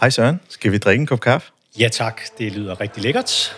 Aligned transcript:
Hej 0.00 0.10
Søren, 0.10 0.40
skal 0.48 0.72
vi 0.72 0.78
drikke 0.78 1.00
en 1.00 1.06
kop 1.06 1.20
kaffe? 1.20 1.50
Ja 1.78 1.88
tak, 1.88 2.20
det 2.38 2.52
lyder 2.52 2.80
rigtig 2.80 3.02
lækkert. 3.02 3.56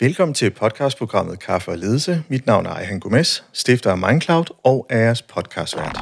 Velkommen 0.00 0.34
til 0.34 0.50
podcastprogrammet 0.50 1.40
Kaffe 1.40 1.70
og 1.70 1.78
Ledelse. 1.78 2.24
Mit 2.28 2.46
navn 2.46 2.66
er 2.66 2.70
Ejhan 2.70 3.00
Gomes, 3.00 3.44
stifter 3.52 3.90
af 3.90 3.98
Mindcloud 3.98 4.44
og 4.64 4.86
er 4.90 4.98
jeres 4.98 5.22
podcastvært. 5.22 5.98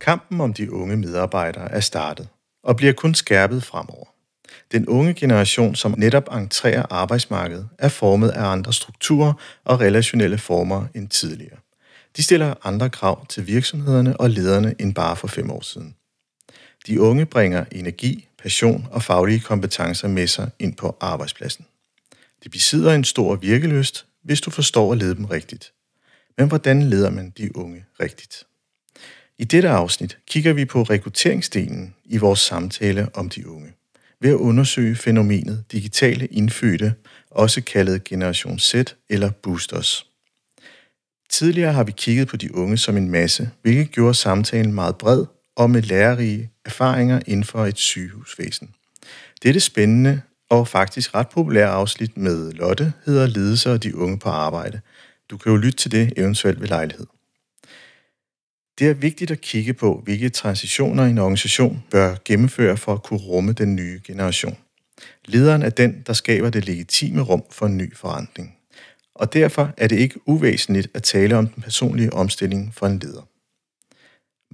Kampen 0.00 0.40
om 0.40 0.54
de 0.54 0.72
unge 0.72 0.96
medarbejdere 0.96 1.70
er 1.70 1.80
startet 1.80 2.28
og 2.62 2.76
bliver 2.76 2.92
kun 2.92 3.14
skærpet 3.14 3.62
fremover. 3.62 4.06
Den 4.72 4.88
unge 4.88 5.14
generation, 5.14 5.74
som 5.74 5.94
netop 5.98 6.28
entrerer 6.32 6.82
arbejdsmarkedet, 6.90 7.68
er 7.78 7.88
formet 7.88 8.28
af 8.28 8.44
andre 8.44 8.72
strukturer 8.72 9.32
og 9.64 9.80
relationelle 9.80 10.38
former 10.38 10.86
end 10.94 11.08
tidligere. 11.08 11.58
De 12.16 12.22
stiller 12.22 12.54
andre 12.62 12.90
krav 12.90 13.26
til 13.26 13.46
virksomhederne 13.46 14.20
og 14.20 14.30
lederne 14.30 14.74
end 14.78 14.94
bare 14.94 15.16
for 15.16 15.26
fem 15.26 15.50
år 15.50 15.62
siden. 15.62 15.94
De 16.86 17.00
unge 17.00 17.26
bringer 17.26 17.64
energi, 17.72 18.28
passion 18.42 18.88
og 18.90 19.02
faglige 19.02 19.40
kompetencer 19.40 20.08
med 20.08 20.26
sig 20.26 20.50
ind 20.58 20.76
på 20.76 20.96
arbejdspladsen. 21.00 21.66
De 22.44 22.48
besidder 22.48 22.94
en 22.94 23.04
stor 23.04 23.36
virkeløst, 23.36 24.06
hvis 24.22 24.40
du 24.40 24.50
forstår 24.50 24.92
at 24.92 24.98
lede 24.98 25.14
dem 25.14 25.24
rigtigt. 25.24 25.72
Men 26.38 26.48
hvordan 26.48 26.82
leder 26.82 27.10
man 27.10 27.30
de 27.30 27.56
unge 27.56 27.84
rigtigt? 28.00 28.44
I 29.38 29.44
dette 29.44 29.68
afsnit 29.68 30.18
kigger 30.26 30.52
vi 30.52 30.64
på 30.64 30.82
rekrutteringsdelen 30.82 31.94
i 32.04 32.16
vores 32.16 32.40
samtale 32.40 33.08
om 33.14 33.28
de 33.28 33.48
unge, 33.48 33.72
ved 34.20 34.30
at 34.30 34.36
undersøge 34.36 34.96
fænomenet 34.96 35.64
digitale 35.72 36.26
indfødte, 36.26 36.94
også 37.30 37.62
kaldet 37.62 38.04
Generation 38.04 38.58
Z 38.58 38.74
eller 39.08 39.30
Boosters. 39.30 40.06
Tidligere 41.30 41.72
har 41.72 41.84
vi 41.84 41.92
kigget 41.96 42.28
på 42.28 42.36
de 42.36 42.54
unge 42.54 42.78
som 42.78 42.96
en 42.96 43.10
masse, 43.10 43.50
hvilket 43.62 43.90
gjorde 43.90 44.14
samtalen 44.14 44.72
meget 44.72 44.96
bred 44.96 45.26
og 45.56 45.70
med 45.70 45.82
lærerige 45.82 46.50
erfaringer 46.64 47.20
inden 47.26 47.44
for 47.44 47.66
et 47.66 47.78
sygehusvæsen. 47.78 48.74
Dette 49.42 49.60
spændende 49.60 50.22
og 50.50 50.68
faktisk 50.68 51.14
ret 51.14 51.28
populær 51.28 51.68
afsnit 51.68 52.16
med 52.16 52.52
Lotte 52.52 52.92
hedder 53.04 53.26
Ledelse 53.26 53.72
og 53.72 53.82
de 53.82 53.96
unge 53.96 54.18
på 54.18 54.28
arbejde. 54.28 54.80
Du 55.30 55.36
kan 55.36 55.52
jo 55.52 55.56
lytte 55.56 55.78
til 55.78 55.92
det 55.92 56.12
eventuelt 56.16 56.60
ved 56.60 56.68
lejlighed. 56.68 57.06
Det 58.78 58.90
er 58.90 58.94
vigtigt 58.94 59.30
at 59.30 59.40
kigge 59.40 59.74
på, 59.74 60.00
hvilke 60.04 60.28
transitioner 60.28 61.04
en 61.04 61.18
organisation 61.18 61.84
bør 61.90 62.16
gennemføre 62.24 62.76
for 62.76 62.92
at 62.92 63.02
kunne 63.02 63.20
rumme 63.20 63.52
den 63.52 63.76
nye 63.76 64.00
generation. 64.04 64.58
Lederen 65.24 65.62
er 65.62 65.70
den, 65.70 66.02
der 66.06 66.12
skaber 66.12 66.50
det 66.50 66.64
legitime 66.64 67.22
rum 67.22 67.42
for 67.50 67.66
en 67.66 67.76
ny 67.76 67.96
forandring. 67.96 68.56
Og 69.14 69.32
derfor 69.32 69.74
er 69.76 69.88
det 69.88 69.98
ikke 69.98 70.28
uvæsentligt 70.28 70.88
at 70.94 71.02
tale 71.02 71.36
om 71.36 71.46
den 71.46 71.62
personlige 71.62 72.12
omstilling 72.12 72.74
for 72.74 72.86
en 72.86 72.98
leder. 72.98 73.28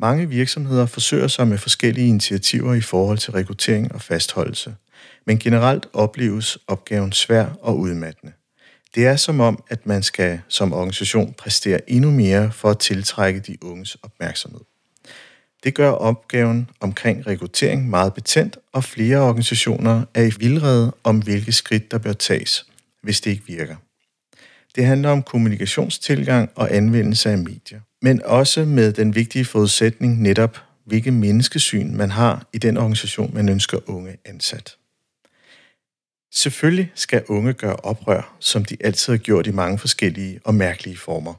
Mange 0.01 0.29
virksomheder 0.29 0.87
forsøger 0.87 1.29
sig 1.29 1.49
med 1.49 1.59
forskellige 1.59 2.09
initiativer 2.09 2.75
i 2.75 2.81
forhold 2.81 3.19
til 3.19 3.33
rekruttering 3.33 3.93
og 3.93 4.03
fastholdelse– 4.03 4.75
men 5.27 5.39
generelt 5.39 5.87
opleves 5.93 6.59
opgaven 6.67 7.13
svær 7.13 7.47
og 7.63 7.79
udmattende. 7.79 8.33
Det 8.95 9.07
er 9.07 9.17
som 9.17 9.41
om, 9.41 9.63
at 9.69 9.87
man 9.87 10.03
skal 10.03 10.41
som 10.49 10.73
organisation 10.73 11.33
præstere 11.33 11.91
endnu 11.91 12.11
mere 12.11 12.53
for 12.53 12.71
at 12.71 12.79
tiltrække 12.79 13.41
de 13.41 13.65
unges 13.65 13.95
opmærksomhed. 13.95 14.61
Det 15.65 15.75
gør 15.75 15.91
opgaven 15.91 16.71
omkring 16.81 17.27
rekruttering 17.27 17.91
meget 17.91 18.15
betændt, 18.15 18.59
og 18.73 18.85
flere 18.85 19.19
organisationer 19.19 20.05
er 20.15 20.23
i 20.23 20.33
vildrede 20.39 20.93
om, 21.05 21.23
hvilke 21.23 21.53
skridt 21.53 21.91
der 21.91 21.99
bør 21.99 22.13
tages, 22.13 22.67
hvis 23.03 23.21
det 23.21 23.31
ikke 23.31 23.47
virker. 23.47 23.77
Det 24.77 24.85
handler 24.85 25.11
om 25.11 25.23
kommunikationstilgang 25.23 26.51
og 26.55 26.75
anvendelse 26.75 27.31
af 27.31 27.39
medier, 27.39 27.81
men 28.03 28.23
også 28.25 28.65
med 28.65 28.93
den 28.93 29.15
vigtige 29.15 29.45
forudsætning 29.45 30.23
netop, 30.23 30.59
hvilket 30.85 31.13
menneskesyn 31.13 31.97
man 31.97 32.11
har 32.11 32.47
i 32.53 32.59
den 32.59 32.77
organisation, 32.77 33.35
man 33.35 33.49
ønsker 33.49 33.79
unge 33.87 34.17
ansat. 34.25 34.77
Selvfølgelig 36.33 36.93
skal 36.95 37.25
unge 37.29 37.53
gøre 37.53 37.77
oprør, 37.77 38.37
som 38.41 38.65
de 38.65 38.77
altid 38.81 39.13
har 39.13 39.19
gjort 39.19 39.47
i 39.47 39.51
mange 39.51 39.79
forskellige 39.79 40.41
og 40.45 40.55
mærkelige 40.55 40.97
former. 40.97 41.35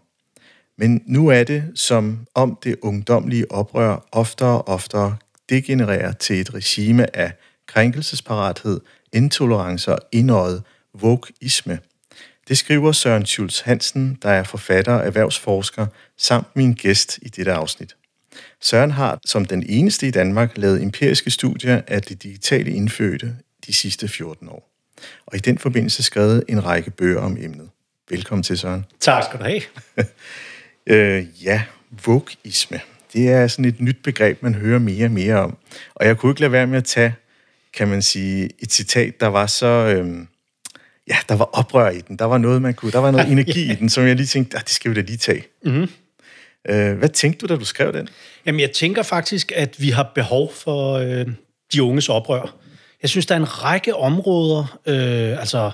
Men 0.77 1.03
nu 1.05 1.27
er 1.27 1.43
det 1.43 1.71
som 1.75 2.27
om 2.35 2.57
det 2.63 2.75
ungdomlige 2.81 3.51
oprør 3.51 4.07
oftere 4.11 4.61
og 4.61 4.67
oftere 4.67 5.17
degenererer 5.49 6.11
til 6.11 6.39
et 6.39 6.53
regime 6.53 7.15
af 7.15 7.33
krænkelsesparathed, 7.67 8.81
intolerance 9.13 9.91
og 9.91 9.99
indøjet 10.11 10.63
vogueisme. 10.93 11.79
Det 12.47 12.57
skriver 12.57 12.91
Søren 12.91 13.25
Schulz 13.25 13.59
Hansen, 13.59 14.17
der 14.21 14.29
er 14.29 14.43
forfatter 14.43 14.93
og 14.93 15.05
erhvervsforsker, 15.05 15.87
samt 16.17 16.55
min 16.55 16.73
gæst 16.73 17.19
i 17.21 17.29
dette 17.29 17.53
afsnit. 17.53 17.95
Søren 18.61 18.91
har 18.91 19.19
som 19.25 19.45
den 19.45 19.63
eneste 19.69 20.07
i 20.07 20.11
Danmark 20.11 20.57
lavet 20.57 20.81
empiriske 20.81 21.31
studier 21.31 21.81
af 21.87 22.01
det 22.01 22.23
digitale 22.23 22.71
indfødte 22.71 23.35
de 23.67 23.73
sidste 23.73 24.07
14 24.07 24.49
år 24.49 24.70
og 25.25 25.35
i 25.35 25.39
den 25.39 25.57
forbindelse 25.57 26.03
skrevet 26.03 26.43
en 26.49 26.65
række 26.65 26.91
bøger 26.91 27.19
om 27.19 27.37
emnet. 27.39 27.69
Velkommen 28.09 28.43
til, 28.43 28.57
Søren. 28.57 28.85
Tak 28.99 29.23
skal 29.23 29.39
du 29.39 29.43
have. 29.43 29.61
øh, 31.19 31.25
ja, 31.43 31.63
vogisme. 32.05 32.79
Det 33.13 33.29
er 33.29 33.47
sådan 33.47 33.65
et 33.65 33.81
nyt 33.81 33.97
begreb, 34.03 34.43
man 34.43 34.55
hører 34.55 34.79
mere 34.79 35.05
og 35.05 35.11
mere 35.11 35.35
om. 35.35 35.57
Og 35.95 36.05
jeg 36.05 36.17
kunne 36.17 36.31
ikke 36.31 36.41
lade 36.41 36.51
være 36.51 36.67
med 36.67 36.77
at 36.77 36.85
tage, 36.85 37.15
kan 37.73 37.87
man 37.87 38.01
sige, 38.01 38.49
et 38.59 38.71
citat, 38.71 39.19
der 39.19 39.27
var 39.27 39.45
så... 39.45 39.67
Øh, 39.67 40.25
ja, 41.07 41.17
der 41.29 41.35
var 41.35 41.45
oprør 41.45 41.89
i 41.89 42.01
den. 42.01 42.15
Der 42.17 42.25
var 42.25 42.37
noget, 42.37 42.61
man 42.61 42.73
kunne... 42.73 42.91
Der 42.91 42.99
var 42.99 43.11
noget 43.11 43.31
energi 43.31 43.71
i 43.71 43.75
den, 43.75 43.89
som 43.89 44.07
jeg 44.07 44.15
lige 44.15 44.27
tænkte, 44.27 44.57
ah, 44.57 44.63
det 44.63 44.69
skal 44.69 44.91
vi 44.91 44.95
da 44.95 45.01
lige 45.01 45.17
tage. 45.17 45.43
Mm-hmm. 45.63 45.89
Øh, 46.69 46.97
hvad 46.97 47.09
tænkte 47.09 47.47
du, 47.47 47.53
da 47.53 47.59
du 47.59 47.65
skrev 47.65 47.93
den? 47.93 48.07
Jamen, 48.45 48.61
jeg 48.61 48.71
tænker 48.71 49.03
faktisk, 49.03 49.51
at 49.55 49.81
vi 49.81 49.89
har 49.89 50.11
behov 50.15 50.53
for 50.53 50.93
øh, 50.93 51.27
de 51.73 51.83
unges 51.83 52.09
oprør. 52.09 52.55
Jeg 53.01 53.09
synes, 53.09 53.25
der 53.25 53.35
er 53.35 53.39
en 53.39 53.63
række 53.63 53.95
områder, 53.95 54.79
øh, 54.85 55.39
altså 55.39 55.71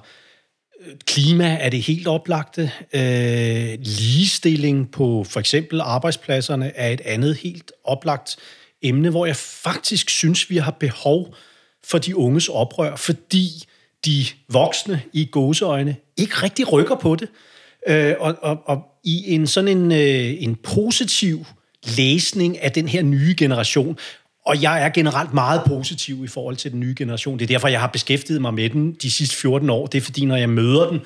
klima 1.05 1.57
er 1.61 1.69
det 1.69 1.81
helt 1.81 2.07
oplagte, 2.07 2.71
øh, 2.93 3.77
ligestilling 3.79 4.91
på 4.91 5.23
for 5.23 5.39
eksempel 5.39 5.81
arbejdspladserne 5.81 6.71
er 6.75 6.89
et 6.89 7.01
andet 7.05 7.35
helt 7.35 7.71
oplagt 7.83 8.35
emne, 8.81 9.09
hvor 9.09 9.25
jeg 9.25 9.35
faktisk 9.35 10.09
synes, 10.09 10.49
vi 10.49 10.57
har 10.57 10.71
behov 10.71 11.35
for 11.83 11.97
de 11.97 12.17
unges 12.17 12.49
oprør, 12.49 12.95
fordi 12.95 13.63
de 14.05 14.25
voksne 14.49 15.01
i 15.13 15.25
gåseøjne 15.25 15.95
ikke 16.17 16.33
rigtig 16.35 16.71
rykker 16.71 16.95
på 16.95 17.15
det. 17.15 17.29
Øh, 17.87 18.15
og, 18.19 18.35
og, 18.41 18.57
og 18.65 18.81
i 19.03 19.33
en 19.33 19.47
sådan 19.47 19.77
en, 19.77 19.91
øh, 19.91 20.43
en 20.43 20.55
positiv 20.55 21.45
læsning 21.97 22.61
af 22.61 22.71
den 22.71 22.87
her 22.87 23.01
nye 23.01 23.35
generation, 23.37 23.97
og 24.47 24.61
jeg 24.61 24.85
er 24.85 24.89
generelt 24.89 25.33
meget 25.33 25.61
positiv 25.67 26.23
i 26.23 26.27
forhold 26.27 26.55
til 26.55 26.71
den 26.71 26.79
nye 26.79 26.95
generation. 26.97 27.39
Det 27.39 27.45
er 27.45 27.47
derfor, 27.47 27.67
jeg 27.67 27.79
har 27.79 27.87
beskæftiget 27.87 28.41
mig 28.41 28.53
med 28.53 28.69
den 28.69 28.93
de 28.93 29.11
sidste 29.11 29.35
14 29.35 29.69
år. 29.69 29.87
Det 29.87 29.97
er 29.97 30.01
fordi, 30.01 30.25
når 30.25 30.35
jeg 30.35 30.49
møder 30.49 30.89
den, 30.89 31.01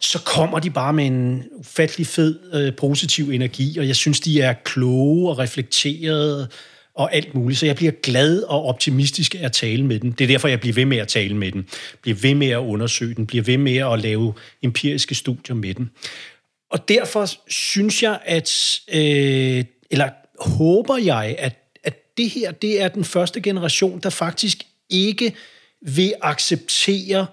så 0.00 0.18
kommer 0.18 0.58
de 0.58 0.70
bare 0.70 0.92
med 0.92 1.06
en 1.06 1.44
ufattelig 1.52 2.06
fed 2.06 2.38
øh, 2.54 2.76
positiv 2.76 3.30
energi, 3.30 3.78
og 3.78 3.86
jeg 3.86 3.96
synes, 3.96 4.20
de 4.20 4.40
er 4.40 4.52
kloge 4.52 5.30
og 5.30 5.38
reflekterede 5.38 6.48
og 6.94 7.14
alt 7.14 7.34
muligt. 7.34 7.60
Så 7.60 7.66
jeg 7.66 7.76
bliver 7.76 7.92
glad 8.02 8.42
og 8.42 8.64
optimistisk 8.64 9.34
af 9.34 9.44
at 9.44 9.52
tale 9.52 9.86
med 9.86 10.00
den. 10.00 10.10
Det 10.12 10.24
er 10.24 10.28
derfor, 10.28 10.48
jeg 10.48 10.60
bliver 10.60 10.74
ved 10.74 10.84
med 10.84 10.98
at 10.98 11.08
tale 11.08 11.36
med 11.36 11.52
den. 11.52 11.66
Bliver 12.02 12.16
ved 12.22 12.34
med 12.34 12.48
at 12.48 12.58
undersøge 12.58 13.14
den. 13.14 13.26
Bliver 13.26 13.44
ved 13.44 13.58
med 13.58 13.76
at 13.76 14.00
lave 14.00 14.34
empiriske 14.62 15.14
studier 15.14 15.56
med 15.56 15.74
den. 15.74 15.90
Og 16.70 16.88
derfor 16.88 17.26
synes 17.48 18.02
jeg, 18.02 18.18
at... 18.24 18.80
Øh, 18.92 19.64
eller 19.90 20.08
håber 20.40 20.96
jeg, 20.96 21.36
at 21.38 21.61
det 22.16 22.30
her, 22.30 22.50
det 22.50 22.82
er 22.82 22.88
den 22.88 23.04
første 23.04 23.40
generation, 23.40 24.00
der 24.02 24.10
faktisk 24.10 24.62
ikke 24.90 25.34
vil 25.82 26.14
acceptere 26.22 27.26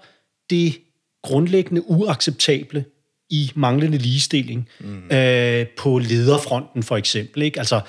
det 0.50 0.80
grundlæggende 1.22 1.90
uacceptable 1.90 2.84
i 3.30 3.52
manglende 3.54 3.98
ligestilling 3.98 4.68
mm. 4.80 5.10
øh, 5.16 5.66
på 5.78 5.98
lederfronten 5.98 6.82
for 6.82 6.96
eksempel. 6.96 7.42
Ikke? 7.42 7.58
Altså, 7.58 7.80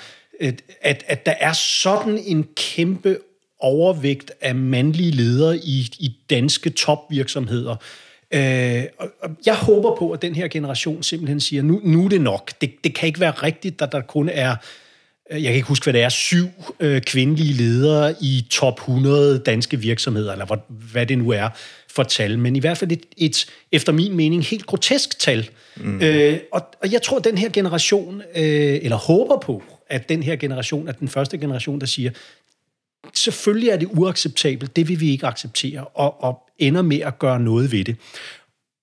at, 0.80 1.04
at 1.06 1.26
der 1.26 1.34
er 1.40 1.52
sådan 1.52 2.18
en 2.26 2.46
kæmpe 2.56 3.18
overvægt 3.60 4.32
af 4.40 4.54
mandlige 4.54 5.10
ledere 5.10 5.56
i, 5.56 5.88
i 5.98 6.16
danske 6.30 6.70
topvirksomheder. 6.70 7.76
Øh, 8.34 8.84
og 8.98 9.30
jeg 9.46 9.54
håber 9.54 9.96
på, 9.96 10.10
at 10.10 10.22
den 10.22 10.34
her 10.34 10.48
generation 10.48 11.02
simpelthen 11.02 11.40
siger, 11.40 11.62
nu, 11.62 11.80
nu 11.84 12.04
er 12.04 12.08
det 12.08 12.20
nok. 12.20 12.52
Det, 12.60 12.74
det 12.84 12.94
kan 12.94 13.06
ikke 13.06 13.20
være 13.20 13.30
rigtigt, 13.30 13.82
at 13.82 13.92
der 13.92 14.00
kun 14.00 14.28
er 14.28 14.56
jeg 15.30 15.42
kan 15.42 15.54
ikke 15.54 15.68
huske, 15.68 15.84
hvad 15.84 15.92
det 15.92 16.02
er, 16.02 16.08
syv 16.08 16.48
øh, 16.80 17.02
kvindelige 17.02 17.52
ledere 17.52 18.14
i 18.20 18.46
top 18.50 18.78
100 18.78 19.38
danske 19.38 19.80
virksomheder, 19.80 20.32
eller 20.32 20.46
hvad, 20.46 20.56
hvad 20.92 21.06
det 21.06 21.18
nu 21.18 21.30
er. 21.30 21.48
for 21.88 22.02
tal, 22.02 22.38
men 22.38 22.56
i 22.56 22.58
hvert 22.58 22.78
fald 22.78 22.92
et, 22.92 23.06
et 23.16 23.46
efter 23.72 23.92
min 23.92 24.16
mening, 24.16 24.44
helt 24.44 24.66
grotesk 24.66 25.18
tal. 25.18 25.50
Mm. 25.76 26.00
Øh, 26.02 26.38
og, 26.52 26.62
og 26.82 26.92
jeg 26.92 27.02
tror, 27.02 27.18
at 27.18 27.24
den 27.24 27.38
her 27.38 27.48
generation, 27.48 28.22
øh, 28.36 28.78
eller 28.82 28.96
håber 28.96 29.38
på, 29.38 29.62
at 29.90 30.08
den 30.08 30.22
her 30.22 30.36
generation 30.36 30.88
er 30.88 30.92
den 30.92 31.08
første 31.08 31.38
generation, 31.38 31.80
der 31.80 31.86
siger, 31.86 32.10
selvfølgelig 33.14 33.68
er 33.68 33.76
det 33.76 33.88
uacceptabelt, 33.92 34.76
det 34.76 34.88
vil 34.88 35.00
vi 35.00 35.10
ikke 35.10 35.26
acceptere, 35.26 35.84
og, 35.84 36.22
og 36.22 36.38
ender 36.58 36.82
med 36.82 37.00
at 37.00 37.18
gøre 37.18 37.40
noget 37.40 37.72
ved 37.72 37.84
det. 37.84 37.96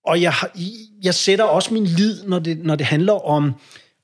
Og 0.05 0.21
jeg, 0.21 0.33
jeg 1.03 1.15
sætter 1.15 1.45
også 1.45 1.73
min 1.73 1.85
lid, 1.85 2.23
når 2.23 2.39
det, 2.39 2.63
når 2.63 2.75
det 2.75 2.85
handler 2.85 3.27
om, 3.27 3.53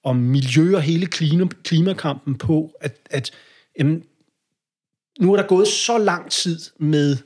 om 0.06 0.16
miljø 0.16 0.76
og 0.76 0.82
hele 0.82 1.06
klima, 1.06 1.46
klimakampen 1.64 2.38
på, 2.38 2.72
at, 2.82 2.96
at 3.10 3.32
jamen, 3.80 4.04
nu 5.20 5.34
er 5.34 5.38
der 5.38 5.48
gået 5.48 5.68
så 5.68 5.98
lang 5.98 6.32
tid 6.32 6.60
med 6.80 7.18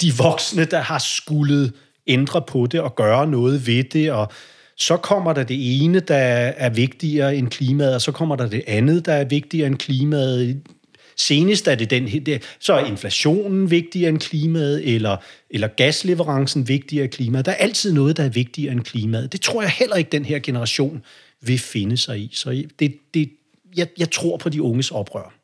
de 0.00 0.12
voksne, 0.18 0.64
der 0.64 0.78
har 0.78 0.98
skulle 0.98 1.72
ændre 2.06 2.42
på 2.48 2.66
det 2.66 2.80
og 2.80 2.94
gøre 2.94 3.26
noget 3.26 3.66
ved 3.66 3.84
det, 3.84 4.12
og 4.12 4.32
så 4.76 4.96
kommer 4.96 5.32
der 5.32 5.44
det 5.44 5.82
ene, 5.82 6.00
der 6.00 6.16
er 6.56 6.70
vigtigere 6.70 7.36
end 7.36 7.48
klimaet, 7.48 7.94
og 7.94 8.00
så 8.00 8.12
kommer 8.12 8.36
der 8.36 8.48
det 8.48 8.62
andet, 8.66 9.06
der 9.06 9.12
er 9.12 9.24
vigtigere 9.24 9.66
end 9.66 9.76
klimaet. 9.76 10.62
Senest 11.16 11.68
er 11.68 11.74
det 11.74 11.90
den 11.90 12.40
så 12.60 12.72
er 12.72 12.84
inflationen 12.84 13.70
vigtigere 13.70 14.08
end 14.08 14.18
klimaet, 14.18 14.94
eller, 14.94 15.16
eller 15.50 15.68
gasleverancen 15.68 16.68
vigtigere 16.68 17.04
end 17.04 17.12
klimaet. 17.12 17.46
Der 17.46 17.52
er 17.52 17.56
altid 17.56 17.92
noget, 17.92 18.16
der 18.16 18.24
er 18.24 18.28
vigtigere 18.28 18.72
end 18.72 18.80
klimaet. 18.80 19.32
Det 19.32 19.40
tror 19.40 19.62
jeg 19.62 19.70
heller 19.70 19.96
ikke, 19.96 20.10
den 20.10 20.24
her 20.24 20.38
generation 20.38 21.02
vil 21.40 21.58
finde 21.58 21.96
sig 21.96 22.20
i. 22.20 22.30
Så 22.32 22.64
det, 22.78 22.98
det, 23.14 23.30
jeg, 23.76 23.88
jeg 23.98 24.10
tror 24.10 24.36
på 24.36 24.48
de 24.48 24.62
unges 24.62 24.90
oprør. 24.90 25.37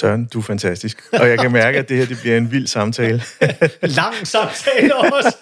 Søren, 0.00 0.24
du 0.24 0.38
er 0.38 0.42
fantastisk. 0.42 1.02
Og 1.12 1.28
jeg 1.28 1.38
kan 1.38 1.52
mærke, 1.52 1.78
at 1.78 1.88
det 1.88 1.96
her 1.96 2.06
det 2.06 2.18
bliver 2.20 2.36
en 2.36 2.52
vild 2.52 2.66
samtale. 2.66 3.22
Lang 3.82 4.26
samtale 4.26 4.96
også. 4.96 5.36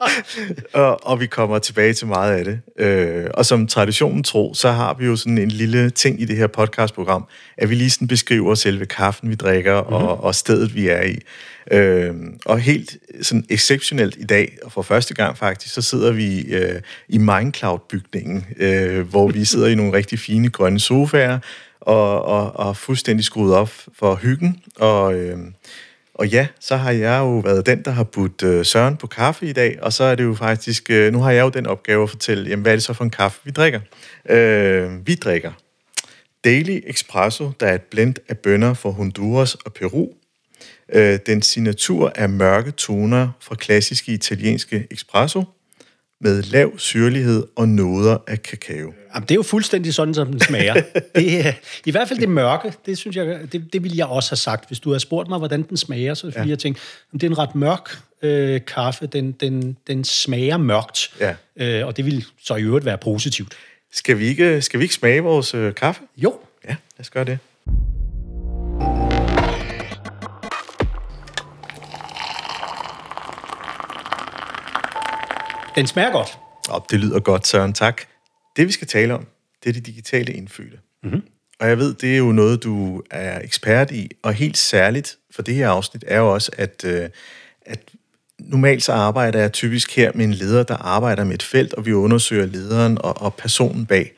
og, 0.82 1.06
og 1.06 1.20
vi 1.20 1.26
kommer 1.26 1.58
tilbage 1.58 1.92
til 1.92 2.06
meget 2.06 2.32
af 2.32 2.44
det. 2.44 2.60
Øh, 2.78 3.26
og 3.34 3.46
som 3.46 3.66
traditionen 3.66 4.22
tro, 4.22 4.54
så 4.54 4.70
har 4.70 4.94
vi 4.94 5.06
jo 5.06 5.16
sådan 5.16 5.38
en 5.38 5.48
lille 5.48 5.90
ting 5.90 6.20
i 6.20 6.24
det 6.24 6.36
her 6.36 6.46
podcastprogram, 6.46 7.24
at 7.58 7.70
vi 7.70 7.74
lige 7.74 7.90
sådan 7.90 8.08
beskriver 8.08 8.54
selve 8.54 8.86
kaffen, 8.86 9.30
vi 9.30 9.34
drikker, 9.34 9.80
mm-hmm. 9.80 9.94
og, 9.94 10.24
og 10.24 10.34
stedet, 10.34 10.74
vi 10.74 10.88
er 10.88 11.02
i. 11.02 11.18
Øh, 11.70 12.14
og 12.44 12.58
helt 12.58 12.96
sådan 13.22 13.44
exceptionelt 13.50 14.16
i 14.18 14.24
dag, 14.24 14.56
og 14.62 14.72
for 14.72 14.82
første 14.82 15.14
gang 15.14 15.38
faktisk, 15.38 15.74
så 15.74 15.82
sidder 15.82 16.12
vi 16.12 16.40
øh, 16.40 16.80
i 17.08 17.18
Mindcloud-bygningen, 17.18 18.46
øh, 18.56 19.08
hvor 19.08 19.28
vi 19.28 19.44
sidder 19.44 19.66
i 19.66 19.74
nogle 19.74 19.92
rigtig 19.92 20.18
fine 20.18 20.50
grønne 20.50 20.80
sofaer, 20.80 21.38
og, 21.86 22.24
og, 22.24 22.56
og 22.56 22.76
fuldstændig 22.76 23.24
skruet 23.24 23.54
op 23.54 23.72
for 23.98 24.14
hyggen. 24.14 24.62
Og, 24.76 25.14
øh, 25.14 25.38
og 26.14 26.28
ja, 26.28 26.46
så 26.60 26.76
har 26.76 26.90
jeg 26.90 27.18
jo 27.18 27.38
været 27.38 27.66
den, 27.66 27.82
der 27.84 27.90
har 27.90 28.04
budt 28.04 28.42
øh, 28.42 28.64
Søren 28.64 28.96
på 28.96 29.06
kaffe 29.06 29.46
i 29.46 29.52
dag, 29.52 29.78
og 29.82 29.92
så 29.92 30.04
er 30.04 30.14
det 30.14 30.24
jo 30.24 30.34
faktisk, 30.34 30.90
øh, 30.90 31.12
nu 31.12 31.20
har 31.20 31.30
jeg 31.30 31.42
jo 31.42 31.48
den 31.48 31.66
opgave 31.66 32.02
at 32.02 32.10
fortælle, 32.10 32.48
jamen, 32.48 32.62
hvad 32.62 32.72
er 32.72 32.76
det 32.76 32.82
så 32.82 32.92
for 32.92 33.04
en 33.04 33.10
kaffe, 33.10 33.40
vi 33.44 33.50
drikker? 33.50 33.80
Øh, 34.30 35.06
vi 35.06 35.14
drikker 35.14 35.52
Daily 36.44 36.80
Espresso, 36.86 37.50
der 37.60 37.66
er 37.66 37.74
et 37.74 37.82
blend 37.82 38.14
af 38.28 38.38
bønner 38.38 38.74
fra 38.74 38.90
Honduras 38.90 39.54
og 39.54 39.72
Peru. 39.72 40.08
Øh, 40.92 41.18
den 41.26 41.42
signatur 41.42 42.12
er 42.14 42.26
mørke 42.26 42.70
toner 42.70 43.28
fra 43.40 43.54
klassiske 43.54 44.12
italienske 44.12 44.86
espresso 44.90 45.44
med 46.22 46.42
lav 46.42 46.78
syrlighed 46.78 47.46
og 47.56 47.68
noder 47.68 48.18
af 48.26 48.42
kakao. 48.42 48.92
Jamen, 49.14 49.22
det 49.22 49.30
er 49.30 49.34
jo 49.34 49.42
fuldstændig 49.42 49.94
sådan, 49.94 50.14
som 50.14 50.26
den 50.26 50.40
smager. 50.40 50.74
det 51.14 51.46
er, 51.46 51.52
I 51.86 51.90
hvert 51.90 52.08
fald 52.08 52.18
det 52.18 52.28
mørke, 52.28 52.72
det 52.86 52.98
synes 52.98 53.16
jeg, 53.16 53.52
det, 53.52 53.72
det 53.72 53.82
ville 53.82 53.96
jeg 53.96 54.06
også 54.06 54.30
have 54.30 54.36
sagt. 54.36 54.68
Hvis 54.68 54.80
du 54.80 54.90
havde 54.90 55.00
spurgt 55.00 55.28
mig, 55.28 55.38
hvordan 55.38 55.62
den 55.62 55.76
smager, 55.76 56.14
så 56.14 56.26
ville 56.26 56.40
ja. 56.40 56.48
jeg 56.48 56.58
tænke, 56.58 56.80
det 57.12 57.22
er 57.22 57.26
en 57.26 57.38
ret 57.38 57.54
mørk 57.54 57.98
øh, 58.22 58.60
kaffe. 58.66 59.06
Den, 59.06 59.32
den, 59.32 59.76
den 59.86 60.04
smager 60.04 60.56
mørkt, 60.56 61.14
ja. 61.20 61.34
øh, 61.56 61.86
og 61.86 61.96
det 61.96 62.06
vil 62.06 62.24
så 62.42 62.56
i 62.56 62.62
øvrigt 62.62 62.84
være 62.84 62.98
positivt. 62.98 63.52
Skal 63.92 64.18
vi 64.18 64.26
ikke, 64.26 64.62
skal 64.62 64.80
vi 64.80 64.84
ikke 64.84 64.94
smage 64.94 65.20
vores 65.20 65.54
øh, 65.54 65.74
kaffe? 65.74 66.02
Jo. 66.16 66.34
Ja, 66.64 66.68
lad 66.68 67.00
os 67.00 67.10
gøre 67.10 67.24
det. 67.24 67.38
Den 75.76 75.86
smager 75.86 76.12
godt. 76.12 76.38
Og 76.68 76.86
det 76.90 77.00
lyder 77.00 77.20
godt, 77.20 77.46
Søren. 77.46 77.72
Tak. 77.72 78.02
Det, 78.56 78.66
vi 78.66 78.72
skal 78.72 78.88
tale 78.88 79.14
om, 79.14 79.26
det 79.64 79.68
er 79.68 79.72
det 79.72 79.86
digitale 79.86 80.32
indfødte. 80.32 80.78
Mm-hmm. 81.02 81.22
Og 81.60 81.68
jeg 81.68 81.78
ved, 81.78 81.94
det 81.94 82.12
er 82.12 82.18
jo 82.18 82.32
noget, 82.32 82.62
du 82.62 83.02
er 83.10 83.40
ekspert 83.44 83.90
i, 83.90 84.10
og 84.22 84.32
helt 84.32 84.58
særligt 84.58 85.18
for 85.34 85.42
det 85.42 85.54
her 85.54 85.68
afsnit 85.68 86.04
er 86.06 86.18
jo 86.18 86.32
også, 86.32 86.50
at, 86.56 86.84
øh, 86.86 87.08
at 87.66 87.80
normalt 88.38 88.82
så 88.82 88.92
arbejder 88.92 89.40
jeg 89.40 89.52
typisk 89.52 89.96
her 89.96 90.12
med 90.14 90.24
en 90.24 90.34
leder, 90.34 90.62
der 90.62 90.76
arbejder 90.76 91.24
med 91.24 91.34
et 91.34 91.42
felt, 91.42 91.74
og 91.74 91.86
vi 91.86 91.92
undersøger 91.92 92.46
lederen 92.46 92.98
og, 93.00 93.22
og 93.22 93.34
personen 93.34 93.86
bag. 93.86 94.12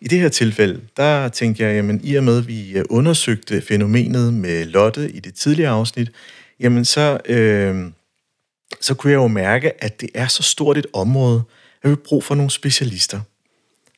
I 0.00 0.08
det 0.08 0.18
her 0.18 0.28
tilfælde, 0.28 0.80
der 0.96 1.28
tænkte 1.28 1.64
jeg, 1.64 1.74
jamen 1.74 2.00
i 2.04 2.14
og 2.14 2.24
med, 2.24 2.38
at 2.38 2.48
vi 2.48 2.82
undersøgte 2.90 3.60
fænomenet 3.60 4.34
med 4.34 4.64
Lotte 4.64 5.10
i 5.10 5.20
det 5.20 5.34
tidligere 5.34 5.70
afsnit, 5.70 6.12
jamen 6.60 6.84
så, 6.84 7.18
øh, 7.24 7.86
så 8.80 8.94
kunne 8.94 9.10
jeg 9.10 9.16
jo 9.16 9.28
mærke, 9.28 9.84
at 9.84 10.00
det 10.00 10.10
er 10.14 10.26
så 10.26 10.42
stort 10.42 10.78
et 10.78 10.86
område, 10.92 11.42
at 11.82 11.90
vi 11.90 11.94
brug 11.94 12.24
for 12.24 12.34
nogle 12.34 12.50
specialister. 12.50 13.20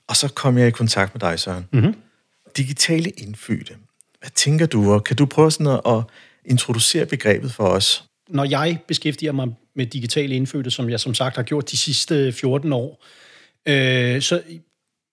Og 0.09 0.17
så 0.17 0.29
kom 0.29 0.59
jeg 0.59 0.69
i 0.69 0.71
kontakt 0.71 1.15
med 1.15 1.21
dig, 1.21 1.41
Søren. 1.41 1.69
Mm-hmm. 1.73 1.95
Digitale 2.57 3.11
indfødte. 3.11 3.77
Hvad 4.21 4.31
tænker 4.35 4.67
du, 4.67 4.93
og 4.93 5.05
kan 5.05 5.17
du 5.17 5.27
prøve 5.27 5.51
sådan 5.51 5.81
at 5.87 6.03
introducere 6.45 7.07
begrebet 7.07 7.53
for 7.53 7.65
os? 7.65 8.05
Når 8.29 8.45
jeg 8.45 8.79
beskæftiger 8.89 9.33
mig 9.33 9.49
med 9.75 9.87
digitale 9.87 10.35
indfødte, 10.35 10.71
som 10.71 10.91
jeg 10.91 11.01
som 11.01 11.15
sagt 11.15 11.37
har 11.37 11.43
gjort 11.43 11.71
de 11.71 11.77
sidste 11.77 12.33
14 12.33 12.73
år, 12.73 13.05
øh, 13.67 14.23
så 14.23 14.43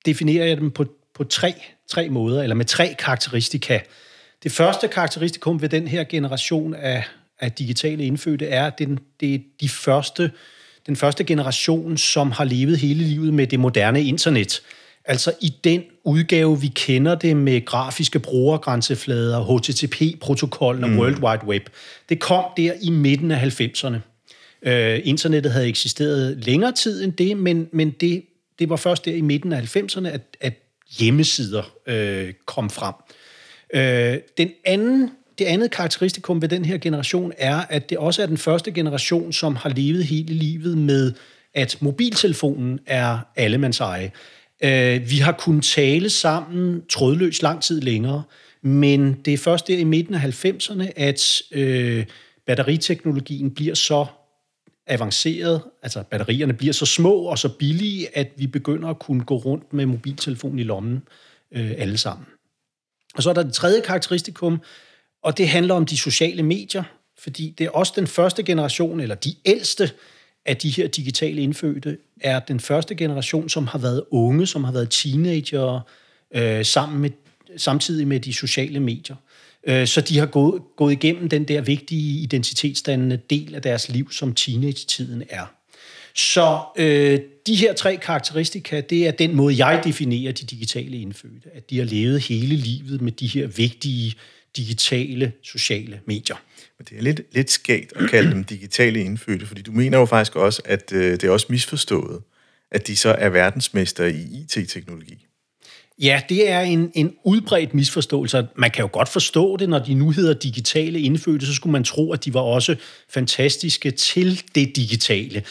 definerer 0.05 0.45
jeg 0.45 0.57
dem 0.57 0.71
på, 0.71 0.85
på 1.13 1.23
tre, 1.23 1.53
tre 1.89 2.09
måder, 2.09 2.43
eller 2.43 2.55
med 2.55 2.65
tre 2.65 2.95
karakteristika. 2.99 3.79
Det 4.43 4.51
første 4.51 4.87
karakteristikum 4.87 5.61
ved 5.61 5.69
den 5.69 5.87
her 5.87 6.03
generation 6.03 6.73
af 6.73 7.03
af 7.39 7.51
digitale 7.51 8.05
indfødte 8.05 8.47
er, 8.47 8.67
at 8.67 8.79
det, 8.79 8.99
det 9.19 9.35
er 9.35 9.39
de 9.61 9.69
første, 9.69 10.31
den 10.87 10.95
første 10.95 11.23
generation, 11.23 11.97
som 11.97 12.31
har 12.31 12.43
levet 12.43 12.77
hele 12.77 13.03
livet 13.03 13.33
med 13.33 13.47
det 13.47 13.59
moderne 13.59 14.03
internet. 14.03 14.61
Altså 15.05 15.33
i 15.41 15.53
den 15.63 15.83
udgave, 16.03 16.61
vi 16.61 16.67
kender 16.67 17.15
det 17.15 17.37
med 17.37 17.65
grafiske 17.65 18.19
brugergrænseflader, 18.19 19.43
HTTP-protokollen 19.43 20.83
og 20.83 20.89
mm. 20.89 20.99
World 20.99 21.23
Wide 21.23 21.45
Web. 21.47 21.69
Det 22.09 22.19
kom 22.19 22.43
der 22.57 22.73
i 22.81 22.89
midten 22.89 23.31
af 23.31 23.61
90'erne. 23.61 23.97
Øh, 24.69 25.01
internettet 25.03 25.51
havde 25.51 25.67
eksisteret 25.67 26.37
længere 26.45 26.71
tid 26.71 27.03
end 27.03 27.13
det, 27.13 27.37
men, 27.37 27.67
men 27.71 27.89
det, 27.89 28.23
det 28.59 28.69
var 28.69 28.75
først 28.75 29.05
der 29.05 29.13
i 29.13 29.21
midten 29.21 29.53
af 29.53 29.77
90'erne, 29.77 30.07
at, 30.07 30.21
at 30.41 30.53
hjemmesider 30.99 31.63
øh, 31.87 32.33
kom 32.45 32.69
frem. 32.69 32.93
Øh, 33.73 34.19
den 34.37 34.51
anden 34.65 35.11
det 35.37 35.45
andet 35.45 35.71
karakteristikum 35.71 36.41
ved 36.41 36.49
den 36.49 36.65
her 36.65 36.77
generation 36.77 37.31
er, 37.37 37.57
at 37.69 37.89
det 37.89 37.97
også 37.97 38.21
er 38.21 38.25
den 38.25 38.37
første 38.37 38.71
generation, 38.71 39.33
som 39.33 39.55
har 39.55 39.69
levet 39.69 40.05
hele 40.05 40.33
livet 40.33 40.77
med, 40.77 41.13
at 41.53 41.77
mobiltelefonen 41.81 42.79
er 42.85 43.19
allemands 43.35 43.79
eje. 43.79 44.11
Øh, 44.63 45.09
vi 45.09 45.17
har 45.17 45.31
kunnet 45.31 45.63
tale 45.63 46.09
sammen 46.09 46.81
trådløst 46.89 47.43
lang 47.43 47.63
tid 47.63 47.81
længere, 47.81 48.23
men 48.61 49.13
det 49.13 49.33
er 49.33 49.37
først 49.37 49.67
der 49.67 49.77
i 49.77 49.83
midten 49.83 50.15
af 50.15 50.45
90'erne, 50.45 50.91
at 50.95 51.41
øh, 51.51 52.05
batteriteknologien 52.47 53.51
bliver 53.51 53.75
så 53.75 54.05
avanceret, 54.87 55.61
altså 55.83 56.03
batterierne 56.03 56.53
bliver 56.53 56.73
så 56.73 56.85
små 56.85 57.13
og 57.13 57.37
så 57.37 57.49
billige, 57.49 58.17
at 58.17 58.31
vi 58.37 58.47
begynder 58.47 58.89
at 58.89 58.99
kunne 58.99 59.23
gå 59.23 59.37
rundt 59.37 59.73
med 59.73 59.85
mobiltelefonen 59.85 60.59
i 60.59 60.63
lommen 60.63 61.01
øh, 61.51 61.71
alle 61.77 61.97
sammen. 61.97 62.27
Og 63.15 63.23
så 63.23 63.29
er 63.29 63.33
der 63.33 63.43
det 63.43 63.53
tredje 63.53 63.81
karakteristikum, 63.81 64.61
og 65.25 65.37
det 65.37 65.49
handler 65.49 65.73
om 65.73 65.85
de 65.85 65.97
sociale 65.97 66.43
medier, 66.43 66.83
fordi 67.17 67.55
det 67.57 67.65
er 67.65 67.69
også 67.69 67.93
den 67.95 68.07
første 68.07 68.43
generation, 68.43 68.99
eller 68.99 69.15
de 69.15 69.35
ældste 69.45 69.91
af 70.45 70.57
de 70.57 70.69
her 70.69 70.87
digitale 70.87 71.41
indfødte, 71.41 71.97
er 72.21 72.39
den 72.39 72.59
første 72.59 72.95
generation, 72.95 73.49
som 73.49 73.67
har 73.67 73.79
været 73.79 74.03
unge, 74.11 74.47
som 74.47 74.63
har 74.63 74.71
været 74.71 74.89
teenager 74.89 75.79
øh, 76.35 76.65
sammen 76.65 77.01
med, 77.01 77.09
samtidig 77.57 78.07
med 78.07 78.19
de 78.19 78.33
sociale 78.33 78.79
medier. 78.79 79.15
Øh, 79.67 79.87
så 79.87 80.01
de 80.01 80.17
har 80.19 80.25
gået, 80.25 80.61
gået 80.77 80.91
igennem 80.91 81.29
den 81.29 81.43
der 81.43 81.61
vigtige 81.61 82.19
identitetsdannende 82.19 83.19
del 83.29 83.55
af 83.55 83.61
deres 83.61 83.89
liv, 83.89 84.11
som 84.11 84.33
teenage-tiden 84.33 85.23
er. 85.29 85.45
Så 86.15 86.59
øh, 86.77 87.19
de 87.47 87.55
her 87.55 87.73
tre 87.73 87.95
karakteristika, 87.95 88.81
det 88.81 89.07
er 89.07 89.11
den 89.11 89.35
måde, 89.35 89.65
jeg 89.65 89.81
definerer 89.83 90.31
de 90.31 90.45
digitale 90.45 90.97
indfødte. 90.97 91.49
At 91.53 91.69
de 91.69 91.77
har 91.77 91.85
levet 91.85 92.21
hele 92.21 92.55
livet 92.55 93.01
med 93.01 93.11
de 93.11 93.27
her 93.27 93.47
vigtige 93.47 94.15
digitale 94.57 95.31
sociale 95.43 95.99
medier. 96.07 96.35
Men 96.77 96.85
det 96.89 96.97
er 96.97 97.01
lidt, 97.01 97.21
lidt 97.31 97.51
skægt 97.51 97.93
at 97.95 98.09
kalde 98.09 98.31
dem 98.31 98.43
digitale 98.43 98.99
indfødte, 98.99 99.45
fordi 99.45 99.61
du 99.61 99.71
mener 99.71 99.97
jo 99.97 100.05
faktisk 100.05 100.35
også, 100.35 100.61
at 100.65 100.93
øh, 100.93 101.11
det 101.11 101.23
er 101.23 101.29
også 101.29 101.47
misforstået, 101.49 102.21
at 102.71 102.87
de 102.87 102.95
så 102.95 103.09
er 103.09 103.29
verdensmester 103.29 104.05
i 104.05 104.21
IT-teknologi. 104.21 105.25
Ja, 106.01 106.21
det 106.29 106.49
er 106.49 106.59
en, 106.59 106.91
en 106.93 107.13
udbredt 107.23 107.73
misforståelse. 107.73 108.47
Man 108.55 108.71
kan 108.71 108.81
jo 108.81 108.89
godt 108.93 109.09
forstå 109.09 109.57
det, 109.57 109.69
når 109.69 109.79
de 109.79 109.93
nu 109.93 110.09
hedder 110.09 110.33
digitale 110.33 110.99
indfødte, 110.99 111.45
så 111.45 111.53
skulle 111.53 111.71
man 111.71 111.83
tro, 111.83 112.13
at 112.13 112.25
de 112.25 112.33
var 112.33 112.41
også 112.41 112.75
fantastiske 113.09 113.91
til 113.91 114.43
det 114.55 114.75
digitale. 114.75 115.43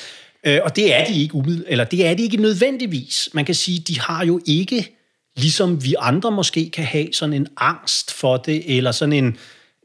Øh, 0.47 0.61
og 0.65 0.77
det 0.77 0.95
er 0.95 1.05
de 1.05 1.23
ikke 1.23 1.35
umiddel, 1.35 1.65
eller 1.69 1.85
det 1.85 2.07
er 2.07 2.15
de 2.15 2.23
ikke 2.23 2.37
nødvendigvis. 2.37 3.29
Man 3.33 3.45
kan 3.45 3.55
sige, 3.55 3.79
de 3.79 4.01
har 4.01 4.25
jo 4.25 4.41
ikke, 4.47 4.97
ligesom 5.37 5.85
vi 5.85 5.95
andre 5.99 6.33
måske 6.33 6.71
kan 6.71 6.85
have, 6.85 7.13
sådan 7.13 7.33
en 7.33 7.47
angst 7.57 8.13
for 8.13 8.37
det, 8.37 8.77
eller 8.77 8.93
sådan 8.93 9.13
en, 9.13 9.37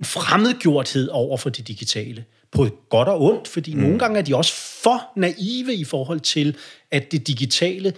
fremmedgjorthed 0.01 1.07
over 1.07 1.37
for 1.37 1.49
det 1.49 1.67
digitale. 1.67 2.25
På 2.51 2.67
godt 2.89 3.07
og 3.07 3.21
ondt, 3.21 3.47
fordi 3.47 3.73
mm. 3.73 3.81
nogle 3.81 3.99
gange 3.99 4.19
er 4.19 4.23
de 4.23 4.35
også 4.35 4.53
for 4.53 5.11
naive 5.15 5.73
i 5.73 5.83
forhold 5.83 6.19
til, 6.19 6.55
at 6.91 7.11
det 7.11 7.27
digitale, 7.27 7.93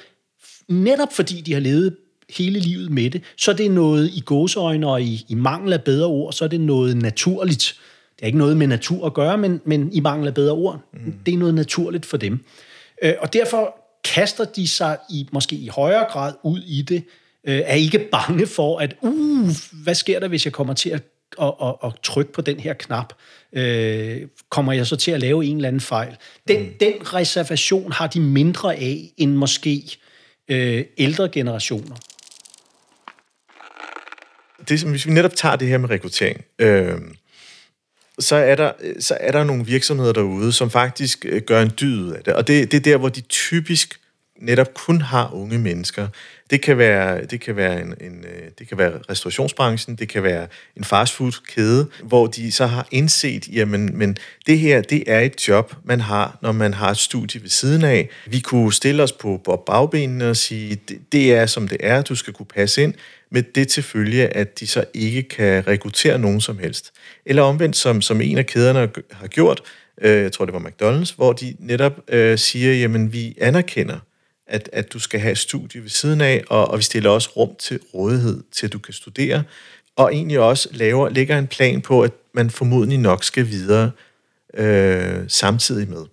netop 0.67 1.13
fordi 1.13 1.41
de 1.41 1.53
har 1.53 1.59
levet 1.59 1.95
hele 2.29 2.59
livet 2.59 2.91
med 2.91 3.09
det, 3.09 3.23
så 3.37 3.51
er 3.51 3.55
det 3.55 3.71
noget 3.71 4.09
i 4.13 4.19
gåseøjne 4.19 4.87
og 4.87 5.01
i, 5.01 5.25
i 5.29 5.35
mangel 5.35 5.73
af 5.73 5.83
bedre 5.83 6.07
ord, 6.07 6.33
så 6.33 6.43
er 6.43 6.49
det 6.49 6.61
noget 6.61 6.97
naturligt. 6.97 7.75
Det 8.15 8.21
er 8.21 8.25
ikke 8.25 8.37
noget 8.37 8.57
med 8.57 8.67
natur 8.67 9.05
at 9.05 9.13
gøre, 9.13 9.37
men, 9.37 9.61
men 9.65 9.93
i 9.93 9.99
mangel 9.99 10.27
af 10.27 10.33
bedre 10.33 10.53
ord, 10.53 10.79
mm. 10.93 11.13
det 11.25 11.33
er 11.33 11.37
noget 11.37 11.53
naturligt 11.53 12.05
for 12.05 12.17
dem. 12.17 12.45
Øh, 13.03 13.13
og 13.19 13.33
derfor 13.33 13.75
kaster 14.03 14.45
de 14.45 14.67
sig 14.67 14.97
i 15.09 15.27
måske 15.31 15.55
i 15.55 15.67
højere 15.67 16.05
grad 16.09 16.33
ud 16.43 16.59
i 16.59 16.81
det, 16.81 17.03
øh, 17.47 17.61
er 17.65 17.73
ikke 17.73 17.99
bange 18.11 18.47
for, 18.47 18.79
at 18.79 18.95
uh, 19.01 19.49
hvad 19.71 19.95
sker 19.95 20.19
der, 20.19 20.27
hvis 20.27 20.45
jeg 20.45 20.53
kommer 20.53 20.73
til 20.73 20.89
at, 20.89 21.03
at, 21.41 21.53
at, 21.61 21.75
at 21.83 21.91
trykke 22.03 22.33
på 22.33 22.41
den 22.41 22.59
her 22.59 22.73
knap? 22.73 23.13
Øh, 23.53 24.21
kommer 24.49 24.73
jeg 24.73 24.87
så 24.87 24.95
til 24.95 25.11
at 25.11 25.19
lave 25.19 25.45
en 25.45 25.55
eller 25.55 25.67
anden 25.67 25.81
fejl? 25.81 26.15
Den, 26.47 26.61
mm. 26.61 26.73
den 26.79 27.13
reservation 27.13 27.91
har 27.91 28.07
de 28.07 28.19
mindre 28.19 28.75
af, 28.75 29.11
end 29.17 29.31
måske 29.33 29.97
øh, 30.49 30.85
ældre 30.97 31.29
generationer 31.29 31.95
det, 34.69 34.83
hvis 34.83 35.05
vi 35.05 35.11
netop 35.11 35.35
tager 35.35 35.55
det 35.55 35.67
her 35.67 35.77
med 35.77 35.89
rekruttering, 35.89 36.45
øh, 36.59 36.97
så, 38.19 38.35
er 38.35 38.55
der, 38.55 38.71
så 38.99 39.17
er 39.19 39.31
der 39.31 39.43
nogle 39.43 39.65
virksomheder 39.65 40.13
derude, 40.13 40.51
som 40.51 40.69
faktisk 40.69 41.25
øh, 41.29 41.41
gør 41.41 41.61
en 41.61 41.71
dyd 41.81 42.11
af 42.11 42.23
det. 42.23 42.33
Og 42.33 42.47
det, 42.47 42.71
det 42.71 42.77
er 42.77 42.81
der, 42.81 42.97
hvor 42.97 43.09
de 43.09 43.21
typisk 43.21 43.99
netop 44.41 44.73
kun 44.73 45.01
har 45.01 45.33
unge 45.33 45.57
mennesker. 45.57 46.07
Det 46.51 46.61
kan 46.61 46.77
være, 46.77 47.25
det 47.25 47.41
kan 47.41 47.55
være, 47.55 47.81
en, 47.81 47.93
en, 48.01 48.25
øh, 48.25 48.49
det 48.59 48.67
kan 48.67 48.77
være 48.77 48.91
restaurationsbranchen, 49.09 49.95
det 49.95 50.09
kan 50.09 50.23
være 50.23 50.47
en 50.77 50.83
fastfood-kæde, 50.83 51.87
hvor 52.03 52.27
de 52.27 52.51
så 52.51 52.65
har 52.65 52.87
indset, 52.91 53.47
jamen 53.47 53.97
men 53.97 54.17
det 54.47 54.59
her, 54.59 54.81
det 54.81 55.03
er 55.07 55.19
et 55.19 55.47
job, 55.47 55.75
man 55.83 55.99
har, 55.99 56.37
når 56.41 56.51
man 56.51 56.73
har 56.73 56.89
et 56.91 56.97
studie 56.97 57.41
ved 57.41 57.49
siden 57.49 57.83
af. 57.83 58.09
Vi 58.25 58.39
kunne 58.39 58.73
stille 58.73 59.03
os 59.03 59.11
på, 59.11 59.41
på 59.45 59.63
bagbenene 59.65 60.29
og 60.29 60.37
sige, 60.37 60.79
det, 60.89 60.99
det 61.11 61.33
er 61.33 61.45
som 61.45 61.67
det 61.67 61.77
er, 61.79 62.01
du 62.01 62.15
skal 62.15 62.33
kunne 62.33 62.45
passe 62.45 62.83
ind, 62.83 62.93
med 63.29 63.43
det 63.43 63.67
til 63.67 63.83
følge, 63.83 64.27
at 64.27 64.59
de 64.59 64.67
så 64.67 64.85
ikke 64.93 65.23
kan 65.23 65.67
rekruttere 65.67 66.19
nogen 66.19 66.41
som 66.41 66.57
helst. 66.57 66.91
Eller 67.25 67.41
omvendt, 67.41 67.75
som, 67.75 68.01
som 68.01 68.21
en 68.21 68.37
af 68.37 68.45
kæderne 68.45 68.89
har 69.11 69.27
gjort, 69.27 69.61
øh, 70.01 70.21
jeg 70.23 70.31
tror 70.31 70.45
det 70.45 70.53
var 70.53 70.59
McDonald's, 70.59 71.15
hvor 71.15 71.33
de 71.33 71.55
netop 71.59 71.93
øh, 72.07 72.37
siger, 72.37 72.73
jamen 72.73 73.13
vi 73.13 73.37
anerkender, 73.41 73.99
at, 74.47 74.69
at 74.73 74.93
du 74.93 74.99
skal 74.99 75.19
have 75.19 75.31
et 75.31 75.37
studie 75.37 75.81
ved 75.81 75.89
siden 75.89 76.21
af, 76.21 76.43
og, 76.49 76.67
og 76.67 76.77
vi 76.77 76.83
stiller 76.83 77.09
også 77.09 77.29
rum 77.29 77.55
til 77.59 77.79
rådighed 77.93 78.43
til, 78.51 78.65
at 78.65 78.73
du 78.73 78.79
kan 78.79 78.93
studere, 78.93 79.43
og 79.95 80.13
egentlig 80.13 80.39
også 80.39 80.69
laver, 80.71 81.09
lægger 81.09 81.37
en 81.37 81.47
plan 81.47 81.81
på, 81.81 82.01
at 82.01 82.11
man 82.33 82.49
formodentlig 82.49 82.99
nok 82.99 83.23
skal 83.23 83.47
videre 83.47 83.91
øh, 84.53 85.19
samtidig 85.27 85.89
med. 85.89 86.05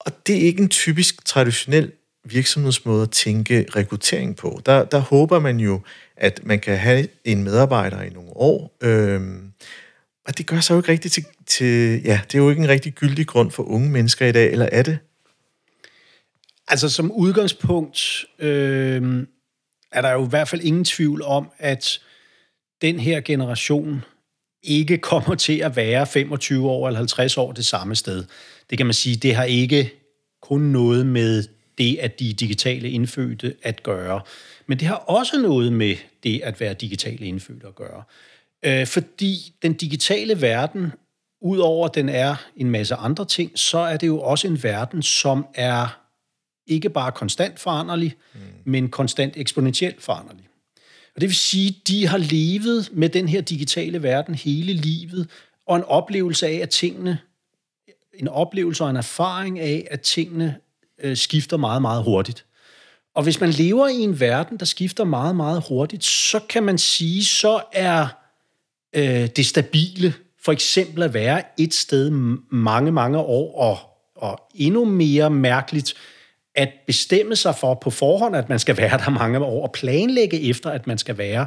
Og 0.00 0.26
det 0.26 0.36
er 0.36 0.40
ikke 0.40 0.62
en 0.62 0.68
typisk 0.68 1.24
traditionel 1.24 1.92
virksomhedsmåde 2.24 3.02
at 3.02 3.10
tænke 3.10 3.66
rekruttering 3.76 4.36
på. 4.36 4.60
Der, 4.66 4.84
der 4.84 4.98
håber 4.98 5.38
man 5.38 5.60
jo, 5.60 5.80
at 6.16 6.40
man 6.42 6.60
kan 6.60 6.78
have 6.78 7.08
en 7.24 7.44
medarbejder 7.44 8.02
i 8.02 8.10
nogle 8.10 8.30
år, 8.30 8.76
øh, 8.82 9.20
og 10.26 10.38
det 10.38 10.46
gør 10.46 10.60
sig 10.60 10.74
jo 10.74 10.78
ikke 10.78 10.92
rigtigt 10.92 11.14
til, 11.14 11.24
til, 11.46 12.02
ja, 12.04 12.20
det 12.26 12.38
er 12.38 12.42
jo 12.42 12.50
ikke 12.50 12.62
en 12.62 12.68
rigtig 12.68 12.92
gyldig 12.92 13.26
grund 13.26 13.50
for 13.50 13.62
unge 13.62 13.90
mennesker 13.90 14.26
i 14.26 14.32
dag, 14.32 14.52
eller 14.52 14.68
er 14.72 14.82
det? 14.82 14.98
Altså 16.68 16.88
som 16.88 17.12
udgangspunkt 17.12 18.24
øh, 18.38 19.26
er 19.92 20.02
der 20.02 20.12
jo 20.12 20.26
i 20.26 20.28
hvert 20.28 20.48
fald 20.48 20.60
ingen 20.62 20.84
tvivl 20.84 21.22
om, 21.22 21.50
at 21.58 21.98
den 22.82 22.98
her 22.98 23.20
generation 23.20 24.04
ikke 24.62 24.98
kommer 24.98 25.34
til 25.34 25.58
at 25.58 25.76
være 25.76 26.06
25 26.06 26.70
år 26.70 26.86
eller 26.86 26.98
50 26.98 27.38
år 27.38 27.52
det 27.52 27.66
samme 27.66 27.96
sted. 27.96 28.24
Det 28.70 28.78
kan 28.78 28.86
man 28.86 28.94
sige, 28.94 29.16
det 29.16 29.34
har 29.34 29.44
ikke 29.44 29.92
kun 30.42 30.60
noget 30.60 31.06
med 31.06 31.44
det, 31.78 31.98
at 32.00 32.20
de 32.20 32.32
digitale 32.32 32.90
indfødte 32.90 33.56
at 33.62 33.82
gøre. 33.82 34.20
Men 34.66 34.78
det 34.78 34.88
har 34.88 34.94
også 34.94 35.40
noget 35.40 35.72
med 35.72 35.96
det 36.22 36.40
at 36.42 36.60
være 36.60 36.74
digitale 36.74 37.26
indfødte 37.26 37.66
at 37.66 37.74
gøre. 37.74 38.02
Øh, 38.64 38.86
fordi 38.86 39.54
den 39.62 39.72
digitale 39.72 40.40
verden, 40.40 40.92
udover 41.40 41.88
at 41.88 41.94
den 41.94 42.08
er 42.08 42.36
en 42.56 42.70
masse 42.70 42.94
andre 42.94 43.24
ting, 43.24 43.58
så 43.58 43.78
er 43.78 43.96
det 43.96 44.06
jo 44.06 44.20
også 44.20 44.46
en 44.46 44.62
verden, 44.62 45.02
som 45.02 45.46
er 45.54 46.03
ikke 46.66 46.90
bare 46.90 47.12
konstant 47.12 47.60
foranderlig, 47.60 48.14
mm. 48.34 48.40
men 48.64 48.88
konstant 48.88 49.36
eksponentielt 49.36 50.02
foranderlig. 50.02 50.48
Og 51.14 51.20
det 51.20 51.28
vil 51.28 51.36
sige, 51.36 51.68
at 51.68 51.88
de 51.88 52.06
har 52.06 52.18
levet 52.18 52.88
med 52.92 53.08
den 53.08 53.28
her 53.28 53.40
digitale 53.40 54.02
verden 54.02 54.34
hele 54.34 54.72
livet, 54.72 55.28
og 55.66 55.76
en 55.76 55.84
oplevelse 55.84 56.46
af, 56.46 56.60
at 56.62 56.70
tingene, 56.70 57.18
en 58.14 58.28
oplevelse 58.28 58.84
og 58.84 58.90
en 58.90 58.96
erfaring 58.96 59.58
af, 59.58 59.86
at 59.90 60.00
tingene 60.00 60.56
øh, 61.02 61.16
skifter 61.16 61.56
meget, 61.56 61.82
meget 61.82 62.04
hurtigt. 62.04 62.44
Og 63.14 63.22
hvis 63.22 63.40
man 63.40 63.50
lever 63.50 63.88
i 63.88 64.00
en 64.00 64.20
verden, 64.20 64.58
der 64.58 64.64
skifter 64.64 65.04
meget, 65.04 65.36
meget 65.36 65.64
hurtigt, 65.68 66.04
så 66.04 66.40
kan 66.48 66.62
man 66.62 66.78
sige, 66.78 67.24
så 67.24 67.62
er 67.72 68.06
øh, 68.96 69.26
det 69.26 69.46
stabile 69.46 70.14
for 70.44 70.52
eksempel 70.52 71.02
at 71.02 71.14
være 71.14 71.42
et 71.58 71.74
sted 71.74 72.10
mange, 72.50 72.92
mange 72.92 73.18
år, 73.18 73.58
og, 73.58 73.78
og 74.14 74.40
endnu 74.54 74.84
mere 74.84 75.30
mærkeligt, 75.30 75.94
at 76.54 76.68
bestemme 76.86 77.36
sig 77.36 77.54
for 77.56 77.74
på 77.74 77.90
forhånd, 77.90 78.36
at 78.36 78.48
man 78.48 78.58
skal 78.58 78.76
være 78.76 78.98
der 78.98 79.10
mange 79.10 79.38
år, 79.38 79.62
og 79.62 79.72
planlægge 79.72 80.48
efter, 80.50 80.70
at 80.70 80.86
man 80.86 80.98
skal 80.98 81.18
være 81.18 81.46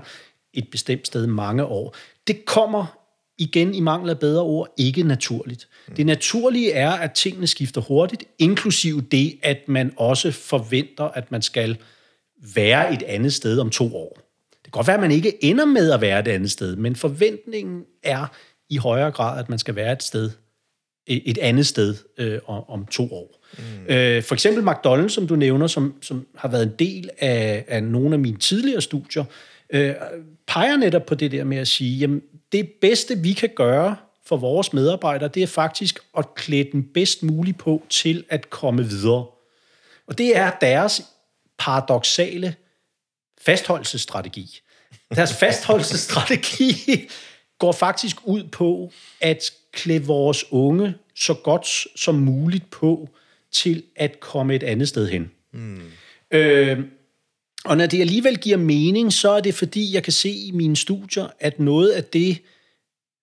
et 0.54 0.68
bestemt 0.72 1.08
sted 1.08 1.28
mange 1.28 1.66
år. 1.66 1.96
Det 2.28 2.46
kommer 2.46 2.98
igen 3.38 3.76
i 3.76 3.80
mangel 3.80 4.10
af 4.10 4.20
bedre 4.20 4.42
ord, 4.42 4.74
ikke 4.78 5.04
naturligt. 5.04 5.68
Det 5.98 6.06
naturlige 6.06 6.72
er, 6.72 6.92
at 6.92 7.12
tingene 7.12 7.48
skifter 7.48 7.82
hurtigt, 7.82 8.24
inklusive 8.40 9.02
det, 9.02 9.40
at 9.44 9.58
man 9.68 9.94
også 9.98 10.32
forventer, 10.32 11.04
at 11.04 11.32
man 11.32 11.42
skal 11.42 11.78
være 12.54 12.94
et 12.94 13.04
andet 13.04 13.34
sted 13.34 13.60
om 13.60 13.70
to 13.70 13.96
år. 13.96 14.18
Det 14.52 14.64
kan 14.64 14.72
godt 14.72 14.88
være, 14.88 14.96
at 14.96 15.02
man 15.02 15.12
ikke 15.12 15.44
ender 15.44 15.66
med 15.66 15.92
at 15.92 16.02
være 16.02 16.20
et 16.20 16.28
andet 16.28 16.52
sted, 16.52 16.76
men 16.76 16.96
forventningen 16.96 17.84
er 18.04 18.26
i 18.70 18.78
højere 18.78 19.12
grad, 19.12 19.40
at 19.40 19.50
man 19.50 19.60
skal 19.60 19.76
være 19.76 19.92
et 19.92 20.04
sted, 20.04 20.32
et 21.08 21.38
andet 21.38 21.68
sted 21.68 21.96
øh, 22.18 22.40
om 22.48 22.86
to 22.86 23.14
år. 23.14 23.37
Mm. 23.58 23.94
Øh, 23.94 24.24
for 24.24 24.36
eksempel 24.36 24.64
McDonald's, 24.70 25.10
som 25.10 25.28
du 25.28 25.36
nævner, 25.36 25.68
som, 25.68 25.94
som 26.02 26.28
har 26.36 26.48
været 26.48 26.64
en 26.64 26.74
del 26.80 27.10
af, 27.20 27.66
af 27.68 27.84
nogle 27.84 28.14
af 28.14 28.20
mine 28.20 28.38
tidligere 28.38 28.82
studier, 28.82 29.24
øh, 29.70 29.94
peger 30.48 30.78
netop 30.78 31.06
på 31.06 31.16
det 31.16 31.32
der 31.32 31.44
med 31.44 31.58
at 31.58 31.68
sige, 31.68 31.98
jamen 31.98 32.22
det 32.52 32.70
bedste 32.82 33.18
vi 33.18 33.34
kan 33.34 33.50
gøre 33.56 33.96
for 34.26 34.38
vores 34.38 34.74
medarbejdere, 34.74 35.30
det 35.34 35.44
er 35.44 35.48
faktisk 35.48 36.00
at 36.18 36.36
klæde 36.36 36.72
den 36.72 36.84
bedst 36.84 37.24
muligt 37.24 37.58
på 37.58 37.84
til 37.90 38.24
at 38.30 38.50
komme 38.50 38.88
videre. 38.88 39.26
Og 40.08 40.18
det 40.18 40.38
er 40.38 40.52
deres 40.62 41.02
paradoxale 41.58 42.56
fastholdelsesstrategi. 43.42 44.60
Deres 45.16 45.34
fastholdelsesstrategi 45.34 46.74
går 47.60 47.72
faktisk 47.72 48.18
ud 48.24 48.44
på 48.44 48.92
at 49.22 49.52
klæde 49.72 50.04
vores 50.06 50.46
unge 50.52 50.96
så 51.16 51.34
godt 51.34 51.68
som 51.96 52.16
muligt 52.16 52.70
på 52.70 53.10
til 53.52 53.84
at 53.96 54.20
komme 54.20 54.56
et 54.56 54.64
andet 54.64 54.88
sted 54.88 55.10
hen. 55.10 55.32
Mm. 55.54 55.82
Øh, 56.32 56.80
og 57.66 57.78
når 57.78 57.86
det 57.86 58.02
alligevel 58.02 58.38
giver 58.38 58.58
mening, 58.58 59.14
så 59.14 59.30
er 59.30 59.40
det 59.40 59.54
fordi, 59.54 59.94
jeg 59.94 60.04
kan 60.04 60.14
se 60.14 60.30
i 60.30 60.52
mine 60.52 60.76
studier, 60.76 61.28
at 61.40 61.60
noget 61.60 61.90
af 61.90 62.04
det, 62.04 62.38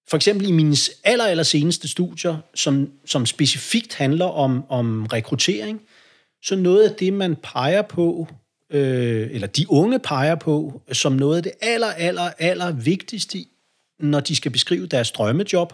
for 0.08 0.16
eksempel 0.16 0.48
i 0.48 0.52
mine 0.52 0.76
aller, 1.04 1.24
aller 1.24 1.42
seneste 1.42 1.88
studier, 1.88 2.36
som, 2.54 2.90
som 3.04 3.26
specifikt 3.26 3.94
handler 3.94 4.24
om, 4.24 4.64
om 4.68 5.06
rekruttering, 5.06 5.80
så 6.42 6.56
noget 6.56 6.88
af 6.88 6.94
det, 6.94 7.12
man 7.12 7.36
peger 7.42 7.82
på, 7.82 8.28
øh, 8.70 9.28
eller 9.30 9.46
de 9.46 9.70
unge 9.70 9.98
peger 9.98 10.34
på, 10.34 10.82
som 10.92 11.12
noget 11.12 11.36
af 11.36 11.42
det 11.42 11.52
aller, 11.60 11.86
aller, 11.86 12.30
aller 12.38 12.72
vigtigste, 12.72 13.38
når 14.00 14.20
de 14.20 14.36
skal 14.36 14.50
beskrive 14.50 14.86
deres 14.86 15.10
drømmejob, 15.10 15.72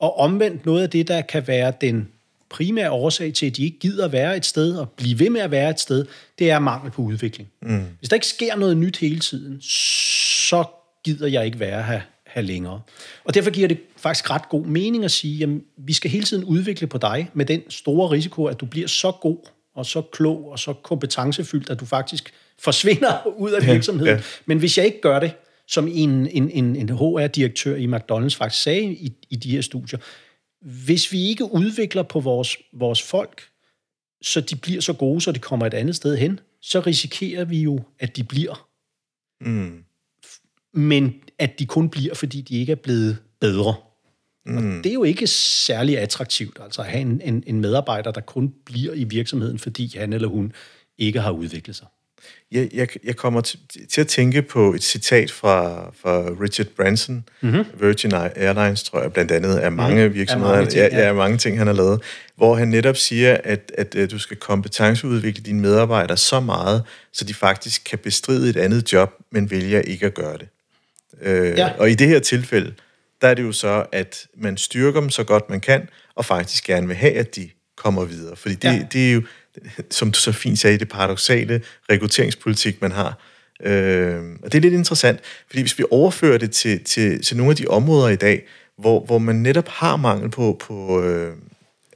og 0.00 0.18
omvendt 0.18 0.66
noget 0.66 0.82
af 0.82 0.90
det, 0.90 1.08
der 1.08 1.20
kan 1.20 1.46
være 1.46 1.72
den 1.80 2.08
primære 2.50 2.90
årsag 2.90 3.34
til, 3.34 3.46
at 3.46 3.56
de 3.56 3.64
ikke 3.64 3.78
gider 3.78 4.08
være 4.08 4.36
et 4.36 4.46
sted 4.46 4.76
og 4.76 4.90
blive 4.90 5.18
ved 5.18 5.30
med 5.30 5.40
at 5.40 5.50
være 5.50 5.70
et 5.70 5.80
sted, 5.80 6.06
det 6.38 6.50
er 6.50 6.58
mangel 6.58 6.90
på 6.90 7.02
udvikling. 7.02 7.48
Mm. 7.62 7.84
Hvis 7.98 8.08
der 8.08 8.16
ikke 8.16 8.26
sker 8.26 8.56
noget 8.56 8.76
nyt 8.76 8.96
hele 8.96 9.18
tiden, 9.18 9.60
så 9.60 10.64
gider 11.04 11.26
jeg 11.26 11.46
ikke 11.46 11.60
være 11.60 11.82
her, 11.82 12.00
her 12.26 12.42
længere. 12.42 12.80
Og 13.24 13.34
derfor 13.34 13.50
giver 13.50 13.68
det 13.68 13.78
faktisk 13.96 14.30
ret 14.30 14.48
god 14.48 14.64
mening 14.64 15.04
at 15.04 15.10
sige, 15.10 15.44
at 15.44 15.50
vi 15.76 15.92
skal 15.92 16.10
hele 16.10 16.24
tiden 16.24 16.44
udvikle 16.44 16.86
på 16.86 16.98
dig 16.98 17.30
med 17.34 17.46
den 17.46 17.62
store 17.70 18.10
risiko, 18.10 18.44
at 18.44 18.60
du 18.60 18.66
bliver 18.66 18.88
så 18.88 19.10
god 19.10 19.38
og 19.74 19.86
så 19.86 20.02
klog 20.02 20.50
og 20.50 20.58
så 20.58 20.72
kompetencefyldt, 20.72 21.70
at 21.70 21.80
du 21.80 21.84
faktisk 21.84 22.32
forsvinder 22.58 23.26
ud 23.44 23.50
af 23.50 23.66
virksomheden. 23.66 24.08
Ja, 24.08 24.16
ja. 24.16 24.22
Men 24.46 24.58
hvis 24.58 24.78
jeg 24.78 24.86
ikke 24.86 25.00
gør 25.00 25.20
det, 25.20 25.32
som 25.66 25.88
en, 25.92 26.26
en, 26.26 26.50
en, 26.50 26.76
en 26.76 26.88
HR-direktør 26.88 27.76
i 27.76 27.86
McDonald's 27.86 28.36
faktisk 28.36 28.62
sagde 28.62 28.82
i, 28.82 29.12
i 29.30 29.36
de 29.36 29.50
her 29.50 29.60
studier, 29.60 29.98
hvis 30.60 31.12
vi 31.12 31.26
ikke 31.26 31.52
udvikler 31.52 32.02
på 32.02 32.20
vores, 32.20 32.56
vores 32.72 33.02
folk, 33.02 33.42
så 34.22 34.40
de 34.40 34.56
bliver 34.56 34.80
så 34.80 34.92
gode, 34.92 35.20
så 35.20 35.32
de 35.32 35.38
kommer 35.38 35.66
et 35.66 35.74
andet 35.74 35.96
sted 35.96 36.16
hen, 36.16 36.40
så 36.60 36.80
risikerer 36.80 37.44
vi 37.44 37.62
jo, 37.62 37.80
at 37.98 38.16
de 38.16 38.24
bliver. 38.24 38.68
Mm. 39.40 39.84
Men 40.72 41.14
at 41.38 41.58
de 41.58 41.66
kun 41.66 41.90
bliver, 41.90 42.14
fordi 42.14 42.40
de 42.40 42.60
ikke 42.60 42.72
er 42.72 42.76
blevet 42.76 43.18
bedre. 43.40 43.74
Mm. 44.46 44.56
Og 44.56 44.84
det 44.84 44.86
er 44.86 44.94
jo 44.94 45.04
ikke 45.04 45.26
særlig 45.26 45.98
attraktivt, 45.98 46.58
altså 46.60 46.82
at 46.82 46.88
have 46.88 47.00
en, 47.00 47.20
en, 47.20 47.44
en 47.46 47.60
medarbejder, 47.60 48.10
der 48.10 48.20
kun 48.20 48.54
bliver 48.64 48.92
i 48.92 49.04
virksomheden, 49.04 49.58
fordi 49.58 49.98
han 49.98 50.12
eller 50.12 50.28
hun 50.28 50.52
ikke 50.98 51.20
har 51.20 51.30
udviklet 51.30 51.76
sig. 51.76 51.86
Jeg, 52.52 52.68
jeg, 52.74 52.88
jeg 53.04 53.16
kommer 53.16 53.40
til, 53.40 53.58
til 53.90 54.00
at 54.00 54.06
tænke 54.06 54.42
på 54.42 54.74
et 54.74 54.82
citat 54.82 55.30
fra, 55.30 55.90
fra 56.02 56.22
Richard 56.42 56.66
Branson, 56.66 57.24
mm-hmm. 57.40 57.64
Virgin 57.80 58.12
Airlines, 58.14 58.82
tror 58.82 59.02
jeg, 59.02 59.12
blandt 59.12 59.30
andet 59.30 59.56
af 59.56 59.72
mange 59.72 60.02
mm-hmm. 60.02 60.14
virksomheder, 60.14 60.52
af 60.52 60.58
mange 60.58 60.70
ting, 60.70 60.92
ja, 60.92 61.06
ja, 61.06 61.12
mange 61.12 61.38
ting, 61.38 61.58
han 61.58 61.66
har 61.66 61.74
lavet, 61.74 62.02
hvor 62.36 62.54
han 62.54 62.68
netop 62.68 62.96
siger, 62.96 63.34
at, 63.34 63.44
at, 63.44 63.72
at 63.74 63.94
øh, 63.94 64.10
du 64.10 64.18
skal 64.18 64.36
kompetenceudvikle 64.36 65.42
dine 65.44 65.60
medarbejdere 65.60 66.16
så 66.16 66.40
meget, 66.40 66.82
så 67.12 67.24
de 67.24 67.34
faktisk 67.34 67.82
kan 67.84 67.98
bestride 67.98 68.50
et 68.50 68.56
andet 68.56 68.92
job, 68.92 69.12
men 69.30 69.50
vælger 69.50 69.80
ikke 69.80 70.06
at 70.06 70.14
gøre 70.14 70.38
det. 70.38 70.48
Øh, 71.22 71.58
ja. 71.58 71.70
Og 71.78 71.90
i 71.90 71.94
det 71.94 72.08
her 72.08 72.18
tilfælde, 72.18 72.74
der 73.20 73.28
er 73.28 73.34
det 73.34 73.42
jo 73.42 73.52
så, 73.52 73.84
at 73.92 74.26
man 74.36 74.56
styrker 74.56 75.00
dem 75.00 75.10
så 75.10 75.24
godt 75.24 75.50
man 75.50 75.60
kan, 75.60 75.88
og 76.14 76.24
faktisk 76.24 76.64
gerne 76.64 76.86
vil 76.86 76.96
have, 76.96 77.12
at 77.12 77.36
de 77.36 77.50
kommer 77.76 78.04
videre. 78.04 78.36
Fordi 78.36 78.54
det, 78.54 78.68
ja. 78.68 78.86
det 78.92 79.08
er 79.08 79.12
jo, 79.12 79.22
som 79.90 80.10
du 80.10 80.18
så 80.18 80.32
fint 80.32 80.58
sagde, 80.58 80.78
det 80.78 80.88
paradoxale 80.88 81.62
rekrutteringspolitik, 81.90 82.82
man 82.82 82.92
har. 82.92 83.18
Øh, 83.64 84.22
og 84.42 84.52
det 84.52 84.58
er 84.58 84.62
lidt 84.62 84.74
interessant, 84.74 85.20
fordi 85.46 85.60
hvis 85.60 85.78
vi 85.78 85.84
overfører 85.90 86.38
det 86.38 86.50
til, 86.50 86.84
til, 86.84 87.22
til 87.22 87.36
nogle 87.36 87.50
af 87.50 87.56
de 87.56 87.66
områder 87.66 88.08
i 88.08 88.16
dag, 88.16 88.42
hvor, 88.78 89.04
hvor 89.04 89.18
man 89.18 89.36
netop 89.36 89.68
har 89.68 89.96
mangel 89.96 90.30
på, 90.30 90.56
på 90.60 91.02
øh, 91.02 91.36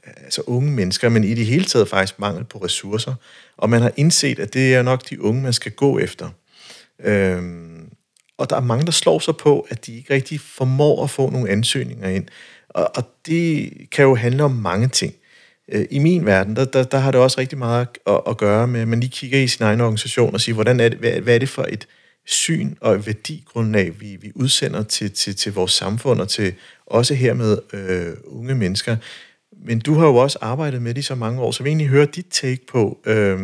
altså 0.07 0.42
unge 0.47 0.71
mennesker, 0.71 1.09
men 1.09 1.25
i 1.25 1.35
det 1.35 1.47
hele 1.47 1.64
taget 1.64 1.88
faktisk 1.88 2.19
mangel 2.19 2.45
på 2.45 2.59
ressourcer, 2.59 3.14
og 3.57 3.71
man 3.71 3.83
har 3.83 3.92
indset, 3.97 4.38
at 4.38 4.54
det 4.54 4.75
er 4.75 4.83
nok 4.83 5.11
de 5.11 5.23
unge, 5.23 5.42
man 5.42 5.52
skal 5.52 5.73
gå 5.73 5.99
efter. 5.99 6.31
Øh, 7.04 7.42
og 8.38 8.50
der 8.50 8.57
er 8.57 8.61
mange, 8.61 8.87
der 8.87 8.92
slår 8.92 9.19
sig 9.19 9.37
på, 9.37 9.66
at 9.71 9.87
de 9.87 9.97
ikke 9.97 10.14
rigtig 10.14 10.40
formår 10.40 11.04
at 11.04 11.11
få 11.11 11.31
nogle 11.31 11.50
ansøgninger 11.50 12.09
ind. 12.09 12.26
Og, 12.69 12.90
og 12.97 13.04
det 13.26 13.73
kan 13.90 14.04
jo 14.04 14.14
handle 14.14 14.45
om 14.45 14.50
mange 14.50 14.88
ting. 14.88 15.14
Øh, 15.73 15.87
I 15.91 15.99
min 15.99 16.26
verden, 16.26 16.57
der, 16.57 16.64
der, 16.64 16.83
der 16.85 16.99
har 16.99 17.11
det 17.11 17.21
også 17.21 17.41
rigtig 17.41 17.59
meget 17.59 17.88
at, 18.07 18.21
at 18.29 18.37
gøre 18.37 18.67
med, 18.67 18.81
at 18.81 18.88
man 18.88 19.00
lige 19.00 19.11
kigger 19.11 19.38
i 19.38 19.49
sin 19.49 19.64
egen 19.64 19.81
organisation 19.81 20.35
og 20.35 20.41
siger, 20.41 20.55
hvordan 20.55 20.81
er 20.81 20.88
det, 20.88 20.99
hvad, 20.99 21.12
hvad 21.12 21.35
er 21.35 21.38
det 21.38 21.49
for 21.49 21.67
et 21.69 21.88
syn 22.26 22.75
og 22.81 22.95
et 22.95 23.07
værdigrundlag, 23.07 24.00
vi, 24.00 24.17
vi 24.17 24.33
udsender 24.35 24.83
til, 24.83 25.12
til, 25.12 25.37
til 25.37 25.52
vores 25.52 25.73
samfund 25.73 26.21
og 26.21 26.29
til 26.29 26.55
også 26.87 27.14
hermed 27.14 27.59
øh, 27.73 28.14
unge 28.25 28.55
mennesker. 28.55 28.97
Men 29.64 29.79
du 29.79 29.95
har 29.95 30.07
jo 30.07 30.17
også 30.17 30.38
arbejdet 30.41 30.83
med 30.83 30.95
det 30.95 31.00
i 31.00 31.02
så 31.02 31.14
mange 31.14 31.41
år, 31.41 31.50
så 31.50 31.62
vi 31.62 31.69
egentlig 31.69 31.88
høre 31.88 32.07
dit 32.07 32.26
take 32.31 32.67
på, 32.67 33.00
øh, 33.07 33.38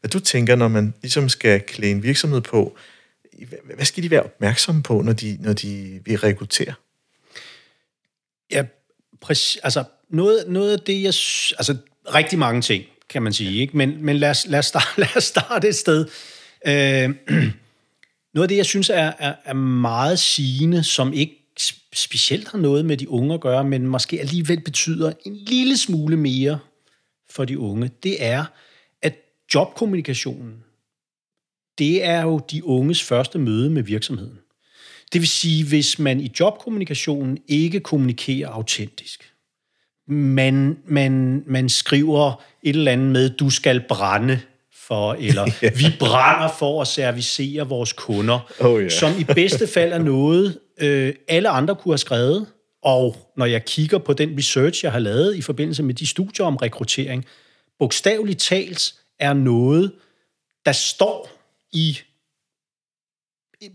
hvad 0.00 0.10
du 0.10 0.20
tænker, 0.20 0.56
når 0.56 0.68
man 0.68 0.94
ligesom 1.02 1.28
skal 1.28 1.60
klæde 1.60 1.92
en 1.92 2.02
virksomhed 2.02 2.40
på. 2.40 2.76
Hvad 3.74 3.84
skal 3.84 4.02
de 4.02 4.10
være 4.10 4.22
opmærksomme 4.22 4.82
på, 4.82 5.02
når 5.02 5.12
de, 5.12 5.38
når 5.40 5.52
de 5.52 6.00
vil 6.04 6.18
rekruttere? 6.18 6.74
Ja, 8.50 8.64
præcis. 9.20 9.56
Altså, 9.62 9.84
noget, 10.10 10.44
noget 10.48 10.72
af 10.72 10.80
det, 10.80 11.02
jeg... 11.02 11.14
Altså, 11.58 11.76
rigtig 12.14 12.38
mange 12.38 12.62
ting, 12.62 12.84
kan 13.08 13.22
man 13.22 13.32
sige, 13.32 13.60
ikke? 13.60 13.76
Men, 13.76 14.04
men 14.04 14.16
lad, 14.16 14.30
os, 14.30 14.46
lad, 14.46 14.58
os 14.58 14.66
starte, 14.66 15.00
lad 15.00 15.16
os 15.16 15.24
starte 15.24 15.68
et 15.68 15.74
sted. 15.74 16.06
Øh, 16.66 17.10
noget 18.34 18.44
af 18.44 18.48
det, 18.48 18.56
jeg 18.56 18.66
synes 18.66 18.90
er, 18.90 19.12
er, 19.18 19.34
er 19.44 19.54
meget 19.54 20.18
sigende, 20.18 20.84
som 20.84 21.12
ikke 21.12 21.40
specielt 21.94 22.48
har 22.48 22.58
noget 22.58 22.84
med 22.84 22.96
de 22.96 23.08
unge 23.08 23.34
at 23.34 23.40
gøre, 23.40 23.64
men 23.64 23.86
måske 23.86 24.20
alligevel 24.20 24.60
betyder 24.60 25.12
en 25.26 25.36
lille 25.36 25.76
smule 25.76 26.16
mere 26.16 26.58
for 27.30 27.44
de 27.44 27.58
unge, 27.58 27.90
det 28.02 28.24
er, 28.24 28.44
at 29.02 29.16
jobkommunikationen, 29.54 30.64
det 31.78 32.04
er 32.04 32.22
jo 32.22 32.40
de 32.50 32.64
unges 32.64 33.02
første 33.02 33.38
møde 33.38 33.70
med 33.70 33.82
virksomheden. 33.82 34.38
Det 35.12 35.20
vil 35.20 35.28
sige, 35.28 35.68
hvis 35.68 35.98
man 35.98 36.20
i 36.20 36.32
jobkommunikationen 36.40 37.38
ikke 37.48 37.80
kommunikerer 37.80 38.48
autentisk, 38.48 39.33
man, 40.08 40.78
man, 40.86 41.42
man 41.46 41.68
skriver 41.68 42.42
et 42.62 42.76
eller 42.76 42.92
andet 42.92 43.12
med, 43.12 43.30
du 43.30 43.50
skal 43.50 43.84
brænde 43.88 44.40
for, 44.86 45.14
eller 45.14 45.44
vi 45.80 45.96
brænder 45.98 46.48
for 46.58 46.80
at 46.80 46.88
servicere 46.88 47.68
vores 47.68 47.92
kunder, 47.92 48.52
oh, 48.60 48.80
yeah. 48.80 48.90
som 48.90 49.12
i 49.18 49.24
bedste 49.24 49.66
fald 49.66 49.92
er 49.92 49.98
noget, 49.98 50.58
øh, 50.80 51.14
alle 51.28 51.48
andre 51.48 51.74
kunne 51.76 51.92
have 51.92 51.98
skrevet, 51.98 52.46
og 52.82 53.16
når 53.36 53.46
jeg 53.46 53.64
kigger 53.64 53.98
på 53.98 54.12
den 54.12 54.38
research, 54.38 54.84
jeg 54.84 54.92
har 54.92 54.98
lavet 54.98 55.36
i 55.36 55.42
forbindelse 55.42 55.82
med 55.82 55.94
de 55.94 56.06
studier 56.06 56.46
om 56.46 56.56
rekruttering, 56.56 57.24
bogstaveligt 57.78 58.40
talt 58.40 58.94
er 59.18 59.32
noget, 59.32 59.92
der 60.66 60.72
står 60.72 61.30
i 61.72 61.98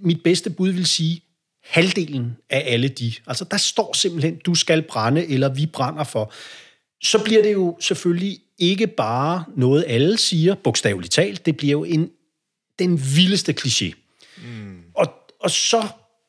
mit 0.01 0.23
bedste 0.23 0.49
bud 0.49 0.69
vil 0.69 0.85
sige, 0.85 1.21
halvdelen 1.69 2.37
af 2.49 2.63
alle 2.65 2.87
de. 2.87 3.13
Altså 3.27 3.45
der 3.51 3.57
står 3.57 3.93
simpelthen, 3.93 4.35
du 4.45 4.55
skal 4.55 4.81
brænde, 4.81 5.27
eller 5.27 5.49
vi 5.49 5.65
brænder 5.65 6.03
for. 6.03 6.33
Så 7.03 7.23
bliver 7.23 7.41
det 7.43 7.53
jo 7.53 7.77
selvfølgelig 7.79 8.39
ikke 8.57 8.87
bare 8.87 9.43
noget, 9.55 9.85
alle 9.87 10.17
siger, 10.17 10.55
bogstaveligt 10.55 11.13
talt. 11.13 11.45
Det 11.45 11.57
bliver 11.57 11.71
jo 11.71 11.83
en, 11.83 12.09
den 12.79 13.01
vildeste 13.15 13.55
kliché. 13.61 13.93
Mm. 14.37 14.81
Og, 14.95 15.07
og 15.41 15.51
så, 15.51 15.87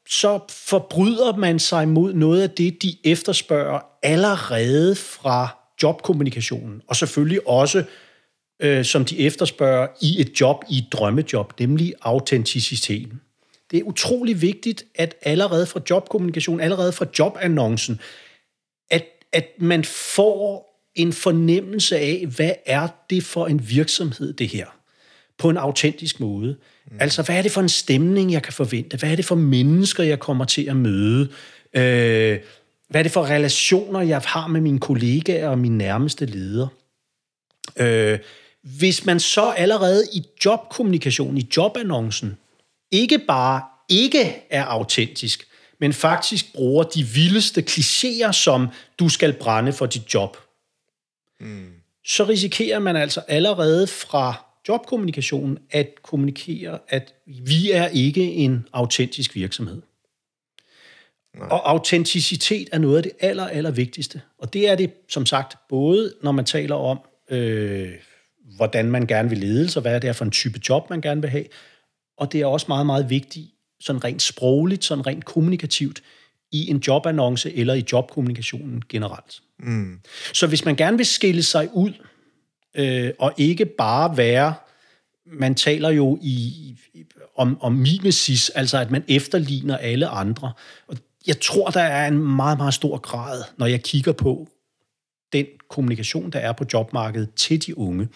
så 0.09 0.41
forbryder 0.49 1.37
man 1.37 1.59
sig 1.59 1.89
mod 1.89 2.13
noget 2.13 2.43
af 2.43 2.51
det, 2.51 2.83
de 2.83 2.97
efterspørger 3.05 3.81
allerede 4.03 4.95
fra 4.95 5.59
jobkommunikationen. 5.83 6.83
Og 6.89 6.97
selvfølgelig 6.97 7.49
også, 7.49 7.85
øh, 8.63 8.85
som 8.85 9.05
de 9.05 9.19
efterspørger 9.19 9.87
i 10.03 10.21
et 10.21 10.41
job, 10.41 10.65
i 10.71 10.79
et 10.79 10.93
drømmejob, 10.93 11.61
nemlig 11.61 11.95
autenticiteten. 12.03 13.21
Det 13.71 13.79
er 13.79 13.83
utrolig 13.83 14.43
vigtigt, 14.43 14.85
at 14.95 15.15
allerede 15.23 15.67
fra 15.67 15.81
jobkommunikation, 15.91 16.61
allerede 16.61 16.93
fra 16.93 17.07
jobannoncen, 17.19 18.01
at, 18.91 19.05
at 19.33 19.47
man 19.59 19.85
får 19.85 20.71
en 20.95 21.13
fornemmelse 21.13 21.99
af, 21.99 22.27
hvad 22.37 22.53
er 22.67 22.89
det 23.11 23.25
for 23.25 23.47
en 23.47 23.69
virksomhed, 23.69 24.33
det 24.33 24.49
her, 24.49 24.67
på 25.39 25.51
en 25.51 25.57
autentisk 25.57 26.21
måde. 26.21 26.57
Mm. 26.91 26.97
Altså, 27.01 27.23
hvad 27.23 27.39
er 27.39 27.43
det 27.43 27.53
for 27.53 27.61
en 27.61 27.69
stemning, 27.69 28.33
jeg 28.33 28.43
kan 28.43 28.53
forvente? 28.53 28.97
Hvad 28.97 29.11
er 29.11 29.17
det 29.17 29.25
for 29.25 29.35
mennesker, 29.35 30.03
jeg 30.03 30.19
kommer 30.19 30.45
til 30.45 30.69
at 30.69 30.77
møde? 30.77 31.29
Øh, 31.75 32.39
hvad 32.89 33.01
er 33.01 33.03
det 33.03 33.13
for 33.13 33.27
relationer, 33.27 34.01
jeg 34.01 34.23
har 34.25 34.47
med 34.47 34.61
mine 34.61 34.81
kollegaer 34.81 35.49
og 35.49 35.59
mine 35.59 35.79
nærmeste 35.79 36.27
ledere? 36.27 36.69
Øh, 37.77 38.19
hvis 38.63 39.07
man 39.07 39.21
så 39.21 39.51
allerede 39.51 40.05
i 40.13 40.23
jobkommunikation, 40.45 41.37
i 41.37 41.49
jobannoncen, 41.57 42.37
ikke 42.91 43.19
bare 43.19 43.63
ikke 43.89 44.43
er 44.51 44.65
autentisk, 44.65 45.47
men 45.81 45.93
faktisk 45.93 46.55
bruger 46.55 46.85
de 46.85 47.03
vildeste 47.03 47.65
klichéer, 47.71 48.33
som 48.33 48.69
du 48.99 49.09
skal 49.09 49.33
brænde 49.33 49.73
for 49.73 49.87
dit 49.87 50.15
job, 50.15 50.37
mm. 51.41 51.73
så 52.05 52.25
risikerer 52.25 52.79
man 52.79 52.97
altså 52.97 53.21
allerede 53.29 53.87
fra 53.87 54.47
jobkommunikationen 54.69 55.59
at 55.71 55.89
kommunikere, 56.03 56.79
at 56.89 57.15
vi 57.27 57.71
er 57.71 57.89
ikke 57.89 58.23
en 58.23 58.67
autentisk 58.73 59.35
virksomhed. 59.35 59.83
Nej. 61.39 61.49
Og 61.51 61.71
autenticitet 61.71 62.69
er 62.73 62.79
noget 62.79 62.97
af 62.97 63.03
det 63.03 63.13
aller, 63.21 63.49
aller 63.49 63.71
vigtigste. 63.71 64.21
Og 64.39 64.53
det 64.53 64.69
er 64.69 64.75
det, 64.75 64.93
som 65.09 65.27
sagt, 65.27 65.57
både 65.69 66.15
når 66.23 66.33
man 66.33 66.45
taler 66.45 66.75
om, 66.75 66.99
øh, 67.31 67.93
hvordan 68.57 68.91
man 68.91 69.07
gerne 69.07 69.29
vil 69.29 69.39
lede, 69.39 69.69
så 69.69 69.81
hvad 69.81 69.95
er 69.95 69.99
det 69.99 70.17
for 70.17 70.25
en 70.25 70.31
type 70.31 70.61
job, 70.69 70.91
man 70.91 71.01
gerne 71.01 71.21
vil 71.21 71.31
have, 71.31 71.45
og 72.21 72.33
det 72.33 72.41
er 72.41 72.47
også 72.47 72.67
meget, 72.69 72.87
meget 72.87 73.11
vigtigt, 73.11 73.47
sådan 73.81 74.05
rent 74.05 74.23
sprogligt, 74.23 74.85
sådan 74.85 75.07
rent 75.07 75.25
kommunikativt, 75.25 76.03
i 76.53 76.71
en 76.71 76.77
jobannonce 76.77 77.57
eller 77.57 77.75
i 77.75 77.85
jobkommunikationen 77.93 78.83
generelt. 78.89 79.41
Mm. 79.59 80.01
Så 80.33 80.47
hvis 80.47 80.65
man 80.65 80.77
gerne 80.77 80.97
vil 80.97 81.07
skille 81.07 81.43
sig 81.43 81.69
ud, 81.73 81.93
øh, 82.75 83.11
og 83.19 83.33
ikke 83.37 83.67
bare 83.67 84.17
være, 84.17 84.55
man 85.27 85.55
taler 85.55 85.91
jo 85.91 86.19
i, 86.23 86.77
om, 87.37 87.61
om 87.61 87.73
mimesis, 87.73 88.49
altså 88.49 88.79
at 88.79 88.91
man 88.91 89.05
efterligner 89.09 89.77
alle 89.77 90.09
andre. 90.09 90.53
Og 90.87 90.97
jeg 91.27 91.41
tror, 91.41 91.71
der 91.71 91.83
er 91.83 92.09
en 92.09 92.19
meget, 92.19 92.59
meget 92.59 92.75
stor 92.75 92.99
grad, 92.99 93.43
når 93.59 93.67
jeg 93.67 93.83
kigger 93.83 94.13
på 94.13 94.49
den 95.33 95.47
kommunikation, 95.69 96.31
der 96.31 96.39
er 96.39 96.53
på 96.53 96.65
jobmarkedet 96.73 97.35
til 97.35 97.67
de 97.67 97.79
unge, 97.79 98.09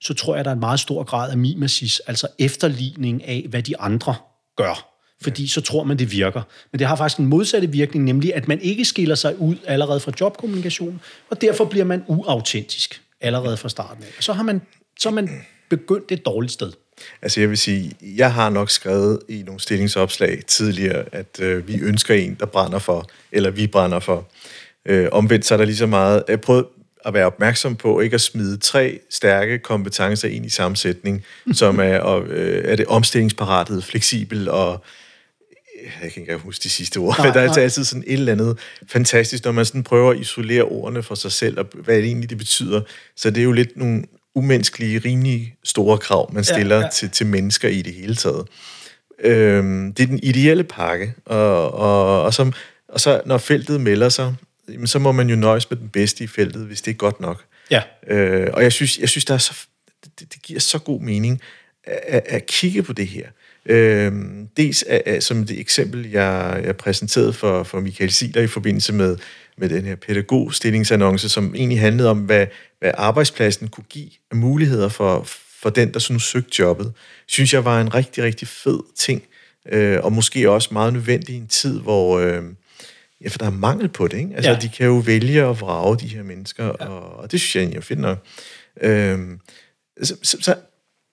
så 0.00 0.14
tror 0.14 0.36
jeg, 0.36 0.44
der 0.44 0.50
er 0.50 0.54
en 0.54 0.60
meget 0.60 0.80
stor 0.80 1.02
grad 1.02 1.30
af 1.30 1.38
mimesis, 1.38 2.00
altså 2.06 2.26
efterligning 2.38 3.24
af, 3.24 3.46
hvad 3.48 3.62
de 3.62 3.80
andre 3.80 4.14
gør. 4.56 4.98
Fordi 5.22 5.48
så 5.48 5.60
tror 5.60 5.84
man, 5.84 5.98
det 5.98 6.12
virker. 6.12 6.42
Men 6.72 6.78
det 6.78 6.86
har 6.86 6.96
faktisk 6.96 7.18
en 7.18 7.26
modsatte 7.26 7.70
virkning, 7.70 8.04
nemlig 8.04 8.34
at 8.34 8.48
man 8.48 8.60
ikke 8.60 8.84
skiller 8.84 9.14
sig 9.14 9.40
ud 9.40 9.56
allerede 9.66 10.00
fra 10.00 10.12
jobkommunikation, 10.20 11.00
og 11.30 11.40
derfor 11.40 11.64
bliver 11.64 11.84
man 11.84 12.04
uautentisk 12.06 13.02
allerede 13.20 13.56
fra 13.56 13.68
starten 13.68 14.02
af. 14.02 14.08
Så 14.20 14.32
har 14.32 14.42
man, 14.42 14.62
så 14.98 15.08
har 15.08 15.14
man 15.14 15.30
begyndt 15.70 16.12
et 16.12 16.26
dårligt 16.26 16.52
sted. 16.52 16.72
Altså 17.22 17.40
jeg 17.40 17.50
vil 17.50 17.58
sige, 17.58 17.92
jeg 18.16 18.32
har 18.32 18.50
nok 18.50 18.70
skrevet 18.70 19.20
i 19.28 19.42
nogle 19.46 19.60
stillingsopslag 19.60 20.42
tidligere, 20.46 21.04
at 21.12 21.40
øh, 21.40 21.68
vi 21.68 21.78
ønsker 21.80 22.14
en, 22.14 22.36
der 22.40 22.46
brænder 22.46 22.78
for, 22.78 23.10
eller 23.32 23.50
vi 23.50 23.66
brænder 23.66 23.98
for. 23.98 24.28
Øh, 24.86 25.08
omvendt 25.12 25.46
så 25.46 25.54
er 25.54 25.58
der 25.58 25.64
lige 25.64 25.76
så 25.76 25.86
meget, 25.86 26.24
jeg 26.28 26.40
prøvede 26.40 26.66
at 27.04 27.14
være 27.14 27.26
opmærksom 27.26 27.76
på 27.76 28.00
ikke 28.00 28.14
at 28.14 28.20
smide 28.20 28.56
tre 28.56 29.00
stærke 29.10 29.58
kompetencer 29.58 30.28
ind 30.28 30.46
i 30.46 30.48
sammensætning, 30.48 31.24
som 31.52 31.80
er, 31.80 31.98
og, 31.98 32.26
øh, 32.26 32.72
er 32.72 32.76
det 32.76 32.86
omstillingsparatet, 32.86 33.84
fleksibel 33.84 34.48
og 34.48 34.84
jeg 36.02 36.12
kan 36.12 36.22
ikke 36.22 36.36
huske 36.36 36.62
de 36.62 36.68
sidste 36.68 36.98
ord, 36.98 37.18
nej, 37.18 37.30
der 37.30 37.40
er 37.40 37.44
altså 37.44 37.60
altid 37.60 37.84
sådan 37.84 38.04
et 38.06 38.12
eller 38.12 38.32
andet 38.32 38.58
fantastisk, 38.88 39.44
når 39.44 39.52
man 39.52 39.64
sådan 39.64 39.82
prøver 39.82 40.10
at 40.10 40.18
isolere 40.18 40.62
ordene 40.62 41.02
for 41.02 41.14
sig 41.14 41.32
selv, 41.32 41.58
og 41.58 41.66
hvad 41.74 41.96
det 41.96 42.04
egentlig 42.04 42.30
det 42.30 42.38
betyder. 42.38 42.80
Så 43.16 43.30
det 43.30 43.40
er 43.40 43.44
jo 43.44 43.52
lidt 43.52 43.76
nogle 43.76 44.04
umenneskelige, 44.34 44.98
rimelig 44.98 45.54
store 45.64 45.98
krav, 45.98 46.32
man 46.32 46.44
stiller 46.44 46.76
ja, 46.76 46.82
ja. 46.82 46.88
Til, 46.88 47.10
til 47.10 47.26
mennesker 47.26 47.68
i 47.68 47.82
det 47.82 47.94
hele 47.94 48.14
taget. 48.14 48.46
Øhm, 49.24 49.94
det 49.94 50.02
er 50.02 50.06
den 50.06 50.20
ideelle 50.22 50.64
pakke, 50.64 51.14
og, 51.26 51.74
og, 51.74 52.22
og, 52.22 52.34
som, 52.34 52.52
og 52.88 53.00
så 53.00 53.20
når 53.26 53.38
feltet 53.38 53.80
melder 53.80 54.08
sig, 54.08 54.34
så 54.84 54.98
må 54.98 55.12
man 55.12 55.30
jo 55.30 55.36
nøjes 55.36 55.70
med 55.70 55.78
den 55.78 55.88
bedste 55.88 56.24
i 56.24 56.26
feltet, 56.26 56.66
hvis 56.66 56.82
det 56.82 56.90
er 56.90 56.94
godt 56.94 57.20
nok. 57.20 57.44
Ja. 57.70 57.82
Øh, 58.06 58.48
og 58.52 58.62
jeg 58.62 58.72
synes, 58.72 58.98
jeg 58.98 59.08
synes 59.08 59.24
der 59.24 59.34
er 59.34 59.38
så, 59.38 59.66
det, 60.04 60.34
det 60.34 60.42
giver 60.42 60.60
så 60.60 60.78
god 60.78 61.00
mening 61.00 61.40
at, 61.84 62.22
at 62.26 62.46
kigge 62.46 62.82
på 62.82 62.92
det 62.92 63.06
her. 63.06 63.28
Øh, 63.66 64.12
dels 64.56 64.82
af, 64.82 65.02
af, 65.06 65.22
som 65.22 65.46
det 65.46 65.60
eksempel, 65.60 66.10
jeg, 66.10 66.60
jeg 66.64 66.76
præsenterede 66.76 67.32
for, 67.32 67.62
for 67.62 67.80
Michael 67.80 68.10
Siler 68.10 68.42
i 68.42 68.46
forbindelse 68.46 68.92
med, 68.92 69.16
med 69.58 69.68
den 69.68 69.84
her 69.84 69.96
pædagogstillingsannonce, 69.96 71.28
som 71.28 71.54
egentlig 71.54 71.80
handlede 71.80 72.10
om, 72.10 72.18
hvad, 72.18 72.46
hvad 72.78 72.90
arbejdspladsen 72.94 73.68
kunne 73.68 73.84
give 73.88 74.10
af 74.30 74.36
muligheder 74.36 74.88
for, 74.88 75.22
for 75.62 75.70
den, 75.70 75.92
der 75.92 75.98
sådan 75.98 76.20
søgte 76.20 76.56
jobbet, 76.58 76.92
synes 77.26 77.54
jeg 77.54 77.64
var 77.64 77.80
en 77.80 77.94
rigtig, 77.94 78.24
rigtig 78.24 78.48
fed 78.48 78.80
ting, 78.96 79.22
øh, 79.72 79.98
og 80.02 80.12
måske 80.12 80.50
også 80.50 80.68
meget 80.72 80.92
nødvendig 80.92 81.34
i 81.34 81.38
en 81.38 81.46
tid, 81.46 81.80
hvor... 81.80 82.18
Øh, 82.18 82.42
Ja, 83.24 83.28
for 83.28 83.38
der 83.38 83.46
er 83.46 83.50
mangel 83.50 83.88
på 83.88 84.08
det, 84.08 84.18
ikke? 84.18 84.34
Altså, 84.34 84.50
ja. 84.50 84.58
de 84.58 84.68
kan 84.68 84.86
jo 84.86 84.96
vælge 84.96 85.42
at 85.42 85.60
vrage 85.60 85.98
de 85.98 86.08
her 86.08 86.22
mennesker, 86.22 86.64
ja. 86.64 86.70
og, 86.70 87.16
og 87.16 87.32
det 87.32 87.40
synes 87.40 87.56
jeg 87.56 87.60
egentlig 87.60 87.78
er 87.78 87.82
fedt 87.82 87.98
nok. 87.98 88.18
Øhm, 88.80 89.40
så, 90.02 90.16
så, 90.22 90.36
så, 90.40 90.54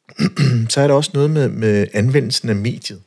så 0.74 0.82
er 0.82 0.88
der 0.88 0.94
også 0.94 1.12
noget 1.14 1.30
med, 1.30 1.50
med 1.50 1.88
anvendelsen 1.94 2.50
af 2.50 2.56
mediet. 2.56 3.02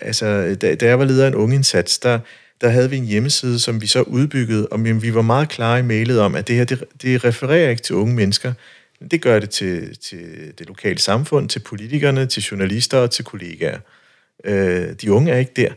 Altså, 0.00 0.56
da, 0.60 0.74
da 0.74 0.86
jeg 0.86 0.98
var 0.98 1.04
leder 1.04 1.24
af 1.24 1.28
en 1.28 1.34
ungeindsats, 1.34 1.98
der, 1.98 2.18
der 2.60 2.68
havde 2.68 2.90
vi 2.90 2.96
en 2.96 3.04
hjemmeside, 3.04 3.58
som 3.58 3.80
vi 3.80 3.86
så 3.86 4.02
udbyggede, 4.02 4.66
og 4.66 4.84
vi 4.84 5.14
var 5.14 5.22
meget 5.22 5.48
klare 5.48 5.78
i 5.78 5.82
mailet 5.82 6.20
om, 6.20 6.34
at 6.34 6.48
det 6.48 6.56
her, 6.56 6.64
det, 6.64 6.84
det 7.02 7.24
refererer 7.24 7.70
ikke 7.70 7.82
til 7.82 7.94
unge 7.94 8.14
mennesker. 8.14 8.52
Det 9.10 9.22
gør 9.22 9.38
det 9.38 9.50
til, 9.50 9.98
til 9.98 10.52
det 10.58 10.66
lokale 10.66 10.98
samfund, 10.98 11.48
til 11.48 11.58
politikerne, 11.58 12.26
til 12.26 12.42
journalister 12.42 12.98
og 12.98 13.10
til 13.10 13.24
kollegaer. 13.24 13.78
Øh, 14.44 14.92
de 15.00 15.12
unge 15.12 15.32
er 15.32 15.38
ikke 15.38 15.52
der. 15.56 15.72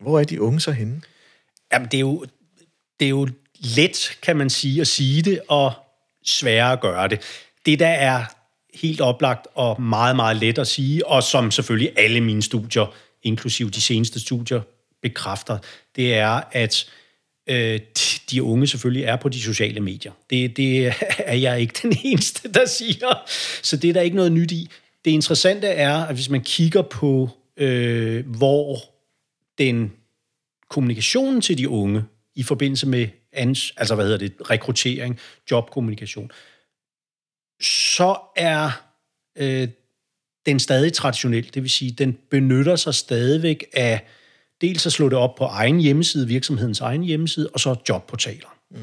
Hvor 0.00 0.20
er 0.20 0.24
de 0.24 0.40
unge 0.40 0.60
så 0.60 0.72
henne? 0.72 1.00
Jamen, 1.72 1.88
det 1.88 1.96
er 1.96 2.00
jo, 2.00 2.24
det 3.00 3.06
er 3.06 3.10
jo 3.10 3.28
let, 3.60 4.18
kan 4.22 4.36
man 4.36 4.50
sige, 4.50 4.80
at 4.80 4.86
sige 4.86 5.22
det, 5.22 5.40
og 5.48 5.72
sværere 6.24 6.72
at 6.72 6.80
gøre 6.80 7.08
det. 7.08 7.20
Det, 7.66 7.78
der 7.78 7.88
er 7.88 8.24
helt 8.74 9.00
oplagt 9.00 9.46
og 9.54 9.82
meget, 9.82 10.16
meget 10.16 10.36
let 10.36 10.58
at 10.58 10.66
sige, 10.66 11.06
og 11.06 11.22
som 11.22 11.50
selvfølgelig 11.50 11.92
alle 11.96 12.20
mine 12.20 12.42
studier, 12.42 12.94
inklusive 13.22 13.70
de 13.70 13.80
seneste 13.80 14.20
studier, 14.20 14.60
bekræfter, 15.02 15.58
det 15.96 16.14
er, 16.14 16.40
at 16.52 16.90
øh, 17.48 17.80
de 18.30 18.42
unge 18.42 18.66
selvfølgelig 18.66 19.04
er 19.04 19.16
på 19.16 19.28
de 19.28 19.42
sociale 19.42 19.80
medier. 19.80 20.12
Det, 20.30 20.56
det 20.56 20.94
er 21.18 21.34
jeg 21.34 21.60
ikke 21.60 21.74
den 21.82 21.96
eneste, 22.04 22.52
der 22.52 22.66
siger. 22.66 23.28
Så 23.62 23.76
det 23.76 23.90
er 23.90 23.92
der 23.92 24.00
ikke 24.00 24.16
noget 24.16 24.32
nyt 24.32 24.52
i. 24.52 24.68
Det 25.04 25.10
interessante 25.10 25.66
er, 25.66 25.94
at 25.94 26.14
hvis 26.14 26.30
man 26.30 26.40
kigger 26.40 26.82
på, 26.82 27.30
øh, 27.56 28.26
hvor 28.26 28.80
den 29.58 29.92
kommunikationen 30.70 31.40
til 31.40 31.58
de 31.58 31.68
unge 31.68 32.04
i 32.34 32.42
forbindelse 32.42 32.86
med 32.86 33.08
ans, 33.32 33.72
altså 33.76 33.94
hvad 33.94 34.04
hedder 34.04 34.18
det, 34.18 34.50
rekruttering, 34.50 35.18
jobkommunikation, 35.50 36.30
så 37.60 38.18
er 38.36 38.70
øh, 39.38 39.68
den 40.46 40.60
stadig 40.60 40.92
traditionel. 40.92 41.54
Det 41.54 41.62
vil 41.62 41.70
sige, 41.70 41.90
den 41.90 42.18
benytter 42.30 42.76
sig 42.76 42.94
stadigvæk 42.94 43.64
af 43.72 44.06
dels 44.60 44.86
at 44.86 44.92
slå 44.92 45.08
det 45.08 45.18
op 45.18 45.34
på 45.34 45.44
egen 45.44 45.80
hjemmeside, 45.80 46.28
virksomhedens 46.28 46.80
egen 46.80 47.02
hjemmeside, 47.02 47.50
og 47.54 47.60
så 47.60 47.76
jobportaler. 47.88 48.58
Mm. 48.70 48.78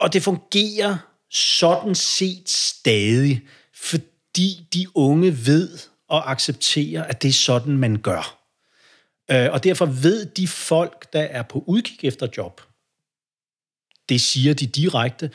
Og 0.00 0.12
det 0.12 0.22
fungerer 0.22 0.96
sådan 1.30 1.94
set 1.94 2.48
stadig, 2.50 3.42
fordi 3.74 4.66
de 4.72 4.86
unge 4.94 5.46
ved 5.46 5.78
og 6.08 6.30
accepterer, 6.30 7.04
at 7.04 7.22
det 7.22 7.28
er 7.28 7.32
sådan, 7.32 7.76
man 7.76 7.96
gør. 7.96 8.37
Øh, 9.30 9.52
og 9.52 9.64
derfor 9.64 9.86
ved 9.86 10.26
de 10.26 10.48
folk, 10.48 11.12
der 11.12 11.20
er 11.20 11.42
på 11.42 11.64
udkig 11.66 11.98
efter 12.02 12.26
job, 12.36 12.60
det 14.08 14.20
siger 14.20 14.54
de 14.54 14.66
direkte, 14.66 15.30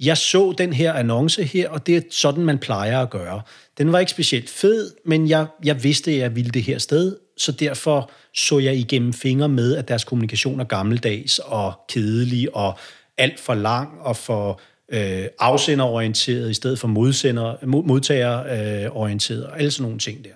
jeg 0.00 0.18
så 0.18 0.54
den 0.58 0.72
her 0.72 0.92
annonce 0.92 1.44
her, 1.44 1.68
og 1.68 1.86
det 1.86 1.96
er 1.96 2.00
sådan, 2.10 2.44
man 2.44 2.58
plejer 2.58 3.00
at 3.00 3.10
gøre. 3.10 3.42
Den 3.78 3.92
var 3.92 3.98
ikke 3.98 4.10
specielt 4.10 4.50
fed, 4.50 4.92
men 5.04 5.28
jeg, 5.28 5.46
jeg 5.64 5.84
vidste, 5.84 6.10
at 6.10 6.18
jeg 6.18 6.36
ville 6.36 6.50
det 6.50 6.62
her 6.62 6.78
sted, 6.78 7.16
så 7.36 7.52
derfor 7.52 8.10
så 8.34 8.58
jeg 8.58 8.76
igennem 8.76 9.12
fingre 9.12 9.48
med, 9.48 9.76
at 9.76 9.88
deres 9.88 10.04
kommunikation 10.04 10.60
er 10.60 10.64
gammeldags 10.64 11.38
og 11.38 11.72
kedelig 11.88 12.56
og 12.56 12.78
alt 13.16 13.40
for 13.40 13.54
lang 13.54 14.00
og 14.00 14.16
for 14.16 14.60
øh, 14.92 15.24
afsenderorienteret 15.38 16.50
i 16.50 16.54
stedet 16.54 16.78
for 16.78 16.88
modsender, 16.88 17.66
modtagerorienteret 17.66 19.46
og 19.46 19.58
alle 19.58 19.70
sådan 19.70 19.82
nogle 19.82 19.98
ting 19.98 20.24
der. 20.24 20.30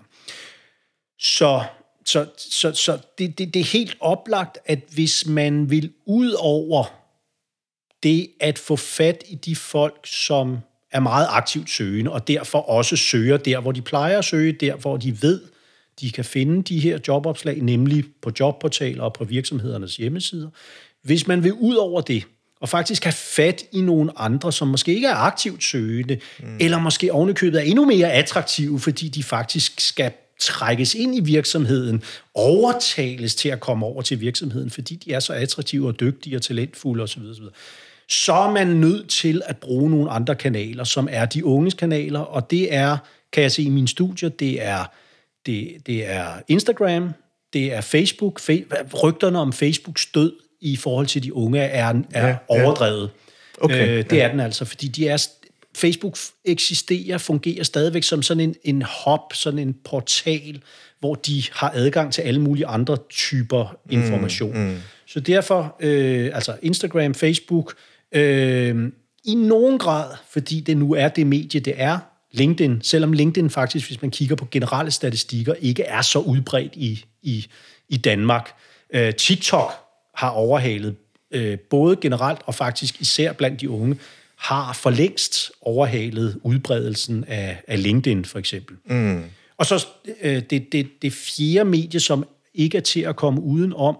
Så 1.19 1.63
så, 2.09 2.27
så, 2.37 2.73
så 2.73 2.99
det, 3.19 3.39
det, 3.39 3.55
det 3.55 3.61
er 3.61 3.65
helt 3.65 3.97
oplagt, 4.01 4.59
at 4.67 4.79
hvis 4.95 5.27
man 5.27 5.71
vil 5.71 5.93
ud 6.07 6.33
over 6.33 6.85
det 8.03 8.29
at 8.41 8.59
få 8.59 8.77
fat 8.77 9.25
i 9.29 9.35
de 9.35 9.57
folk, 9.57 10.01
som 10.05 10.59
er 10.91 11.01
meget 11.01 11.27
aktivt 11.31 11.71
søgende, 11.71 12.11
og 12.11 12.29
derfor 12.29 12.59
også 12.59 12.97
søger 12.97 13.37
der, 13.37 13.61
hvor 13.61 13.73
de 13.73 13.83
plejer 13.83 14.19
at 14.19 14.25
søge, 14.25 14.53
der 14.53 14.77
hvor 14.77 14.97
de 14.97 15.23
ved, 15.23 15.41
de 16.01 16.11
kan 16.11 16.25
finde 16.25 16.63
de 16.63 16.81
her 16.81 16.99
jobopslag, 17.09 17.61
nemlig 17.61 18.05
på 18.23 18.31
jobportaler 18.41 19.03
og 19.03 19.13
på 19.13 19.25
virksomhedernes 19.25 19.97
hjemmesider. 19.97 20.49
Hvis 21.03 21.27
man 21.27 21.45
vil 21.45 21.53
ud 21.53 21.75
over 21.75 22.01
det, 22.01 22.25
og 22.61 22.69
faktisk 22.69 23.05
have 23.05 23.13
fat 23.13 23.65
i 23.73 23.81
nogle 23.81 24.19
andre, 24.19 24.53
som 24.53 24.69
måske 24.69 24.95
ikke 24.95 25.07
er 25.07 25.15
aktivt 25.15 25.65
søgende, 25.65 26.21
mm. 26.39 26.57
eller 26.61 26.79
måske 26.79 27.13
ovenikøbet 27.13 27.61
er 27.61 27.65
endnu 27.65 27.85
mere 27.85 28.13
attraktive, 28.13 28.81
fordi 28.81 29.09
de 29.09 29.23
faktisk 29.23 29.81
skal 29.81 30.13
trækkes 30.39 30.95
ind 30.95 31.17
i 31.17 31.21
virksomheden, 31.21 32.03
overtales 32.35 33.35
til 33.35 33.49
at 33.49 33.61
komme 33.61 33.87
over 33.87 34.03
til 34.03 34.21
virksomheden, 34.21 34.71
fordi 34.71 34.95
de 34.95 35.13
er 35.13 35.21
så 35.21 35.33
attraktive 35.33 35.89
og 35.89 36.01
dygtige 36.01 36.37
og 36.37 36.43
talentfulde 36.43 37.03
osv. 37.03 37.23
osv. 37.23 37.45
Så 38.09 38.33
er 38.33 38.51
man 38.51 38.67
nødt 38.67 39.09
til 39.09 39.43
at 39.47 39.57
bruge 39.57 39.91
nogle 39.91 40.11
andre 40.11 40.35
kanaler, 40.35 40.85
som 40.85 41.09
er 41.11 41.27
de 41.27 41.45
unges 41.45 41.75
kanaler, 41.75 42.21
og 42.21 42.51
det 42.51 42.75
er, 42.75 42.97
kan 43.33 43.43
jeg 43.43 43.53
se 43.53 43.63
i 43.63 43.69
mine 43.69 43.89
studier, 43.89 44.29
det 44.29 44.63
er, 44.63 44.85
det, 45.47 45.77
det 45.87 46.11
er 46.11 46.27
Instagram, 46.49 47.15
det 47.53 47.73
er 47.75 47.81
Facebook. 47.81 48.41
Rygterne 49.03 49.39
om 49.39 49.53
Facebooks 49.53 50.07
død 50.07 50.33
i 50.61 50.77
forhold 50.77 51.07
til 51.07 51.23
de 51.23 51.35
unge 51.35 51.61
er, 51.61 51.95
er 52.11 52.29
ja, 52.29 52.37
overdrevet. 52.49 53.11
Okay, 53.61 53.89
øh, 53.89 54.05
det 54.11 54.17
ja. 54.17 54.25
er 54.25 54.31
den 54.31 54.41
altså, 54.41 54.65
fordi 54.65 54.89
de 54.89 55.09
er 55.09 55.29
Facebook 55.79 56.17
eksisterer, 56.45 57.19
fungerer 57.19 57.65
stadigvæk 57.65 58.03
som 58.03 58.23
sådan 58.23 58.41
en, 58.41 58.55
en 58.65 58.83
hop, 58.83 59.35
sådan 59.35 59.59
en 59.59 59.77
portal, 59.85 60.63
hvor 61.01 61.15
de 61.15 61.43
har 61.53 61.73
adgang 61.75 62.13
til 62.13 62.23
alle 62.23 62.41
mulige 62.41 62.67
andre 62.67 62.97
typer 63.11 63.77
mm, 63.85 63.93
information. 63.93 64.59
Mm, 64.59 64.65
mm. 64.65 64.77
Så 65.07 65.21
derfor, 65.21 65.77
øh, 65.81 66.31
altså 66.35 66.57
Instagram, 66.63 67.15
Facebook, 67.15 67.75
øh, 68.13 68.93
i 69.25 69.35
nogen 69.35 69.79
grad, 69.79 70.11
fordi 70.31 70.61
det 70.61 70.77
nu 70.77 70.95
er 70.95 71.09
det 71.09 71.27
medie, 71.27 71.61
det 71.61 71.75
er, 71.77 71.99
LinkedIn, 72.33 72.83
selvom 72.83 73.13
LinkedIn 73.13 73.51
faktisk, 73.51 73.89
hvis 73.89 74.03
man 74.03 74.11
kigger 74.11 74.37
på 74.37 74.49
generelle 74.51 74.91
statistikker, 74.91 75.55
ikke 75.61 75.83
er 75.83 76.03
så 76.03 76.19
udbredt 76.19 76.73
i, 76.77 77.05
i, 77.23 77.47
i 77.89 77.97
Danmark. 77.97 78.51
Øh, 78.95 79.15
TikTok 79.15 79.73
har 80.15 80.31
overhalet 80.31 80.97
øh, 81.31 81.59
både 81.59 81.97
generelt 81.97 82.41
og 82.47 82.55
faktisk 82.55 83.01
især 83.01 83.33
blandt 83.33 83.61
de 83.61 83.71
unge 83.71 83.97
har 84.39 84.73
for 84.73 84.91
længst 84.91 85.53
overhalet 85.61 86.41
udbredelsen 86.43 87.25
af, 87.25 87.63
af 87.69 87.83
LinkedIn, 87.83 88.25
for 88.25 88.39
eksempel. 88.39 88.77
Mm. 88.85 89.25
Og 89.57 89.67
så 89.67 89.87
øh, 90.21 90.43
det, 90.51 90.73
det, 90.73 90.89
det 91.03 91.13
fjerde 91.13 91.65
medie, 91.71 92.01
som 92.01 92.25
ikke 92.55 92.77
er 92.77 92.83
til 92.83 93.01
at 93.01 93.17
komme 93.17 93.41
uden 93.41 93.73
om, 93.77 93.99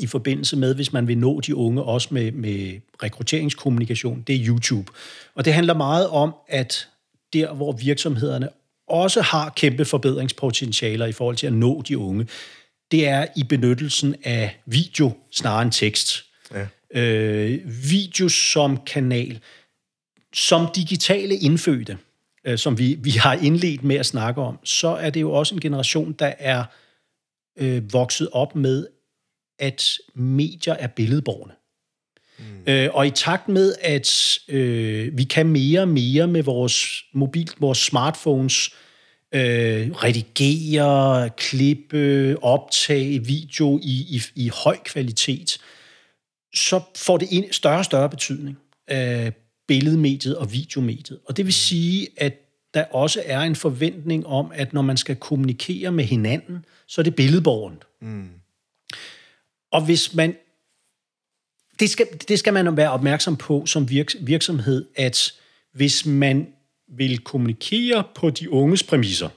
i 0.00 0.06
forbindelse 0.06 0.56
med, 0.56 0.74
hvis 0.74 0.92
man 0.92 1.08
vil 1.08 1.18
nå 1.18 1.40
de 1.40 1.56
unge, 1.56 1.82
også 1.82 2.08
med, 2.10 2.32
med 2.32 2.80
rekrutteringskommunikation, 3.02 4.24
det 4.26 4.34
er 4.34 4.46
YouTube. 4.48 4.92
Og 5.34 5.44
det 5.44 5.54
handler 5.54 5.74
meget 5.74 6.08
om, 6.08 6.34
at 6.48 6.88
der, 7.32 7.54
hvor 7.54 7.72
virksomhederne 7.72 8.48
også 8.88 9.20
har 9.22 9.52
kæmpe 9.56 9.84
forbedringspotentialer 9.84 11.06
i 11.06 11.12
forhold 11.12 11.36
til 11.36 11.46
at 11.46 11.52
nå 11.52 11.82
de 11.88 11.98
unge, 11.98 12.26
det 12.90 13.08
er 13.08 13.26
i 13.36 13.42
benyttelsen 13.44 14.14
af 14.24 14.60
video 14.66 15.12
snarere 15.30 15.62
end 15.62 15.72
tekst. 15.72 16.24
Ja 16.54 16.66
øh, 16.94 17.60
video 17.90 18.28
som 18.28 18.76
kanal, 18.86 19.40
som 20.32 20.66
digitale 20.74 21.36
indfødte. 21.36 21.98
øh, 22.44 22.58
som 22.58 22.78
vi, 22.78 22.98
vi 23.00 23.10
har 23.10 23.34
indledt 23.34 23.84
med 23.84 23.96
at 23.96 24.06
snakke 24.06 24.40
om, 24.40 24.58
så 24.64 24.88
er 24.88 25.10
det 25.10 25.20
jo 25.20 25.32
også 25.32 25.54
en 25.54 25.60
generation, 25.60 26.12
der 26.12 26.32
er 26.38 26.64
øh, 27.58 27.92
vokset 27.92 28.28
op 28.32 28.54
med, 28.54 28.86
at 29.58 29.92
medier 30.14 30.74
er 30.74 30.86
billedborgerne. 30.86 31.52
Mm. 32.38 32.72
Øh, 32.72 32.88
og 32.94 33.06
i 33.06 33.10
takt 33.10 33.48
med, 33.48 33.74
at 33.80 34.38
øh, 34.48 35.18
vi 35.18 35.24
kan 35.24 35.46
mere 35.46 35.80
og 35.80 35.88
mere 35.88 36.26
med 36.26 36.42
vores 36.42 37.04
mobil, 37.12 37.50
vores 37.58 37.78
smartphones, 37.78 38.70
øh, 39.34 39.90
redigere, 39.90 41.30
klippe, 41.36 42.36
optage 42.42 43.24
video 43.24 43.78
i, 43.82 44.06
i, 44.16 44.22
i 44.34 44.50
høj 44.64 44.76
kvalitet, 44.84 45.58
så 46.54 46.80
får 46.96 47.16
det 47.16 47.28
en 47.30 47.52
større 47.52 47.78
og 47.78 47.84
større 47.84 48.10
betydning 48.10 48.58
af 48.86 49.32
billedmediet 49.66 50.36
og 50.36 50.52
videomediet. 50.52 51.20
Og 51.24 51.36
det 51.36 51.44
vil 51.44 51.54
sige, 51.54 52.08
at 52.16 52.34
der 52.74 52.84
også 52.84 53.22
er 53.24 53.40
en 53.40 53.56
forventning 53.56 54.26
om, 54.26 54.52
at 54.54 54.72
når 54.72 54.82
man 54.82 54.96
skal 54.96 55.16
kommunikere 55.16 55.92
med 55.92 56.04
hinanden, 56.04 56.64
så 56.86 57.00
er 57.00 57.02
det 57.02 57.14
billedborgent. 57.14 57.84
Mm. 58.00 58.28
Og 59.72 59.84
hvis 59.84 60.14
man 60.14 60.36
det 61.80 61.90
skal, 61.90 62.06
det 62.28 62.38
skal 62.38 62.52
man 62.52 62.76
være 62.76 62.90
opmærksom 62.90 63.36
på 63.36 63.66
som 63.66 63.90
virks, 63.90 64.16
virksomhed, 64.20 64.86
at 64.96 65.32
hvis 65.72 66.06
man 66.06 66.52
vil 66.88 67.18
kommunikere 67.18 68.04
på 68.14 68.30
de 68.30 68.50
unges 68.50 68.82
præmisser, 68.82 69.28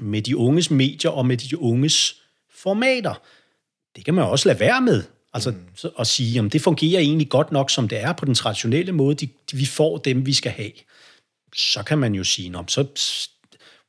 med 0.00 0.22
de 0.22 0.36
unges 0.36 0.70
medier 0.70 1.10
og 1.10 1.26
med 1.26 1.36
de 1.36 1.58
unges 1.58 2.22
formater, 2.50 3.14
det 3.96 4.04
kan 4.04 4.14
man 4.14 4.24
også 4.24 4.48
lade 4.48 4.60
være 4.60 4.80
med. 4.80 5.02
Altså 5.34 5.50
mm. 5.50 5.90
at 5.98 6.06
sige, 6.06 6.40
om 6.40 6.50
det 6.50 6.60
fungerer 6.60 7.00
egentlig 7.00 7.28
godt 7.28 7.52
nok, 7.52 7.70
som 7.70 7.88
det 7.88 8.00
er 8.02 8.12
på 8.12 8.24
den 8.24 8.34
traditionelle 8.34 8.92
måde, 8.92 9.14
de, 9.14 9.28
de, 9.50 9.56
vi 9.56 9.66
får 9.66 9.98
dem, 9.98 10.26
vi 10.26 10.32
skal 10.32 10.52
have. 10.52 10.72
Så 11.54 11.82
kan 11.82 11.98
man 11.98 12.14
jo 12.14 12.24
sige, 12.24 12.54
så 12.66 12.84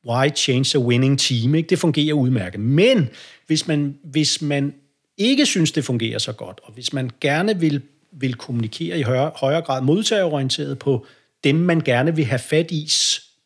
why 0.08 0.28
change 0.36 0.78
a 0.78 0.80
winning 0.80 1.18
team? 1.18 1.54
Ikke? 1.54 1.68
Det 1.68 1.78
fungerer 1.78 2.14
udmærket. 2.14 2.60
Men 2.60 3.08
hvis 3.46 3.68
man, 3.68 3.98
hvis 4.04 4.42
man 4.42 4.74
ikke 5.18 5.46
synes, 5.46 5.72
det 5.72 5.84
fungerer 5.84 6.18
så 6.18 6.32
godt, 6.32 6.60
og 6.62 6.72
hvis 6.72 6.92
man 6.92 7.10
gerne 7.20 7.60
vil, 7.60 7.82
vil 8.12 8.34
kommunikere 8.34 8.98
i 8.98 9.02
højere, 9.02 9.32
højere 9.36 9.62
grad 9.62 9.82
modtagerorienteret 9.82 10.78
på 10.78 11.06
dem, 11.44 11.54
man 11.54 11.80
gerne 11.80 12.16
vil 12.16 12.24
have 12.24 12.38
fat 12.38 12.70
i 12.70 12.88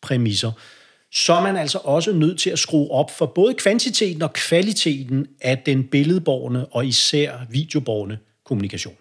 præmisser, 0.00 0.52
så 1.12 1.32
er 1.32 1.42
man 1.42 1.56
altså 1.56 1.78
også 1.84 2.12
nødt 2.12 2.40
til 2.40 2.50
at 2.50 2.58
skrue 2.58 2.90
op 2.90 3.10
for 3.10 3.26
både 3.26 3.54
kvantiteten 3.54 4.22
og 4.22 4.32
kvaliteten 4.32 5.26
af 5.40 5.58
den 5.58 5.84
billedborgende 5.84 6.66
og 6.66 6.86
især 6.86 7.32
videoborgende 7.50 8.18
kommunikation. 8.44 8.96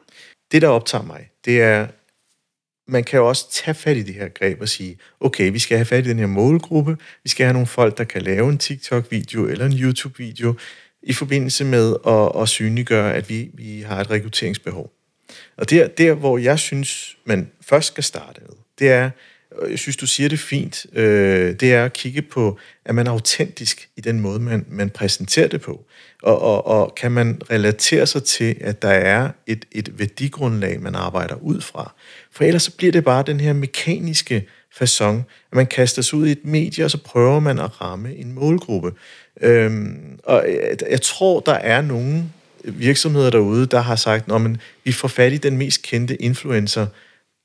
Det, 0.51 0.61
der 0.61 0.67
optager 0.67 1.03
mig, 1.03 1.29
det 1.45 1.61
er, 1.61 1.87
man 2.87 3.03
kan 3.03 3.17
jo 3.17 3.27
også 3.27 3.51
tage 3.51 3.75
fat 3.75 3.97
i 3.97 4.03
det 4.03 4.15
her 4.15 4.27
greb 4.27 4.61
og 4.61 4.69
sige, 4.69 4.97
okay, 5.19 5.51
vi 5.51 5.59
skal 5.59 5.77
have 5.77 5.85
fat 5.85 6.05
i 6.05 6.09
den 6.09 6.19
her 6.19 6.27
målgruppe, 6.27 6.97
vi 7.23 7.29
skal 7.29 7.45
have 7.45 7.53
nogle 7.53 7.67
folk, 7.67 7.97
der 7.97 8.03
kan 8.03 8.21
lave 8.21 8.49
en 8.49 8.57
TikTok-video 8.57 9.47
eller 9.47 9.65
en 9.65 9.73
YouTube-video, 9.73 10.55
i 11.03 11.13
forbindelse 11.13 11.65
med 11.65 11.95
at, 12.07 12.41
at 12.41 12.49
synliggøre, 12.49 13.13
at 13.13 13.29
vi, 13.29 13.49
vi 13.53 13.81
har 13.81 14.01
et 14.01 14.09
rekrutteringsbehov. 14.09 14.93
Og 15.57 15.69
der, 15.69 15.87
der, 15.87 16.13
hvor 16.13 16.37
jeg 16.37 16.59
synes, 16.59 17.17
man 17.25 17.51
først 17.61 17.87
skal 17.87 18.03
starte 18.03 18.41
med, 18.41 18.55
det 18.79 18.89
er, 18.89 19.09
jeg 19.69 19.79
synes, 19.79 19.97
du 19.97 20.07
siger 20.07 20.29
det 20.29 20.39
fint, 20.39 20.85
øh, 20.93 21.55
det 21.59 21.73
er 21.73 21.85
at 21.85 21.93
kigge 21.93 22.21
på, 22.21 22.59
at 22.85 22.95
man 22.95 23.07
er 23.07 23.11
autentisk 23.11 23.89
i 23.97 24.01
den 24.01 24.19
måde, 24.19 24.39
man, 24.39 24.65
man 24.69 24.89
præsenterer 24.89 25.47
det 25.47 25.61
på. 25.61 25.85
Og, 26.23 26.41
og, 26.41 26.67
og 26.67 26.95
kan 26.95 27.11
man 27.11 27.41
relatere 27.51 28.07
sig 28.07 28.23
til, 28.23 28.55
at 28.61 28.81
der 28.81 28.89
er 28.89 29.29
et, 29.47 29.65
et 29.71 29.99
værdigrundlag, 29.99 30.81
man 30.81 30.95
arbejder 30.95 31.35
ud 31.35 31.61
fra. 31.61 31.93
For 32.31 32.43
ellers 32.43 32.63
så 32.63 32.71
bliver 32.71 32.91
det 32.91 33.03
bare 33.03 33.23
den 33.23 33.39
her 33.39 33.53
mekaniske 33.53 34.47
façon, 34.81 35.15
at 35.51 35.53
man 35.53 35.67
kaster 35.67 36.01
sig 36.01 36.19
ud 36.19 36.27
i 36.27 36.31
et 36.31 36.45
medie, 36.45 36.85
og 36.85 36.91
så 36.91 36.97
prøver 36.97 37.39
man 37.39 37.59
at 37.59 37.81
ramme 37.81 38.15
en 38.15 38.33
målgruppe. 38.33 38.91
Øhm, 39.41 40.19
og 40.23 40.45
jeg, 40.47 40.77
jeg 40.89 41.01
tror, 41.01 41.39
der 41.39 41.53
er 41.53 41.81
nogle 41.81 42.23
virksomheder 42.63 43.29
derude, 43.29 43.65
der 43.65 43.79
har 43.79 43.95
sagt, 43.95 44.31
at 44.31 44.41
vi 44.83 44.91
får 44.91 45.07
fat 45.07 45.33
i 45.33 45.37
den 45.37 45.57
mest 45.57 45.81
kendte 45.81 46.21
influencer, 46.21 46.87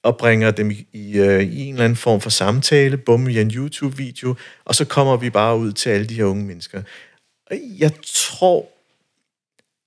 og 0.02 0.16
bringer 0.16 0.50
dem 0.50 0.70
i, 0.70 0.86
i, 0.92 1.18
øh, 1.18 1.42
i 1.42 1.60
en 1.60 1.74
eller 1.74 1.84
anden 1.84 1.96
form 1.96 2.20
for 2.20 2.30
samtale, 2.30 2.96
bum 2.96 3.26
via 3.26 3.40
en 3.40 3.50
YouTube-video, 3.50 4.34
og 4.64 4.74
så 4.74 4.84
kommer 4.84 5.16
vi 5.16 5.30
bare 5.30 5.58
ud 5.58 5.72
til 5.72 5.90
alle 5.90 6.06
de 6.06 6.14
her 6.14 6.24
unge 6.24 6.44
mennesker. 6.44 6.82
Jeg 7.78 7.92
tror, 8.04 8.68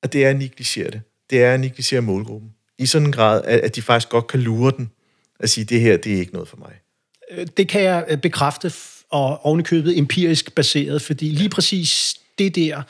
at 0.04 0.14
det 0.14 0.26
er 0.26 0.30
at 0.30 0.38
negligere 0.38 0.92
det. 0.92 1.02
Det 1.30 1.44
er 1.44 1.54
at 1.54 1.60
negligere 1.60 2.02
målgruppen. 2.02 2.52
I 2.80 2.86
sådan 2.86 3.06
en 3.06 3.12
grad, 3.12 3.46
at 3.46 3.76
de 3.76 3.82
faktisk 3.82 4.10
godt 4.10 4.28
kan 4.28 4.40
lure 4.40 4.72
den, 4.78 4.92
at 5.40 5.50
sige, 5.50 5.66
det 5.66 5.82
her, 5.82 5.98
det 5.98 6.14
er 6.14 6.18
ikke 6.18 6.34
noget 6.34 6.48
for 6.48 6.58
mig. 6.58 6.74
Øh, 7.32 7.48
det 7.58 7.68
kan 7.68 7.82
jeg 7.82 8.06
øh, 8.08 8.18
bekræfte, 8.18 8.74
og 9.10 9.46
ovenikøbet 9.46 9.98
empirisk 9.98 10.56
baseret, 10.56 11.02
fordi 11.02 11.26
lige 11.26 11.50
præcis 11.50 12.16
det 12.40 12.56
der 12.56 12.82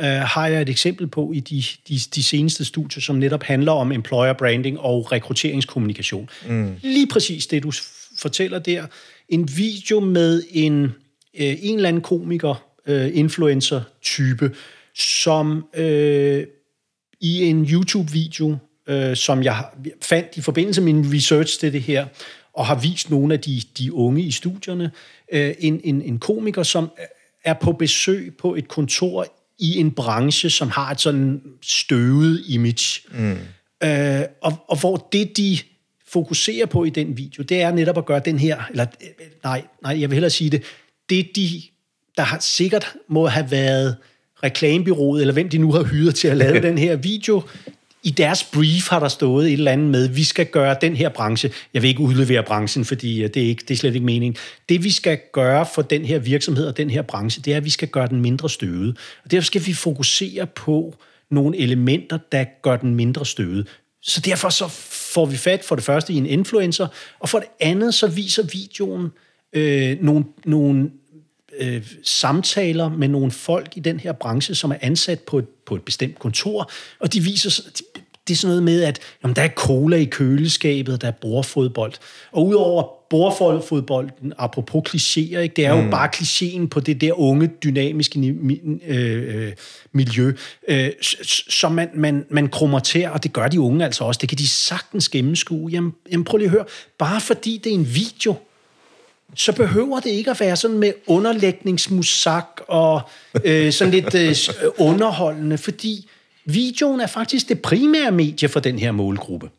øh, 0.00 0.06
har 0.06 0.46
jeg 0.46 0.62
et 0.62 0.68
eksempel 0.68 1.06
på 1.06 1.32
i 1.32 1.40
de, 1.40 1.62
de, 1.88 1.98
de 2.14 2.22
seneste 2.22 2.64
studier, 2.64 3.00
som 3.00 3.16
netop 3.16 3.42
handler 3.42 3.72
om 3.72 3.92
employer 3.92 4.32
branding 4.32 4.80
og 4.80 5.12
rekrutteringskommunikation. 5.12 6.30
Mm. 6.48 6.74
Lige 6.82 7.06
præcis 7.06 7.46
det, 7.46 7.62
du 7.62 7.72
fortæller 8.18 8.58
der. 8.58 8.86
En 9.28 9.48
video 9.56 10.00
med 10.00 10.42
en, 10.50 10.84
øh, 10.84 11.56
en 11.60 11.76
eller 11.76 11.88
anden 11.88 12.02
komiker, 12.02 12.64
øh, 12.86 13.10
influencer-type, 13.14 14.54
som 14.94 15.64
øh, 15.74 16.46
i 17.20 17.42
en 17.42 17.64
YouTube-video, 17.64 18.56
øh, 18.88 19.16
som 19.16 19.42
jeg 19.42 19.64
fandt 20.02 20.36
i 20.36 20.40
forbindelse 20.40 20.80
med 20.80 20.92
min 20.92 21.14
research 21.14 21.60
til 21.60 21.72
det 21.72 21.82
her, 21.82 22.06
og 22.52 22.66
har 22.66 22.80
vist 22.80 23.10
nogle 23.10 23.34
af 23.34 23.40
de, 23.40 23.62
de 23.78 23.92
unge 23.92 24.22
i 24.22 24.30
studierne, 24.30 24.90
øh, 25.32 25.54
en, 25.58 25.80
en, 25.84 26.02
en 26.02 26.18
komiker, 26.18 26.62
som 26.62 26.90
er 27.44 27.54
på 27.54 27.72
besøg 27.72 28.34
på 28.38 28.54
et 28.54 28.68
kontor 28.68 29.26
i 29.58 29.78
en 29.78 29.90
branche, 29.90 30.50
som 30.50 30.70
har 30.70 30.90
et 30.90 31.00
sådan 31.00 31.42
støvet 31.62 32.42
image. 32.46 33.00
Mm. 33.10 33.38
Øh, 33.84 34.22
og, 34.42 34.52
og 34.68 34.80
hvor 34.80 35.08
det, 35.12 35.36
de 35.36 35.58
fokuserer 36.08 36.66
på 36.66 36.84
i 36.84 36.90
den 36.90 37.16
video, 37.16 37.42
det 37.42 37.62
er 37.62 37.72
netop 37.72 37.98
at 37.98 38.06
gøre 38.06 38.20
den 38.24 38.38
her, 38.38 38.62
eller 38.70 38.86
nej, 39.44 39.62
nej, 39.82 40.00
jeg 40.00 40.10
vil 40.10 40.14
hellere 40.14 40.30
sige 40.30 40.50
det, 40.50 40.62
det 41.10 41.30
de, 41.36 41.62
der 42.16 42.22
har 42.22 42.38
sikkert 42.38 42.94
må 43.08 43.26
have 43.26 43.50
været 43.50 43.96
reklamebyrået, 44.42 45.20
eller 45.20 45.34
hvem 45.34 45.48
de 45.48 45.58
nu 45.58 45.72
har 45.72 45.82
hyret 45.82 46.14
til 46.14 46.28
at 46.28 46.36
lave 46.36 46.62
den 46.68 46.78
her 46.78 46.96
video, 46.96 47.42
i 48.02 48.10
deres 48.10 48.44
brief 48.44 48.88
har 48.88 49.00
der 49.00 49.08
stået 49.08 49.46
et 49.46 49.52
eller 49.52 49.72
andet 49.72 49.90
med, 49.90 50.08
vi 50.08 50.24
skal 50.24 50.46
gøre 50.46 50.76
den 50.80 50.96
her 50.96 51.08
branche, 51.08 51.50
jeg 51.74 51.82
vil 51.82 51.88
ikke 51.88 52.00
udlevere 52.00 52.42
branchen, 52.42 52.84
fordi 52.84 53.22
øh, 53.22 53.28
det 53.34 53.42
er, 53.42 53.46
ikke, 53.46 53.64
det 53.68 53.74
er 53.74 53.78
slet 53.78 53.94
ikke 53.94 54.06
mening. 54.06 54.36
Det 54.68 54.84
vi 54.84 54.90
skal 54.90 55.18
gøre 55.32 55.66
for 55.74 55.82
den 55.82 56.04
her 56.04 56.18
virksomhed 56.18 56.66
og 56.66 56.76
den 56.76 56.90
her 56.90 57.02
branche, 57.02 57.42
det 57.42 57.52
er, 57.52 57.56
at 57.56 57.64
vi 57.64 57.70
skal 57.70 57.88
gøre 57.88 58.06
den 58.06 58.20
mindre 58.20 58.50
støvet. 58.50 58.98
Og 59.24 59.30
derfor 59.30 59.44
skal 59.44 59.66
vi 59.66 59.72
fokusere 59.72 60.46
på 60.46 60.94
nogle 61.30 61.58
elementer, 61.58 62.18
der 62.32 62.44
gør 62.62 62.76
den 62.76 62.94
mindre 62.94 63.26
støvet. 63.26 63.68
Så 64.02 64.20
derfor 64.20 64.48
så 64.48 64.68
får 65.12 65.26
vi 65.26 65.36
fat 65.36 65.64
for 65.64 65.74
det 65.74 65.84
første 65.84 66.12
i 66.12 66.16
en 66.16 66.26
influencer, 66.26 66.86
og 67.18 67.28
for 67.28 67.38
det 67.38 67.48
andet 67.60 67.94
så 67.94 68.06
viser 68.06 68.42
videoen 68.42 69.08
øh, 69.52 69.96
nogle, 70.00 70.24
nogle 70.44 70.90
øh, 71.58 71.86
samtaler 72.04 72.88
med 72.88 73.08
nogle 73.08 73.30
folk 73.30 73.76
i 73.76 73.80
den 73.80 74.00
her 74.00 74.12
branche, 74.12 74.54
som 74.54 74.70
er 74.70 74.76
ansat 74.80 75.20
på 75.20 75.38
et, 75.38 75.48
på 75.66 75.74
et 75.74 75.82
bestemt 75.82 76.18
kontor, 76.18 76.70
og 77.00 77.12
de 77.12 77.20
viser, 77.20 77.70
det 78.28 78.34
er 78.34 78.36
sådan 78.36 78.48
noget 78.48 78.62
med, 78.62 78.82
at 78.82 78.98
jamen, 79.22 79.36
der 79.36 79.42
er 79.42 79.48
cola 79.48 79.96
i 79.96 80.04
køleskabet, 80.04 81.02
der 81.02 81.08
er 81.08 81.12
bordfodbold. 81.12 81.92
Og 82.32 82.46
udover 82.46 82.82
bordfodbolden, 83.10 84.32
apropos 84.38 84.82
klichéer, 84.88 85.38
ikke, 85.38 85.54
det 85.56 85.66
er 85.66 85.76
jo 85.76 85.82
mm. 85.82 85.90
bare 85.90 86.08
klichéen 86.16 86.68
på 86.68 86.80
det 86.80 87.00
der 87.00 87.12
unge, 87.12 87.50
dynamiske 87.64 88.36
øh, 88.86 89.46
øh, 89.46 89.52
miljø, 89.92 90.32
øh, 90.68 90.90
som 91.48 91.72
man, 91.72 91.88
man, 91.94 92.26
man 92.30 92.48
krummer 92.48 92.78
til, 92.78 93.06
og 93.06 93.24
det 93.24 93.32
gør 93.32 93.48
de 93.48 93.60
unge 93.60 93.84
altså 93.84 94.04
også. 94.04 94.18
Det 94.18 94.28
kan 94.28 94.38
de 94.38 94.48
sagtens 94.48 95.08
gennemskue. 95.08 95.70
Jamen, 95.70 95.92
jamen 96.12 96.24
prøv 96.24 96.38
lige 96.38 96.46
at 96.46 96.52
høre. 96.52 96.64
Bare 96.98 97.20
fordi 97.20 97.60
det 97.64 97.70
er 97.70 97.74
en 97.74 97.94
video, 97.94 98.34
så 99.34 99.52
behøver 99.52 100.00
det 100.00 100.10
ikke 100.10 100.30
at 100.30 100.40
være 100.40 100.56
sådan 100.56 100.78
med 100.78 100.92
underlægningsmusak 101.06 102.46
og 102.68 103.00
øh, 103.44 103.72
sådan 103.72 103.94
lidt 103.94 104.14
øh, 104.14 104.28
øh, 104.28 104.70
underholdende, 104.78 105.58
fordi 105.58 106.08
videoen 106.44 107.00
er 107.00 107.06
faktisk 107.06 107.48
det 107.48 107.62
primære 107.62 108.12
medie 108.12 108.48
for 108.48 108.60
den 108.60 108.78
her 108.78 108.92
målgruppe. 108.92 109.50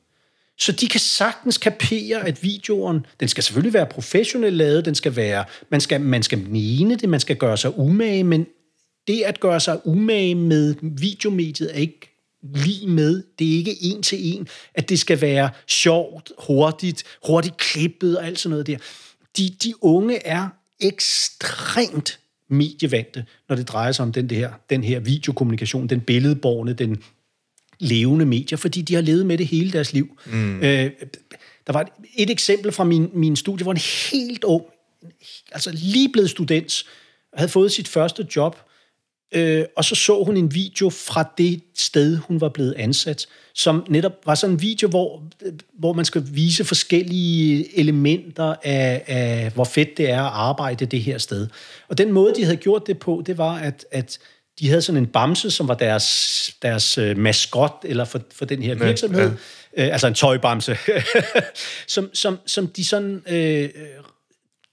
Så 0.58 0.72
de 0.72 0.88
kan 0.88 1.00
sagtens 1.00 1.58
kapere, 1.58 2.28
at 2.28 2.44
videoen, 2.44 3.06
den 3.20 3.28
skal 3.28 3.44
selvfølgelig 3.44 3.74
være 3.74 3.86
professionelt 3.86 4.56
lavet, 4.56 4.86
den 4.86 4.96
skal 4.96 5.16
være, 5.16 5.46
man 5.70 5.82
skal, 5.82 6.02
man 6.02 6.24
skal 6.24 6.40
mene 6.40 6.96
det, 6.96 7.10
man 7.10 7.20
skal 7.20 7.36
gøre 7.36 7.58
sig 7.58 7.80
umage, 7.80 8.24
men 8.24 8.46
det 9.08 9.22
at 9.22 9.40
gøre 9.40 9.60
sig 9.60 9.88
umage 9.88 10.36
med 10.36 10.76
videomediet 10.82 11.76
er 11.76 11.80
ikke 11.80 12.10
lige 12.44 12.88
med. 12.88 13.24
Det 13.40 13.54
er 13.54 13.58
ikke 13.58 13.76
en 13.82 14.04
til 14.04 14.36
en, 14.36 14.48
at 14.76 14.90
det 14.90 15.00
skal 15.00 15.22
være 15.22 15.50
sjovt, 15.68 16.32
hurtigt, 16.48 17.04
hurtigt 17.28 17.58
klippet 17.58 18.18
og 18.18 18.26
alt 18.26 18.40
sådan 18.40 18.50
noget 18.50 18.68
der 18.68 18.78
de, 19.38 19.50
de 19.64 19.84
unge 19.84 20.26
er 20.26 20.50
ekstremt 20.80 22.20
medievante, 22.48 23.26
når 23.50 23.56
det 23.56 23.68
drejer 23.68 23.92
sig 23.92 24.04
om 24.04 24.12
den, 24.12 24.32
her, 24.32 24.52
den 24.70 24.84
her 24.84 25.00
videokommunikation, 25.00 25.88
den 25.88 26.02
billedborne, 26.02 26.74
den 26.74 27.04
levende 27.80 28.26
medier, 28.26 28.58
fordi 28.58 28.82
de 28.82 28.96
har 28.96 29.02
levet 29.02 29.26
med 29.26 29.38
det 29.38 29.48
hele 29.48 29.72
deres 29.72 29.94
liv. 29.94 30.20
Mm. 30.26 30.58
Øh, 30.64 30.92
der 31.68 31.74
var 31.74 31.82
et, 31.82 31.88
et 32.16 32.30
eksempel 32.30 32.72
fra 32.72 32.84
min, 32.84 33.10
min 33.14 33.36
studie, 33.36 33.64
hvor 33.64 33.72
en 33.72 33.82
helt 34.12 34.44
ung 34.44 34.66
altså 35.52 35.72
lige 35.74 36.10
blevet 36.10 36.30
student, 36.30 36.84
havde 37.34 37.50
fået 37.50 37.72
sit 37.72 37.88
første 37.88 38.28
job, 38.36 38.58
øh, 39.32 39.66
og 39.78 39.86
så 39.86 39.96
så 39.96 40.24
hun 40.24 40.38
en 40.38 40.54
video 40.54 40.90
fra 40.90 41.34
det 41.38 41.64
sted, 41.78 42.18
hun 42.18 42.42
var 42.42 42.50
blevet 42.50 42.74
ansat, 42.78 43.28
som 43.54 43.86
netop 43.90 44.14
var 44.26 44.36
sådan 44.36 44.56
en 44.56 44.62
video, 44.62 44.90
hvor, 44.90 45.24
hvor 45.80 45.94
man 45.94 46.06
skal 46.06 46.24
vise 46.32 46.64
forskellige 46.64 47.80
elementer 47.80 48.56
af, 48.64 49.04
af, 49.08 49.52
hvor 49.54 49.64
fedt 49.64 49.98
det 49.98 50.10
er 50.10 50.24
at 50.24 50.32
arbejde 50.34 50.86
det 50.86 51.02
her 51.02 51.18
sted. 51.18 51.48
Og 51.88 51.98
den 51.98 52.12
måde, 52.12 52.34
de 52.36 52.44
havde 52.44 52.58
gjort 52.58 52.88
det 52.88 53.00
på, 53.00 53.24
det 53.26 53.38
var, 53.38 53.56
at, 53.56 53.86
at 53.92 54.20
de 54.60 54.68
havde 54.68 54.82
sådan 54.82 55.02
en 55.02 55.08
bamse, 55.08 55.52
som 55.52 55.68
var 55.68 55.74
deres, 55.74 56.56
deres 56.62 56.98
øh, 56.98 57.18
maskot 57.18 57.76
eller 57.84 58.06
for, 58.06 58.22
for 58.34 58.46
den 58.46 58.64
her 58.64 58.76
virksomhed. 58.76 59.22
Ja, 59.22 59.32
ja. 59.78 59.86
Øh, 59.86 59.94
altså 59.94 60.08
en 60.08 60.14
tøjbamse. 60.14 60.78
som, 61.88 62.10
som, 62.14 62.40
som 62.46 62.68
de 62.68 62.86
sådan 62.86 63.24
øh, 63.30 63.70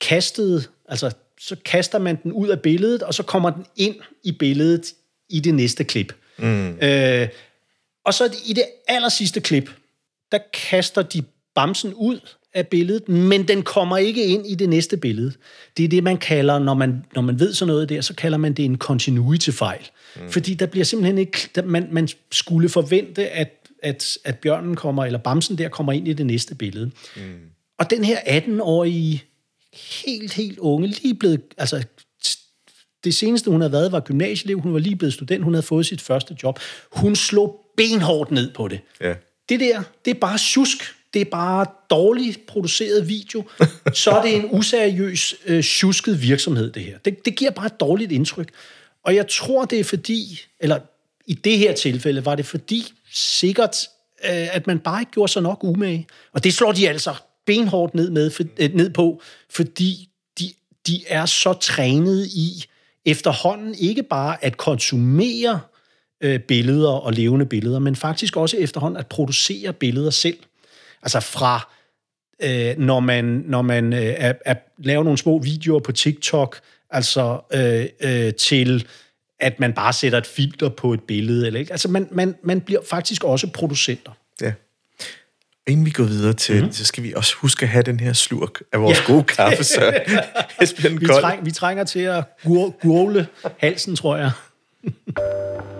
kastede, 0.00 0.64
altså 0.88 1.10
så 1.40 1.56
kaster 1.64 1.98
man 1.98 2.18
den 2.22 2.32
ud 2.32 2.48
af 2.48 2.60
billedet, 2.60 3.02
og 3.02 3.14
så 3.14 3.22
kommer 3.22 3.50
den 3.50 3.66
ind 3.76 3.94
i 4.24 4.32
billedet 4.32 4.94
i 5.28 5.40
det 5.40 5.54
næste 5.54 5.84
klip. 5.84 6.12
Mm. 6.38 6.78
Øh, 6.82 7.28
og 8.04 8.14
så 8.14 8.36
i 8.46 8.52
det 8.52 8.64
aller 8.88 9.08
sidste 9.08 9.40
klip, 9.40 9.70
der 10.32 10.38
kaster 10.52 11.02
de 11.02 11.22
bamsen 11.54 11.94
ud 11.94 12.20
af 12.54 12.66
billedet, 12.68 13.08
men 13.08 13.48
den 13.48 13.62
kommer 13.62 13.96
ikke 13.96 14.24
ind 14.24 14.46
i 14.46 14.54
det 14.54 14.68
næste 14.68 14.96
billede. 14.96 15.32
Det 15.76 15.84
er 15.84 15.88
det, 15.88 16.02
man 16.04 16.16
kalder, 16.16 16.58
når 16.58 16.74
man, 16.74 17.04
når 17.14 17.22
man 17.22 17.40
ved 17.40 17.52
sådan 17.52 17.72
noget 17.72 17.88
der, 17.88 18.00
så 18.00 18.14
kalder 18.14 18.38
man 18.38 18.52
det 18.52 18.64
en 18.64 18.78
continuity-fejl. 18.78 19.90
Mm. 20.16 20.30
Fordi 20.30 20.54
der 20.54 20.66
bliver 20.66 20.84
simpelthen 20.84 21.18
ikke... 21.18 21.48
Der, 21.54 21.62
man, 21.62 21.88
man 21.90 22.08
skulle 22.32 22.68
forvente, 22.68 23.28
at, 23.28 23.68
at, 23.82 24.18
at 24.24 24.38
bjørnen 24.38 24.76
kommer, 24.76 25.04
eller 25.04 25.18
bamsen 25.18 25.58
der 25.58 25.68
kommer 25.68 25.92
ind 25.92 26.08
i 26.08 26.12
det 26.12 26.26
næste 26.26 26.54
billede. 26.54 26.90
Mm. 27.16 27.22
Og 27.78 27.90
den 27.90 28.04
her 28.04 28.18
18-årige, 28.18 29.24
helt, 29.76 30.32
helt 30.32 30.58
unge, 30.58 30.86
lige 30.88 31.14
blevet... 31.14 31.40
Altså, 31.56 31.84
det 33.04 33.14
seneste, 33.14 33.50
hun 33.50 33.60
havde 33.60 33.72
været, 33.72 33.92
var 33.92 34.00
gymnasieelev. 34.00 34.60
Hun 34.60 34.72
var 34.72 34.78
lige 34.78 34.96
blevet 34.96 35.14
student. 35.14 35.44
Hun 35.44 35.54
havde 35.54 35.66
fået 35.66 35.86
sit 35.86 36.00
første 36.00 36.36
job. 36.42 36.58
Hun 36.92 37.16
slog 37.16 37.60
benhårdt 37.76 38.30
ned 38.30 38.54
på 38.54 38.68
det. 38.68 38.80
Ja. 39.00 39.14
Det 39.48 39.60
der, 39.60 39.82
det 40.04 40.10
er 40.10 40.18
bare 40.20 40.38
tjusk 40.38 40.96
det 41.16 41.26
er 41.26 41.30
bare 41.30 41.66
dårligt 41.90 42.46
produceret 42.46 43.08
video, 43.08 43.44
så 43.94 44.10
er 44.10 44.22
det 44.22 44.36
en 44.36 44.48
useriøs, 44.50 45.34
øh, 45.46 45.64
tjusket 45.64 46.22
virksomhed, 46.22 46.70
det 46.70 46.82
her. 46.82 46.98
Det, 46.98 47.24
det 47.24 47.36
giver 47.36 47.50
bare 47.50 47.66
et 47.66 47.80
dårligt 47.80 48.12
indtryk. 48.12 48.48
Og 49.04 49.14
jeg 49.14 49.28
tror, 49.28 49.64
det 49.64 49.80
er 49.80 49.84
fordi, 49.84 50.40
eller 50.60 50.78
i 51.26 51.34
det 51.34 51.58
her 51.58 51.74
tilfælde, 51.74 52.24
var 52.24 52.34
det 52.34 52.46
fordi 52.46 52.92
sikkert, 53.12 53.76
øh, 54.24 54.56
at 54.56 54.66
man 54.66 54.78
bare 54.78 55.02
ikke 55.02 55.12
gjorde 55.12 55.32
sig 55.32 55.42
nok 55.42 55.64
umage. 55.64 56.06
Og 56.32 56.44
det 56.44 56.54
slår 56.54 56.72
de 56.72 56.88
altså 56.88 57.14
benhårdt 57.46 57.94
ned, 57.94 58.10
med, 58.10 58.30
for, 58.30 58.42
øh, 58.58 58.74
ned 58.74 58.90
på, 58.90 59.22
fordi 59.50 60.08
de, 60.38 60.44
de 60.86 61.02
er 61.08 61.26
så 61.26 61.52
trænet 61.52 62.26
i 62.26 62.64
efterhånden 63.04 63.74
ikke 63.74 64.02
bare 64.02 64.44
at 64.44 64.56
konsumere 64.56 65.60
øh, 66.20 66.40
billeder 66.40 66.90
og 66.90 67.12
levende 67.12 67.46
billeder, 67.46 67.78
men 67.78 67.96
faktisk 67.96 68.36
også 68.36 68.56
efterhånden 68.56 68.98
at 68.98 69.06
producere 69.06 69.72
billeder 69.72 70.10
selv. 70.10 70.38
Altså 71.02 71.20
fra, 71.20 71.72
øh, 72.42 72.78
når 72.78 73.00
man, 73.00 73.24
når 73.24 73.62
man 73.62 73.92
øh, 73.92 74.14
er, 74.16 74.32
er, 74.44 74.54
laver 74.78 75.04
nogle 75.04 75.18
små 75.18 75.38
videoer 75.38 75.80
på 75.80 75.92
TikTok, 75.92 76.60
altså 76.90 77.40
øh, 77.52 77.86
øh, 78.00 78.34
til 78.34 78.86
at 79.40 79.60
man 79.60 79.72
bare 79.72 79.92
sætter 79.92 80.18
et 80.18 80.26
filter 80.26 80.68
på 80.68 80.92
et 80.92 81.02
billede. 81.02 81.46
Eller, 81.46 81.60
ikke? 81.60 81.72
Altså 81.72 81.88
man, 81.88 82.08
man, 82.10 82.34
man 82.42 82.60
bliver 82.60 82.80
faktisk 82.90 83.24
også 83.24 83.46
producenter. 83.46 84.12
Inden 85.68 85.86
vi 85.86 85.90
går 85.90 86.04
videre 86.04 86.32
til, 86.32 86.56
mm-hmm. 86.56 86.72
så 86.72 86.84
skal 86.84 87.02
vi 87.02 87.12
også 87.16 87.34
huske 87.36 87.62
at 87.62 87.68
have 87.68 87.82
den 87.82 88.00
her 88.00 88.12
slurk 88.12 88.60
af 88.72 88.80
vores 88.80 88.98
ja. 89.08 89.12
gode 89.12 89.24
kaffe, 89.24 89.64
så 89.64 90.00
vi, 91.00 91.06
træng, 91.06 91.44
vi 91.46 91.50
trænger 91.50 91.84
til 91.84 92.00
at 92.00 92.24
gurle 92.82 93.26
halsen, 93.58 93.96
tror 93.96 94.16
jeg. 94.16 94.30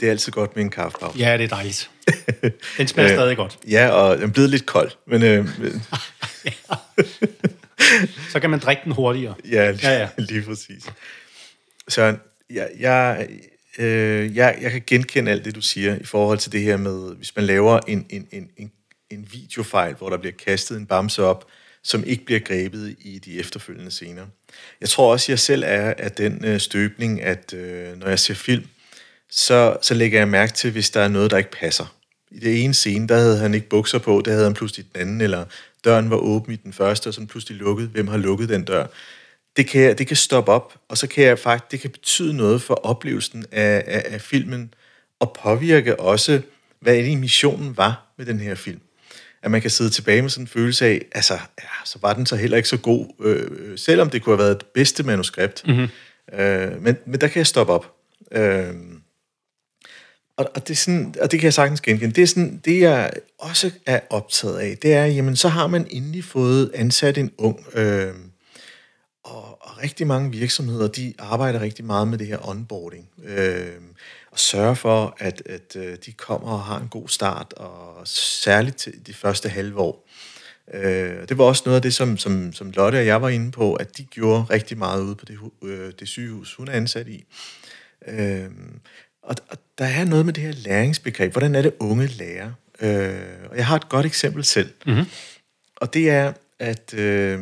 Det 0.00 0.06
er 0.06 0.10
altid 0.10 0.32
godt 0.32 0.56
med 0.56 0.64
en 0.64 0.70
kaffepause. 0.70 1.18
Ja, 1.18 1.38
det 1.38 1.44
er 1.44 1.48
dejligt. 1.48 1.90
Den 2.78 2.88
smager 2.88 3.10
øh, 3.10 3.16
stadig 3.16 3.36
godt. 3.36 3.58
Ja, 3.68 3.88
og 3.88 4.16
den 4.16 4.24
er 4.24 4.32
blevet 4.32 4.50
lidt 4.50 4.66
kold. 4.66 4.90
Men, 5.06 5.22
øh, 5.22 5.48
Så 8.30 8.40
kan 8.40 8.50
man 8.50 8.58
drikke 8.58 8.82
den 8.84 8.92
hurtigere. 8.92 9.34
Ja, 9.50 9.70
lige, 9.70 9.90
ja, 9.90 9.98
ja. 9.98 10.08
lige 10.18 10.42
præcis. 10.42 10.84
Så 11.88 12.16
jeg, 12.50 12.70
jeg, 12.78 13.28
øh, 13.78 14.36
jeg, 14.36 14.58
jeg 14.60 14.70
kan 14.70 14.82
genkende 14.86 15.30
alt 15.30 15.44
det, 15.44 15.54
du 15.54 15.60
siger 15.60 15.96
i 15.96 16.04
forhold 16.04 16.38
til 16.38 16.52
det 16.52 16.62
her 16.62 16.76
med, 16.76 17.16
hvis 17.16 17.36
man 17.36 17.44
laver 17.44 17.80
en, 17.88 18.06
en, 18.10 18.28
en, 18.30 18.50
en, 18.56 18.72
en 19.10 19.28
videofejl, 19.32 19.94
hvor 19.94 20.10
der 20.10 20.16
bliver 20.16 20.32
kastet 20.32 20.76
en 20.76 20.86
bamse 20.86 21.22
op, 21.22 21.46
som 21.82 22.04
ikke 22.04 22.24
bliver 22.24 22.40
grebet 22.40 22.96
i 22.98 23.18
de 23.18 23.38
efterfølgende 23.38 23.90
scener. 23.90 24.26
Jeg 24.80 24.88
tror 24.88 25.12
også, 25.12 25.24
at 25.24 25.28
jeg 25.28 25.38
selv 25.38 25.62
er 25.66 25.94
af 25.98 26.12
den 26.12 26.44
øh, 26.44 26.60
støbning, 26.60 27.22
at 27.22 27.54
øh, 27.54 27.96
når 27.96 28.08
jeg 28.08 28.18
ser 28.18 28.34
film, 28.34 28.66
så, 29.30 29.76
så 29.82 29.94
lægger 29.94 30.18
jeg 30.18 30.28
mærke 30.28 30.52
til, 30.52 30.70
hvis 30.70 30.90
der 30.90 31.00
er 31.00 31.08
noget, 31.08 31.30
der 31.30 31.38
ikke 31.38 31.50
passer. 31.50 31.94
I 32.30 32.38
det 32.38 32.64
ene 32.64 32.74
scene, 32.74 33.08
der 33.08 33.16
havde 33.16 33.38
han 33.38 33.54
ikke 33.54 33.68
bukser 33.68 33.98
på, 33.98 34.22
der 34.24 34.30
havde 34.30 34.44
han 34.44 34.54
pludselig 34.54 34.86
den 34.92 35.00
anden, 35.00 35.20
eller 35.20 35.44
døren 35.84 36.10
var 36.10 36.16
åben 36.16 36.52
i 36.52 36.56
den 36.56 36.72
første, 36.72 37.08
og 37.08 37.14
så 37.14 37.26
pludselig 37.26 37.58
lukket. 37.58 37.88
Hvem 37.88 38.08
har 38.08 38.18
lukket 38.18 38.48
den 38.48 38.64
dør? 38.64 38.86
Det 39.56 39.66
kan, 39.66 39.98
det 39.98 40.06
kan 40.06 40.16
stoppe 40.16 40.52
op, 40.52 40.74
og 40.88 40.98
så 40.98 41.06
kan 41.06 41.24
jeg 41.24 41.38
faktisk, 41.38 41.70
det 41.70 41.80
kan 41.80 41.90
betyde 41.90 42.36
noget 42.36 42.62
for 42.62 42.74
oplevelsen 42.74 43.44
af, 43.52 43.84
af, 43.86 44.04
af 44.06 44.20
filmen, 44.20 44.74
og 45.20 45.36
påvirke 45.42 46.00
også, 46.00 46.40
hvad 46.80 46.94
egentlig 46.94 47.18
missionen 47.18 47.76
var 47.76 48.12
med 48.18 48.26
den 48.26 48.40
her 48.40 48.54
film. 48.54 48.80
At 49.42 49.50
man 49.50 49.60
kan 49.60 49.70
sidde 49.70 49.90
tilbage 49.90 50.22
med 50.22 50.30
sådan 50.30 50.44
en 50.44 50.48
følelse 50.48 50.86
af, 50.86 51.04
altså, 51.12 51.34
ja, 51.34 51.68
så 51.84 51.98
var 52.02 52.12
den 52.12 52.26
så 52.26 52.36
heller 52.36 52.56
ikke 52.56 52.68
så 52.68 52.76
god, 52.76 53.06
øh, 53.20 53.78
selvom 53.78 54.10
det 54.10 54.22
kunne 54.22 54.36
have 54.36 54.44
været 54.44 54.60
det 54.60 54.66
bedste 54.66 55.02
manuskript. 55.02 55.62
Mm-hmm. 55.66 55.88
Øh, 56.40 56.82
men, 56.82 56.96
men 57.06 57.20
der 57.20 57.28
kan 57.28 57.38
jeg 57.38 57.46
stoppe 57.46 57.72
op. 57.72 57.94
Øh, 58.32 58.74
og, 60.40 60.50
og, 60.54 60.68
det 60.68 60.74
er 60.74 60.76
sådan, 60.76 61.14
og 61.20 61.30
det 61.30 61.40
kan 61.40 61.44
jeg 61.44 61.54
sagtens 61.54 61.80
genkende. 61.80 62.14
Det 62.14 62.22
er 62.22 62.26
sådan, 62.26 62.60
det 62.64 62.80
jeg 62.80 63.10
også 63.38 63.70
er 63.86 64.00
optaget 64.10 64.58
af, 64.58 64.78
det 64.82 64.92
er, 64.94 65.04
jamen 65.04 65.36
så 65.36 65.48
har 65.48 65.66
man 65.66 65.86
endelig 65.90 66.24
fået 66.24 66.70
ansat 66.74 67.18
en 67.18 67.32
ung, 67.38 67.66
øh, 67.74 68.14
og, 69.24 69.62
og 69.62 69.82
rigtig 69.82 70.06
mange 70.06 70.30
virksomheder, 70.30 70.88
de 70.88 71.14
arbejder 71.18 71.60
rigtig 71.60 71.84
meget 71.84 72.08
med 72.08 72.18
det 72.18 72.26
her 72.26 72.48
onboarding, 72.48 73.08
øh, 73.24 73.80
og 74.30 74.38
sørger 74.38 74.74
for, 74.74 75.16
at, 75.18 75.42
at 75.46 75.76
øh, 75.76 75.96
de 76.06 76.12
kommer 76.12 76.48
og 76.48 76.60
har 76.60 76.80
en 76.80 76.88
god 76.88 77.08
start, 77.08 77.52
og 77.52 78.08
særligt 78.08 78.76
til 78.76 79.06
de 79.06 79.14
første 79.14 79.48
halve 79.48 79.78
år. 79.78 80.08
Øh, 80.74 81.28
det 81.28 81.38
var 81.38 81.44
også 81.44 81.62
noget 81.66 81.76
af 81.76 81.82
det, 81.82 81.94
som, 81.94 82.16
som, 82.16 82.52
som 82.52 82.70
Lotte 82.70 82.96
og 82.96 83.06
jeg 83.06 83.22
var 83.22 83.28
inde 83.28 83.50
på, 83.50 83.74
at 83.74 83.98
de 83.98 84.04
gjorde 84.04 84.42
rigtig 84.42 84.78
meget 84.78 85.02
ude 85.02 85.14
på 85.14 85.24
det, 85.24 85.38
øh, 85.62 85.92
det 85.98 86.08
sygehus, 86.08 86.54
hun 86.54 86.68
er 86.68 86.72
ansat 86.72 87.08
i. 87.08 87.24
Øh, 88.08 88.50
og, 89.22 89.36
og 89.50 89.58
der 89.80 89.86
er 89.86 90.04
noget 90.04 90.26
med 90.26 90.32
det 90.32 90.42
her 90.42 90.52
læringsbegreb. 90.52 91.32
Hvordan 91.32 91.54
er 91.54 91.62
det 91.62 91.72
unge 91.78 92.06
lærer? 92.06 92.52
Øh, 92.80 93.50
og 93.50 93.56
jeg 93.56 93.66
har 93.66 93.76
et 93.76 93.88
godt 93.88 94.06
eksempel 94.06 94.44
selv. 94.44 94.72
Mm-hmm. 94.86 95.04
Og 95.76 95.94
det 95.94 96.10
er, 96.10 96.32
at 96.58 96.94
øh, 96.94 97.38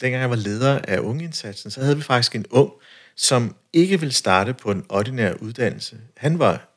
dengang 0.00 0.14
jeg 0.14 0.30
var 0.30 0.36
leder 0.36 0.78
af 0.88 0.98
ungeindsatsen, 0.98 1.70
så 1.70 1.80
havde 1.80 1.96
vi 1.96 2.02
faktisk 2.02 2.34
en 2.34 2.46
ung, 2.50 2.72
som 3.16 3.56
ikke 3.72 4.00
ville 4.00 4.12
starte 4.12 4.54
på 4.54 4.70
en 4.70 4.84
ordinær 4.88 5.32
uddannelse. 5.32 5.96
Han 6.16 6.38
var, 6.38 6.68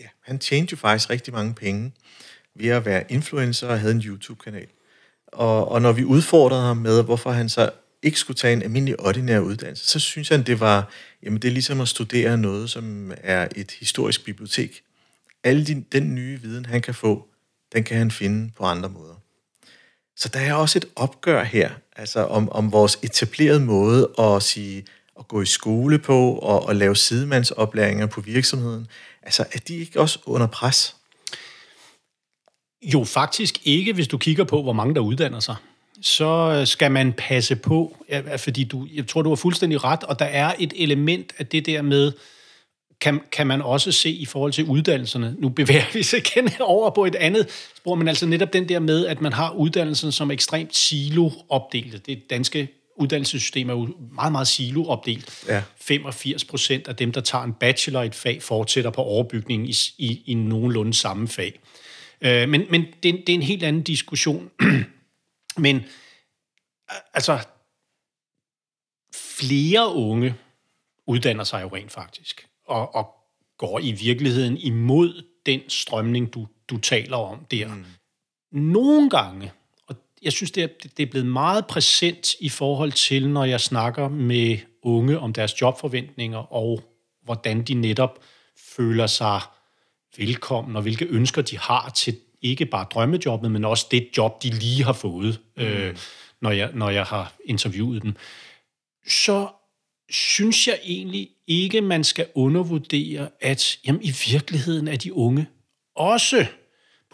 ja, 0.00 0.06
han 0.22 0.38
tjente 0.38 0.72
jo 0.72 0.76
faktisk 0.76 1.10
rigtig 1.10 1.34
mange 1.34 1.54
penge 1.54 1.92
ved 2.54 2.68
at 2.68 2.84
være 2.84 3.04
influencer 3.08 3.68
og 3.68 3.80
havde 3.80 3.94
en 3.94 4.00
YouTube-kanal. 4.00 4.66
Og, 5.26 5.68
og 5.68 5.82
når 5.82 5.92
vi 5.92 6.04
udfordrede 6.04 6.62
ham 6.62 6.76
med, 6.76 7.02
hvorfor 7.02 7.30
han 7.30 7.48
så 7.48 7.70
ikke 8.04 8.18
skulle 8.18 8.36
tage 8.36 8.52
en 8.52 8.62
almindelig 8.62 9.00
ordinær 9.00 9.38
uddannelse, 9.38 9.86
så 9.86 9.98
synes 9.98 10.28
han, 10.28 10.42
det 10.42 10.60
var, 10.60 10.88
jamen 11.22 11.42
det 11.42 11.48
er 11.48 11.52
ligesom 11.52 11.80
at 11.80 11.88
studere 11.88 12.38
noget, 12.38 12.70
som 12.70 13.12
er 13.16 13.48
et 13.56 13.70
historisk 13.70 14.24
bibliotek. 14.24 14.82
Alle 15.44 15.66
de, 15.66 15.84
den 15.92 16.14
nye 16.14 16.40
viden, 16.42 16.66
han 16.66 16.82
kan 16.82 16.94
få, 16.94 17.28
den 17.72 17.84
kan 17.84 17.96
han 17.96 18.10
finde 18.10 18.52
på 18.56 18.64
andre 18.64 18.88
måder. 18.88 19.14
Så 20.16 20.28
der 20.28 20.40
er 20.40 20.54
også 20.54 20.78
et 20.78 20.84
opgør 20.96 21.42
her, 21.44 21.70
altså 21.96 22.20
om, 22.20 22.52
om 22.52 22.72
vores 22.72 22.98
etablerede 23.02 23.60
måde 23.60 24.10
at 24.18 24.42
sige, 24.42 24.84
at 25.18 25.28
gå 25.28 25.42
i 25.42 25.46
skole 25.46 25.98
på 25.98 26.32
og, 26.32 26.66
og 26.66 26.76
lave 26.76 26.96
sidemandsoplæringer 26.96 28.06
på 28.06 28.20
virksomheden. 28.20 28.88
Altså, 29.22 29.44
er 29.52 29.58
de 29.58 29.76
ikke 29.76 30.00
også 30.00 30.18
under 30.26 30.46
pres? 30.46 30.96
Jo, 32.82 33.04
faktisk 33.04 33.58
ikke, 33.64 33.92
hvis 33.92 34.08
du 34.08 34.18
kigger 34.18 34.44
på, 34.44 34.62
hvor 34.62 34.72
mange 34.72 34.94
der 34.94 35.00
uddanner 35.00 35.40
sig 35.40 35.56
så 36.04 36.62
skal 36.64 36.90
man 36.90 37.12
passe 37.12 37.56
på, 37.56 37.96
fordi 38.36 38.64
du, 38.64 38.86
jeg 38.94 39.06
tror, 39.06 39.22
du 39.22 39.28
har 39.28 39.36
fuldstændig 39.36 39.84
ret, 39.84 40.02
og 40.04 40.18
der 40.18 40.24
er 40.24 40.52
et 40.58 40.72
element 40.76 41.32
af 41.38 41.46
det 41.46 41.66
der 41.66 41.82
med, 41.82 42.12
kan, 43.00 43.20
kan 43.32 43.46
man 43.46 43.62
også 43.62 43.92
se 43.92 44.10
i 44.10 44.24
forhold 44.24 44.52
til 44.52 44.64
uddannelserne. 44.64 45.36
Nu 45.38 45.48
bevæger 45.48 45.92
vi 45.92 46.02
sig 46.02 46.18
igen 46.18 46.48
over 46.60 46.90
på 46.90 47.04
et 47.04 47.14
andet 47.14 47.48
spor, 47.76 47.94
men 47.94 48.08
altså 48.08 48.26
netop 48.26 48.52
den 48.52 48.68
der 48.68 48.78
med, 48.78 49.06
at 49.06 49.20
man 49.20 49.32
har 49.32 49.50
uddannelsen 49.50 50.12
som 50.12 50.30
ekstremt 50.30 50.76
silo-opdelt. 50.76 52.06
Det 52.06 52.30
danske 52.30 52.68
uddannelsessystem 52.96 53.70
er 53.70 53.74
jo 53.74 53.88
meget, 54.14 54.32
meget 54.32 54.48
silo-opdelt. 54.48 55.44
Ja. 55.48 55.62
85 55.80 56.44
procent 56.44 56.88
af 56.88 56.96
dem, 56.96 57.12
der 57.12 57.20
tager 57.20 57.44
en 57.44 57.52
bachelor 57.52 58.02
i 58.02 58.06
et 58.06 58.14
fag, 58.14 58.42
fortsætter 58.42 58.90
på 58.90 59.02
overbygningen 59.02 59.68
i, 59.68 59.74
i, 59.98 60.22
i 60.26 60.34
nogenlunde 60.34 60.94
samme 60.94 61.28
fag. 61.28 61.60
Øh, 62.20 62.48
men 62.48 62.64
men 62.70 62.82
det, 63.02 63.22
det 63.26 63.28
er 63.28 63.34
en 63.34 63.42
helt 63.42 63.62
anden 63.62 63.82
diskussion. 63.82 64.50
Men 65.58 65.84
altså, 67.14 67.38
flere 69.14 69.94
unge 69.94 70.34
uddanner 71.06 71.44
sig 71.44 71.62
jo 71.62 71.68
rent 71.68 71.92
faktisk, 71.92 72.48
og, 72.66 72.94
og 72.94 73.14
går 73.58 73.78
i 73.78 73.92
virkeligheden 73.92 74.56
imod 74.56 75.24
den 75.46 75.60
strømning, 75.68 76.34
du, 76.34 76.46
du 76.68 76.78
taler 76.78 77.16
om 77.16 77.44
der. 77.44 77.74
Mm. 77.74 77.84
Nogle 78.52 79.10
gange, 79.10 79.52
og 79.86 79.96
jeg 80.22 80.32
synes, 80.32 80.50
det 80.50 80.62
er, 80.62 80.68
det 80.96 81.02
er 81.02 81.10
blevet 81.10 81.26
meget 81.26 81.66
præsent 81.66 82.34
i 82.40 82.48
forhold 82.48 82.92
til, 82.92 83.28
når 83.28 83.44
jeg 83.44 83.60
snakker 83.60 84.08
med 84.08 84.58
unge 84.82 85.18
om 85.18 85.32
deres 85.32 85.60
jobforventninger, 85.60 86.38
og 86.38 86.82
hvordan 87.22 87.62
de 87.62 87.74
netop 87.74 88.18
føler 88.76 89.06
sig 89.06 89.40
velkommen, 90.16 90.76
og 90.76 90.82
hvilke 90.82 91.04
ønsker 91.04 91.42
de 91.42 91.58
har 91.58 91.90
til 91.90 92.20
ikke 92.44 92.66
bare 92.66 92.86
drømmejobbet, 92.90 93.50
men 93.50 93.64
også 93.64 93.86
det 93.90 94.08
job, 94.16 94.42
de 94.42 94.50
lige 94.50 94.84
har 94.84 94.92
fået, 94.92 95.40
mm. 95.56 95.62
øh, 95.62 95.96
når, 96.42 96.50
jeg, 96.50 96.70
når 96.74 96.90
jeg 96.90 97.04
har 97.04 97.34
interviewet 97.44 98.02
dem. 98.02 98.14
Så 99.06 99.48
synes 100.10 100.68
jeg 100.68 100.78
egentlig 100.84 101.28
ikke, 101.46 101.80
man 101.80 102.04
skal 102.04 102.26
undervurdere, 102.34 103.28
at 103.40 103.78
jamen, 103.86 104.02
i 104.02 104.12
virkeligheden 104.32 104.88
er 104.88 104.96
de 104.96 105.12
unge 105.12 105.46
også 105.96 106.46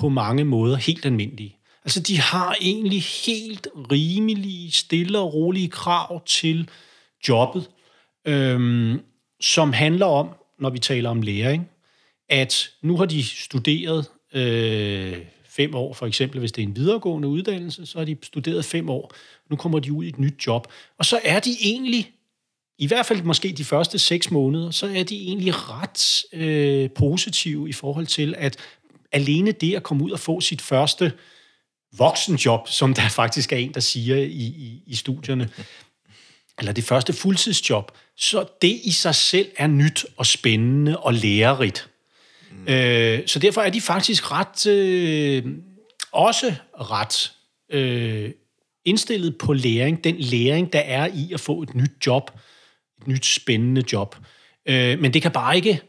på 0.00 0.08
mange 0.08 0.44
måder 0.44 0.76
helt 0.76 1.06
almindelige. 1.06 1.56
Altså, 1.84 2.00
de 2.00 2.18
har 2.18 2.56
egentlig 2.60 3.02
helt 3.02 3.68
rimelige, 3.74 4.70
stille 4.70 5.18
og 5.18 5.34
rolige 5.34 5.68
krav 5.68 6.24
til 6.26 6.68
jobbet, 7.28 7.70
øhm, 8.24 9.00
som 9.40 9.72
handler 9.72 10.06
om, 10.06 10.28
når 10.58 10.70
vi 10.70 10.78
taler 10.78 11.10
om 11.10 11.22
læring, 11.22 11.68
at 12.28 12.70
nu 12.82 12.96
har 12.96 13.06
de 13.06 13.24
studeret 13.24 14.06
øh, 14.34 15.18
fem 15.44 15.74
år, 15.74 15.94
for 15.94 16.06
eksempel 16.06 16.38
hvis 16.40 16.52
det 16.52 16.62
er 16.62 16.66
en 16.66 16.76
videregående 16.76 17.28
uddannelse, 17.28 17.86
så 17.86 17.98
har 17.98 18.04
de 18.04 18.16
studeret 18.22 18.64
fem 18.64 18.90
år. 18.90 19.14
Nu 19.50 19.56
kommer 19.56 19.78
de 19.78 19.92
ud 19.92 20.04
i 20.04 20.08
et 20.08 20.18
nyt 20.18 20.46
job. 20.46 20.72
Og 20.98 21.04
så 21.04 21.20
er 21.24 21.40
de 21.40 21.56
egentlig 21.60 22.12
i 22.78 22.86
hvert 22.86 23.06
fald 23.06 23.22
måske 23.22 23.52
de 23.52 23.64
første 23.64 23.98
seks 23.98 24.30
måneder, 24.30 24.70
så 24.70 24.86
er 24.86 25.02
de 25.02 25.22
egentlig 25.22 25.54
ret 25.54 26.24
øh, 26.32 26.90
positive 26.90 27.68
i 27.68 27.72
forhold 27.72 28.06
til, 28.06 28.34
at 28.38 28.56
alene 29.12 29.52
det 29.52 29.74
at 29.74 29.82
komme 29.82 30.04
ud 30.04 30.10
og 30.10 30.20
få 30.20 30.40
sit 30.40 30.62
første 30.62 31.12
voksenjob, 31.98 32.68
som 32.68 32.94
der 32.94 33.08
faktisk 33.08 33.52
er 33.52 33.56
en, 33.56 33.74
der 33.74 33.80
siger 33.80 34.16
i, 34.16 34.44
i, 34.44 34.82
i 34.86 34.94
studierne, 34.94 35.50
eller 36.58 36.72
det 36.72 36.84
første 36.84 37.12
fuldtidsjob, 37.12 37.92
så 38.16 38.44
det 38.62 38.80
i 38.84 38.90
sig 38.90 39.14
selv 39.14 39.48
er 39.56 39.66
nyt 39.66 40.06
og 40.16 40.26
spændende 40.26 40.98
og 40.98 41.14
lærerigt. 41.14 41.88
Mm. 42.66 42.72
Øh, 42.72 43.20
så 43.26 43.38
derfor 43.38 43.60
er 43.60 43.70
de 43.70 43.80
faktisk 43.80 44.32
ret, 44.32 44.66
øh, 44.66 45.44
også 46.12 46.54
ret 46.80 47.32
øh, 47.72 48.30
indstillet 48.84 49.38
på 49.38 49.52
læring, 49.52 50.04
den 50.04 50.16
læring, 50.18 50.72
der 50.72 50.78
er 50.78 51.06
i 51.14 51.32
at 51.32 51.40
få 51.40 51.62
et 51.62 51.74
nyt 51.74 51.92
job, 52.06 52.30
et 53.00 53.08
nyt 53.08 53.26
spændende 53.26 53.84
job. 53.92 54.16
Øh, 54.68 54.98
men 54.98 55.14
det 55.14 55.22
kan 55.22 55.30
bare 55.30 55.56
ikke 55.56 55.80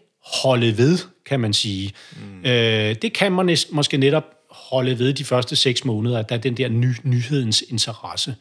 holde 0.41 0.77
ved, 0.77 0.97
kan 1.25 1.39
man 1.39 1.53
sige. 1.53 1.91
Mm. 2.15 2.45
Øh, 2.45 2.95
det 3.01 3.13
kan 3.13 3.31
man 3.31 3.45
næst, 3.45 3.71
måske 3.71 3.97
netop 3.97 4.23
holde 4.49 4.99
ved 4.99 5.13
de 5.13 5.23
første 5.23 5.55
seks 5.55 5.85
måneder, 5.85 6.19
at 6.19 6.29
der 6.29 6.35
er 6.35 6.39
den 6.39 6.57
der 6.57 6.69
ny, 6.69 6.93
nyhedens 7.03 7.63
interesse. 7.69 8.35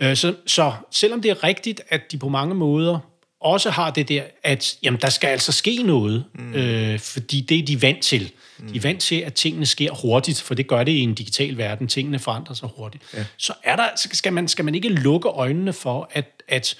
Øh, 0.00 0.16
så, 0.16 0.34
så 0.46 0.72
selvom 0.90 1.22
det 1.22 1.30
er 1.30 1.44
rigtigt, 1.44 1.80
at 1.88 2.12
de 2.12 2.18
på 2.18 2.28
mange 2.28 2.54
måder 2.54 2.98
også 3.44 3.70
har 3.70 3.90
det 3.90 4.08
der, 4.08 4.22
at 4.42 4.78
jamen, 4.82 5.00
der 5.00 5.10
skal 5.10 5.28
altså 5.28 5.52
ske 5.52 5.82
noget, 5.82 6.24
mm. 6.34 6.54
øh, 6.54 6.98
fordi 6.98 7.40
det 7.40 7.58
er 7.58 7.62
de 7.62 7.82
vant 7.82 8.02
til. 8.02 8.32
Mm. 8.58 8.68
De 8.68 8.76
er 8.76 8.80
vant 8.80 9.00
til, 9.00 9.16
at 9.16 9.34
tingene 9.34 9.66
sker 9.66 9.92
hurtigt, 10.02 10.40
for 10.40 10.54
det 10.54 10.66
gør 10.66 10.84
det 10.84 10.92
i 10.92 11.00
en 11.00 11.14
digital 11.14 11.58
verden. 11.58 11.88
Tingene 11.88 12.18
forandrer 12.18 12.54
sig 12.54 12.68
hurtigt. 12.76 13.04
Ja. 13.14 13.24
Så 13.36 13.52
er 13.62 13.76
der, 13.76 13.88
skal, 13.96 14.32
man, 14.32 14.48
skal 14.48 14.64
man 14.64 14.74
ikke 14.74 14.88
lukke 14.88 15.28
øjnene 15.28 15.72
for, 15.72 16.10
at, 16.12 16.42
at 16.48 16.76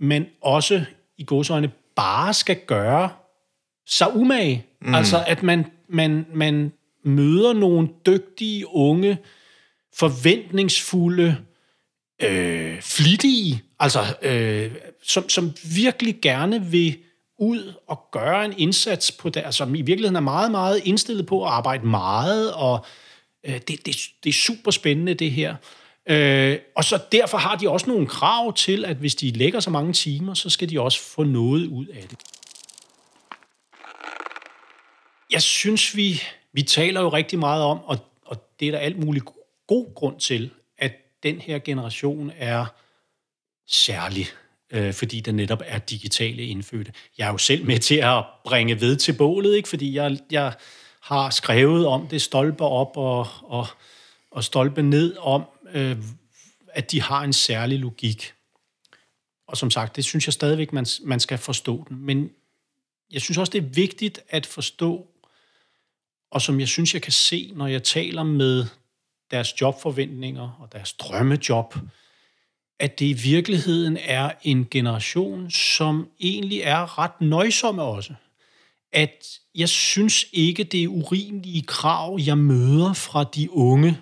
men 0.00 0.26
også 0.42 0.84
i 1.18 1.24
godsøjne 1.24 1.70
bare 1.96 2.34
skal 2.34 2.56
gøre 2.66 3.10
sig 3.86 4.16
umage. 4.16 4.66
Mm. 4.80 4.94
Altså, 4.94 5.24
at 5.26 5.42
man, 5.42 5.66
man, 5.88 6.26
man 6.34 6.72
møder 7.04 7.52
nogle 7.52 7.88
dygtige, 8.06 8.68
unge, 8.68 9.18
forventningsfulde, 9.94 11.36
øh, 12.22 12.80
flittige, 12.80 13.62
altså, 13.82 14.16
øh, 14.22 14.72
som, 15.02 15.28
som 15.28 15.52
virkelig 15.74 16.18
gerne 16.22 16.64
vil 16.64 16.98
ud 17.38 17.72
og 17.86 18.08
gøre 18.12 18.44
en 18.44 18.54
indsats 18.58 19.12
på 19.12 19.28
det, 19.28 19.42
altså, 19.44 19.58
som 19.58 19.74
i 19.74 19.82
virkeligheden 19.82 20.16
er 20.16 20.20
meget, 20.20 20.50
meget 20.50 20.80
indstillet 20.84 21.26
på 21.26 21.44
at 21.44 21.50
arbejde 21.50 21.86
meget, 21.86 22.54
og 22.54 22.84
øh, 23.44 23.54
det, 23.54 23.86
det, 23.86 23.96
det 24.24 24.30
er 24.30 24.32
super 24.32 24.70
spændende, 24.70 25.14
det 25.14 25.30
her. 25.30 25.56
Øh, 26.06 26.58
og 26.76 26.84
så 26.84 26.98
derfor 27.12 27.38
har 27.38 27.56
de 27.56 27.70
også 27.70 27.86
nogle 27.90 28.06
krav 28.06 28.54
til, 28.54 28.84
at 28.84 28.96
hvis 28.96 29.14
de 29.14 29.30
lægger 29.30 29.60
så 29.60 29.70
mange 29.70 29.92
timer, 29.92 30.34
så 30.34 30.50
skal 30.50 30.70
de 30.70 30.80
også 30.80 31.00
få 31.00 31.22
noget 31.22 31.66
ud 31.66 31.86
af 31.86 32.02
det. 32.10 32.18
Jeg 35.32 35.42
synes, 35.42 35.96
vi, 35.96 36.22
vi 36.52 36.62
taler 36.62 37.00
jo 37.00 37.08
rigtig 37.08 37.38
meget 37.38 37.62
om, 37.64 37.78
og, 37.84 37.98
og 38.26 38.36
det 38.60 38.68
er 38.68 38.72
der 38.72 38.78
alt 38.78 38.98
muligt 38.98 39.24
god 39.66 39.94
grund 39.94 40.20
til, 40.20 40.50
at 40.78 40.92
den 41.22 41.40
her 41.40 41.58
generation 41.58 42.32
er 42.36 42.66
særlig, 43.72 44.26
øh, 44.70 44.94
fordi 44.94 45.20
den 45.20 45.34
netop 45.34 45.62
er 45.64 45.78
digitale 45.78 46.44
indfødte. 46.44 46.92
Jeg 47.18 47.26
er 47.26 47.32
jo 47.32 47.38
selv 47.38 47.66
med 47.66 47.78
til 47.78 47.94
at 47.94 48.24
bringe 48.44 48.80
ved 48.80 48.96
til 48.96 49.12
bålet, 49.12 49.56
ikke? 49.56 49.68
fordi 49.68 49.94
jeg, 49.94 50.18
jeg 50.30 50.54
har 51.00 51.30
skrevet 51.30 51.86
om 51.86 52.08
det 52.08 52.22
stolper 52.22 52.64
op 52.64 52.96
og, 52.96 53.26
og, 53.42 53.66
og 54.30 54.44
stolpe 54.44 54.82
ned 54.82 55.16
om, 55.16 55.44
øh, 55.74 55.96
at 56.68 56.90
de 56.90 57.02
har 57.02 57.22
en 57.22 57.32
særlig 57.32 57.78
logik. 57.78 58.32
Og 59.48 59.56
som 59.56 59.70
sagt, 59.70 59.96
det 59.96 60.04
synes 60.04 60.26
jeg 60.26 60.32
stadigvæk, 60.32 60.72
man, 60.72 60.86
man 61.04 61.20
skal 61.20 61.38
forstå 61.38 61.86
den. 61.88 62.06
Men 62.06 62.30
jeg 63.12 63.20
synes 63.20 63.38
også, 63.38 63.50
det 63.50 63.58
er 63.58 63.68
vigtigt 63.68 64.20
at 64.28 64.46
forstå, 64.46 65.06
og 66.30 66.42
som 66.42 66.60
jeg 66.60 66.68
synes, 66.68 66.94
jeg 66.94 67.02
kan 67.02 67.12
se, 67.12 67.52
når 67.54 67.66
jeg 67.66 67.82
taler 67.82 68.22
med 68.22 68.66
deres 69.30 69.60
jobforventninger 69.60 70.56
og 70.60 70.72
deres 70.72 70.92
drømmejob, 70.92 71.74
at 72.80 72.98
det 72.98 73.06
i 73.06 73.12
virkeligheden 73.12 73.98
er 74.04 74.30
en 74.42 74.66
generation, 74.70 75.50
som 75.50 76.08
egentlig 76.20 76.60
er 76.60 76.98
ret 76.98 77.20
nøjsomme 77.20 77.82
også. 77.82 78.14
At 78.92 79.24
jeg 79.54 79.68
synes 79.68 80.26
ikke, 80.32 80.64
det 80.64 80.82
er 80.82 80.88
urimelige 80.88 81.62
krav, 81.62 82.18
jeg 82.26 82.38
møder 82.38 82.92
fra 82.92 83.24
de 83.34 83.50
unge, 83.50 83.98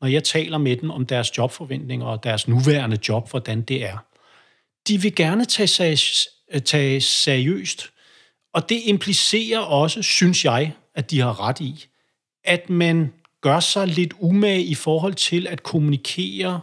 når 0.00 0.08
jeg 0.08 0.24
taler 0.24 0.58
med 0.58 0.76
dem 0.76 0.90
om 0.90 1.06
deres 1.06 1.38
jobforventninger 1.38 2.06
og 2.06 2.24
deres 2.24 2.48
nuværende 2.48 2.98
job, 3.08 3.30
hvordan 3.30 3.62
det 3.62 3.84
er. 3.84 3.98
De 4.88 5.02
vil 5.02 5.14
gerne 5.14 5.44
tage, 5.44 5.66
sig, 5.66 5.98
øh, 6.52 6.60
tage 6.62 7.00
seriøst, 7.00 7.90
og 8.54 8.68
det 8.68 8.82
implicerer 8.84 9.58
også, 9.58 10.02
synes 10.02 10.44
jeg, 10.44 10.72
at 10.94 11.10
de 11.10 11.20
har 11.20 11.40
ret 11.40 11.60
i, 11.60 11.86
at 12.44 12.70
man 12.70 13.12
gør 13.40 13.60
sig 13.60 13.86
lidt 13.86 14.14
umage 14.18 14.62
i 14.62 14.74
forhold 14.74 15.14
til 15.14 15.46
at 15.46 15.62
kommunikere 15.62 16.60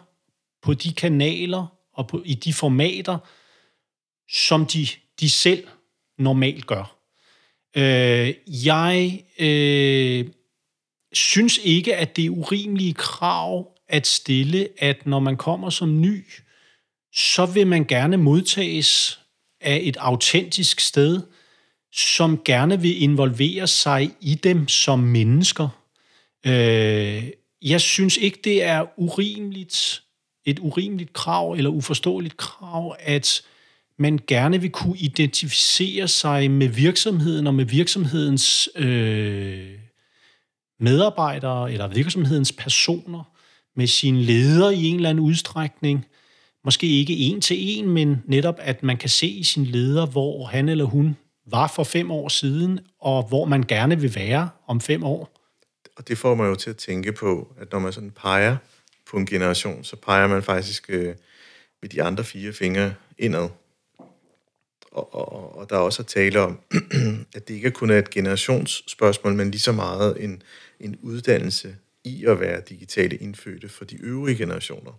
på 0.61 0.73
de 0.73 0.93
kanaler 0.93 1.65
og 1.93 2.07
på, 2.07 2.21
i 2.25 2.33
de 2.33 2.53
formater, 2.53 3.17
som 4.29 4.65
de, 4.65 4.87
de 5.19 5.29
selv 5.29 5.67
normalt 6.17 6.67
gør. 6.67 6.97
Øh, 7.75 8.33
jeg 8.47 9.23
øh, 9.39 10.25
synes 11.13 11.59
ikke, 11.63 11.95
at 11.95 12.15
det 12.15 12.25
er 12.25 12.29
urimelige 12.29 12.93
krav 12.93 13.71
at 13.87 14.07
stille, 14.07 14.69
at 14.77 15.05
når 15.05 15.19
man 15.19 15.37
kommer 15.37 15.69
som 15.69 16.01
ny, 16.01 16.25
så 17.13 17.45
vil 17.45 17.67
man 17.67 17.85
gerne 17.85 18.17
modtages 18.17 19.19
af 19.61 19.79
et 19.83 19.97
autentisk 19.97 20.79
sted, 20.79 21.21
som 21.91 22.41
gerne 22.45 22.81
vil 22.81 23.03
involvere 23.03 23.67
sig 23.67 24.11
i 24.21 24.35
dem 24.35 24.67
som 24.67 24.99
mennesker. 24.99 25.69
Øh, 26.45 27.23
jeg 27.61 27.81
synes 27.81 28.17
ikke, 28.17 28.39
det 28.43 28.63
er 28.63 28.99
urimeligt, 28.99 30.03
et 30.47 30.59
urimeligt 30.59 31.13
krav 31.13 31.51
eller 31.51 31.69
uforståeligt 31.69 32.37
krav, 32.37 32.95
at 32.99 33.41
man 33.99 34.19
gerne 34.27 34.61
vil 34.61 34.69
kunne 34.69 34.97
identificere 34.97 36.07
sig 36.07 36.51
med 36.51 36.67
virksomheden 36.67 37.47
og 37.47 37.53
med 37.53 37.65
virksomhedens 37.65 38.69
øh, 38.75 39.69
medarbejdere 40.79 41.73
eller 41.73 41.87
virksomhedens 41.87 42.51
personer 42.51 43.23
med 43.75 43.87
sin 43.87 44.21
leder 44.21 44.69
i 44.69 44.83
en 44.83 44.95
eller 44.95 45.09
anden 45.09 45.23
udstrækning. 45.23 46.05
Måske 46.63 46.87
ikke 46.87 47.17
en 47.17 47.41
til 47.41 47.57
en, 47.59 47.89
men 47.89 48.23
netop 48.25 48.55
at 48.59 48.83
man 48.83 48.97
kan 48.97 49.09
se 49.09 49.27
i 49.27 49.43
sin 49.43 49.65
leder, 49.65 50.05
hvor 50.05 50.45
han 50.45 50.69
eller 50.69 50.85
hun 50.85 51.17
var 51.45 51.67
for 51.75 51.83
fem 51.83 52.11
år 52.11 52.27
siden, 52.27 52.79
og 52.99 53.27
hvor 53.27 53.45
man 53.45 53.63
gerne 53.63 53.99
vil 53.99 54.15
være 54.15 54.49
om 54.67 54.81
fem 54.81 55.03
år. 55.03 55.29
Og 55.97 56.07
det 56.07 56.17
får 56.17 56.35
mig 56.35 56.45
jo 56.47 56.55
til 56.55 56.69
at 56.69 56.77
tænke 56.77 57.13
på, 57.13 57.53
at 57.59 57.71
når 57.71 57.79
man 57.79 57.93
sådan 57.93 58.11
peger 58.11 58.57
på 59.09 59.17
en 59.17 59.25
generation, 59.25 59.83
så 59.83 59.95
peger 59.95 60.27
man 60.27 60.43
faktisk 60.43 60.85
øh, 60.89 61.15
med 61.81 61.89
de 61.89 62.03
andre 62.03 62.23
fire 62.23 62.53
fingre 62.53 62.93
indad. 63.17 63.49
Og, 64.91 65.13
og, 65.13 65.57
og 65.57 65.69
der 65.69 65.75
er 65.75 65.79
også 65.79 66.01
at 66.01 66.07
tale 66.07 66.39
om, 66.39 66.59
at 67.35 67.47
det 67.47 67.53
ikke 67.53 67.71
kun 67.71 67.89
er 67.89 67.99
et 67.99 68.09
generationsspørgsmål, 68.09 69.33
men 69.33 69.51
lige 69.51 69.61
så 69.61 69.71
meget 69.71 70.23
en, 70.23 70.43
en 70.79 70.99
uddannelse 71.01 71.75
i 72.03 72.25
at 72.25 72.39
være 72.39 72.61
digitale 72.69 73.15
indfødte 73.15 73.69
for 73.69 73.85
de 73.85 73.95
øvrige 74.01 74.37
generationer. 74.37 74.91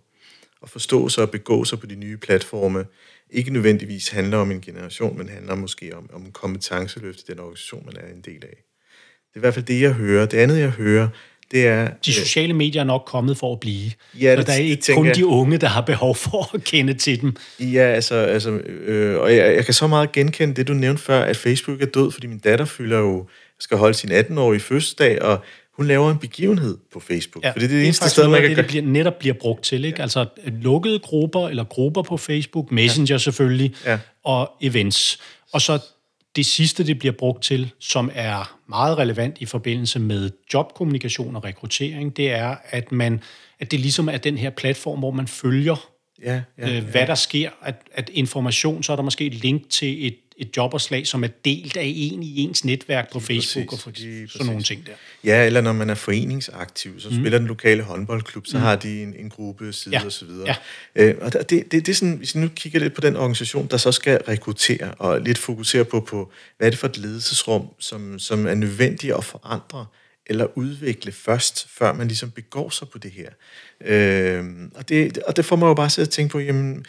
At 0.63 0.69
forstå 0.69 1.09
sig 1.09 1.23
og 1.23 1.31
begå 1.31 1.63
sig 1.63 1.79
på 1.79 1.85
de 1.85 1.95
nye 1.95 2.17
platforme 2.17 2.85
ikke 3.29 3.53
nødvendigvis 3.53 4.09
handler 4.09 4.37
om 4.37 4.51
en 4.51 4.61
generation, 4.61 5.17
men 5.17 5.29
handler 5.29 5.55
måske 5.55 5.95
om, 5.95 6.09
om 6.13 6.21
en 6.21 6.31
kompetenceløft 6.31 7.19
i 7.19 7.31
den 7.31 7.39
organisation, 7.39 7.85
man 7.85 7.97
er 7.97 8.13
en 8.13 8.21
del 8.21 8.43
af. 8.43 8.63
Det 9.29 9.35
er 9.35 9.39
i 9.39 9.39
hvert 9.39 9.53
fald 9.53 9.65
det, 9.65 9.81
jeg 9.81 9.93
hører. 9.93 10.25
Det 10.25 10.37
andet, 10.37 10.59
jeg 10.59 10.69
hører, 10.69 11.09
det 11.51 11.67
er... 11.67 11.89
De 12.05 12.13
sociale 12.13 12.53
medier 12.53 12.81
er 12.81 12.85
nok 12.85 13.03
kommet 13.05 13.37
for 13.37 13.53
at 13.53 13.59
blive. 13.59 13.91
Ja, 14.21 14.31
det, 14.35 14.39
så 14.39 14.51
der 14.51 14.57
er 14.57 14.61
ikke 14.61 14.93
kun 14.93 15.05
jeg. 15.05 15.15
de 15.15 15.25
unge, 15.25 15.57
der 15.57 15.67
har 15.67 15.81
behov 15.81 16.15
for 16.15 16.55
at 16.55 16.63
kende 16.63 16.93
til 16.93 17.21
dem. 17.21 17.35
Ja, 17.59 17.81
altså... 17.81 18.15
altså 18.15 18.51
øh, 18.51 19.19
og 19.19 19.35
jeg, 19.35 19.55
jeg 19.55 19.65
kan 19.65 19.73
så 19.73 19.87
meget 19.87 20.11
genkende 20.11 20.53
det, 20.53 20.67
du 20.67 20.73
nævnte 20.73 21.03
før, 21.03 21.21
at 21.21 21.37
Facebook 21.37 21.81
er 21.81 21.85
død, 21.85 22.11
fordi 22.11 22.27
min 22.27 22.39
datter 22.39 22.65
fylder 22.65 22.99
jo 22.99 23.25
skal 23.59 23.77
holde 23.77 23.93
sin 23.93 24.11
18-årige 24.11 24.59
fødselsdag, 24.59 25.21
og 25.21 25.43
hun 25.75 25.87
laver 25.87 26.11
en 26.11 26.17
begivenhed 26.17 26.77
på 26.93 26.99
Facebook. 26.99 27.43
Ja, 27.43 27.49
for 27.51 27.59
det 27.59 27.63
er 27.63 27.67
det, 27.67 27.77
det 27.77 27.85
eneste 27.85 28.09
sted, 28.09 28.27
man 28.27 28.41
kan... 28.41 28.49
Det, 28.49 28.57
det 28.57 28.67
bliver, 28.67 28.83
netop 28.83 29.19
bliver 29.19 29.35
brugt 29.41 29.63
til, 29.63 29.85
ikke? 29.85 29.97
Ja. 29.97 30.01
Altså 30.01 30.25
lukkede 30.47 30.99
grupper, 30.99 31.47
eller 31.47 31.63
grupper 31.63 32.01
på 32.01 32.17
Facebook, 32.17 32.71
Messenger 32.71 33.13
ja. 33.13 33.17
selvfølgelig, 33.17 33.75
ja. 33.85 33.99
og 34.23 34.51
events. 34.61 35.19
Og 35.53 35.61
så 35.61 35.79
det 36.35 36.45
sidste, 36.45 36.85
det 36.85 36.99
bliver 36.99 37.13
brugt 37.13 37.43
til, 37.43 37.71
som 37.79 38.11
er 38.13 38.59
meget 38.69 38.97
relevant 38.97 39.37
i 39.39 39.45
forbindelse 39.45 39.99
med 39.99 40.31
jobkommunikation 40.53 41.35
og 41.35 41.43
rekruttering, 41.43 42.17
det 42.17 42.31
er, 42.31 42.55
at, 42.69 42.91
man, 42.91 43.21
at 43.59 43.71
det 43.71 43.79
ligesom 43.79 44.09
er 44.09 44.17
den 44.17 44.37
her 44.37 44.49
platform, 44.49 44.99
hvor 44.99 45.11
man 45.11 45.27
følger, 45.27 45.89
ja, 46.23 46.41
ja, 46.57 46.77
øh, 46.77 46.83
hvad 46.83 47.01
ja. 47.01 47.07
der 47.07 47.15
sker. 47.15 47.49
At, 47.61 47.75
at 47.93 48.09
information, 48.13 48.83
så 48.83 48.91
er 48.91 48.95
der 48.95 49.03
måske 49.03 49.25
et 49.25 49.33
link 49.33 49.69
til 49.69 50.07
et 50.07 50.17
et 50.39 50.57
jobopslag, 50.57 51.07
som 51.07 51.23
er 51.23 51.27
delt 51.27 51.77
af 51.77 51.93
en 51.95 52.23
i 52.23 52.39
ens 52.43 52.65
netværk 52.65 53.11
på 53.11 53.19
Facebook 53.19 53.69
præcis, 53.69 53.73
og 53.73 53.79
for, 53.79 53.91
sådan 53.95 54.27
præcis. 54.27 54.45
nogle 54.45 54.63
ting 54.63 54.85
der. 54.85 54.91
Ja, 55.23 55.45
eller 55.45 55.61
når 55.61 55.73
man 55.73 55.89
er 55.89 55.95
foreningsaktiv, 55.95 56.99
så 56.99 57.09
mm. 57.09 57.15
spiller 57.15 57.37
den 57.37 57.47
lokale 57.47 57.83
håndboldklub, 57.83 58.47
så 58.47 58.57
mm. 58.57 58.63
har 58.63 58.75
de 58.75 59.03
en, 59.03 59.15
en 59.19 59.29
gruppe 59.29 59.73
side 59.73 59.97
ja. 59.97 60.05
og 60.05 60.11
så 60.11 60.25
videre. 60.25 60.55
Ja. 60.95 61.03
Øh, 61.03 61.15
og 61.21 61.33
det, 61.33 61.49
det, 61.49 61.71
det 61.71 61.89
er 61.89 61.93
sådan, 61.93 62.15
hvis 62.15 62.35
vi 62.35 62.39
nu 62.39 62.47
kigger 62.47 62.79
lidt 62.79 62.93
på 62.93 63.01
den 63.01 63.15
organisation, 63.15 63.67
der 63.67 63.77
så 63.77 63.91
skal 63.91 64.17
rekruttere 64.27 64.93
og 64.93 65.21
lidt 65.21 65.37
fokusere 65.37 65.85
på, 65.85 65.99
på 65.99 66.31
hvad 66.57 66.67
er 66.67 66.71
det 66.71 66.79
for 66.79 66.87
et 66.87 66.97
ledelsesrum, 66.97 67.67
som, 67.79 68.19
som 68.19 68.47
er 68.47 68.55
nødvendigt 68.55 69.13
at 69.13 69.23
forandre 69.23 69.85
eller 70.29 70.57
udvikle 70.57 71.11
først, 71.11 71.67
før 71.69 71.93
man 71.93 72.07
ligesom 72.07 72.31
begår 72.31 72.69
sig 72.69 72.89
på 72.89 72.97
det 72.97 73.11
her. 73.11 73.29
Øh, 73.81 74.45
og, 74.75 74.89
det, 74.89 75.17
og 75.17 75.37
det 75.37 75.45
får 75.45 75.55
mig 75.55 75.67
jo 75.67 75.73
bare 75.73 75.89
til 75.89 76.01
at 76.01 76.09
tænke 76.09 76.31
på, 76.31 76.39
jamen, 76.39 76.85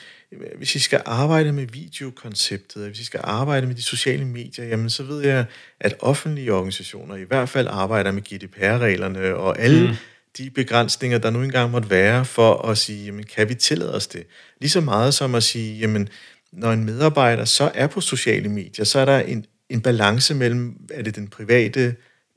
hvis 0.57 0.75
I 0.75 0.79
skal 0.79 1.03
arbejde 1.05 1.53
med 1.53 1.67
videokonceptet, 1.67 2.87
hvis 2.87 3.01
I 3.01 3.05
skal 3.05 3.21
arbejde 3.25 3.67
med 3.67 3.75
de 3.75 3.83
sociale 3.83 4.25
medier, 4.25 4.65
jamen 4.65 4.91
så 4.91 5.03
ved 5.03 5.23
jeg, 5.23 5.45
at 5.81 5.95
offentlige 6.01 6.53
organisationer 6.53 7.17
i 7.17 7.25
hvert 7.25 7.49
fald 7.49 7.67
arbejder 7.71 8.13
med 8.13 8.23
GDPR-reglerne 8.23 9.35
og 9.35 9.59
alle 9.59 9.89
mm. 9.89 9.95
de 10.39 10.51
begrænsninger, 10.51 11.19
der 11.19 11.31
nu 11.31 11.43
engang 11.43 11.71
måtte 11.71 11.91
være 11.91 12.25
for 12.25 12.69
at 12.69 12.79
sige, 12.79 13.05
jamen 13.05 13.25
kan 13.25 13.49
vi 13.49 13.55
tillade 13.55 13.95
os 13.95 14.07
det? 14.07 14.27
Lige 14.61 14.71
så 14.71 14.81
meget 14.81 15.15
som 15.15 15.35
at 15.35 15.43
sige, 15.43 15.79
jamen 15.79 16.09
når 16.53 16.73
en 16.73 16.85
medarbejder 16.85 17.45
så 17.45 17.71
er 17.75 17.87
på 17.87 18.01
sociale 18.01 18.49
medier, 18.49 18.85
så 18.85 18.99
er 18.99 19.05
der 19.05 19.19
en, 19.19 19.47
en 19.69 19.81
balance 19.81 20.35
mellem, 20.35 20.77
er 20.91 21.03
det 21.03 21.17
den 21.17 21.29
private 21.29 21.95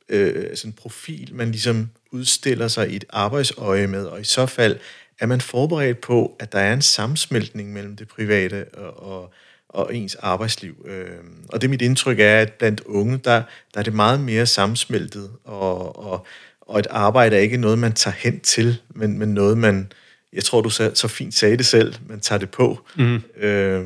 øh, 0.10 0.58
sådan 0.58 0.74
profil, 0.74 1.30
man 1.34 1.52
ligesom 1.52 1.90
udstiller 2.12 2.68
sig 2.68 2.92
i 2.92 2.96
et 2.96 3.06
arbejdsøje 3.10 3.88
med, 3.88 4.06
og 4.06 4.22
i 4.22 4.24
så 4.24 4.46
fald 4.46 4.80
er 5.20 5.26
man 5.26 5.42
forberedt 5.42 6.02
på, 6.02 6.36
at 6.40 6.52
der 6.52 6.60
er 6.60 6.74
en 6.74 6.82
sammensmeltning 6.82 7.74
mellem 7.74 7.96
det 7.96 8.08
private 8.08 8.66
og, 8.74 9.04
og, 9.04 9.34
og 9.70 9.96
ens 9.96 10.16
arbejdsliv. 10.16 10.86
Øh, 10.86 11.18
og 11.50 11.62
det 11.62 11.68
er 11.68 11.70
mit 11.70 11.82
indtryk 11.82 12.20
er, 12.20 12.40
at 12.40 12.54
blandt 12.54 12.82
unge, 12.82 13.18
der, 13.18 13.44
der 13.74 13.80
er 13.80 13.84
det 13.84 13.94
meget 13.94 14.20
mere 14.20 14.46
sammensmeltet, 14.46 15.32
og, 15.44 16.00
og, 16.06 16.26
og 16.62 16.80
et 16.80 16.88
arbejde 16.90 17.36
er 17.36 17.40
ikke 17.40 17.58
noget, 17.58 17.80
man 17.80 17.94
tager 17.94 18.16
hen 18.16 18.40
til, 18.40 18.82
men, 18.90 19.20
men 19.20 19.34
noget, 19.34 19.58
man, 19.58 19.92
jeg 20.34 20.44
tror, 20.44 20.62
du 20.62 20.70
så, 20.70 20.92
så 20.94 21.08
fint 21.08 21.34
sagde 21.34 21.58
det 21.58 21.66
selv, 21.66 21.96
man 22.10 22.20
tager 22.20 22.40
det 22.40 22.50
på. 22.50 22.88
Mm. 22.96 23.22
Øh, 23.38 23.86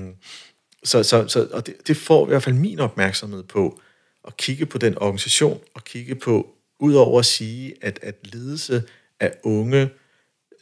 så, 0.83 1.03
så, 1.03 1.27
så, 1.27 1.47
og 1.51 1.67
det, 1.67 1.75
det 1.87 1.97
får 1.97 2.25
i 2.25 2.29
hvert 2.29 2.43
fald 2.43 2.55
min 2.55 2.79
opmærksomhed 2.79 3.43
på, 3.43 3.81
at 4.27 4.37
kigge 4.37 4.65
på 4.65 4.77
den 4.77 4.97
organisation, 4.97 5.59
og 5.73 5.83
kigge 5.83 6.15
på, 6.15 6.47
udover 6.79 7.19
at 7.19 7.25
sige, 7.25 7.73
at, 7.81 7.99
at 8.01 8.15
ledelse 8.33 8.83
af 9.19 9.33
unge 9.43 9.89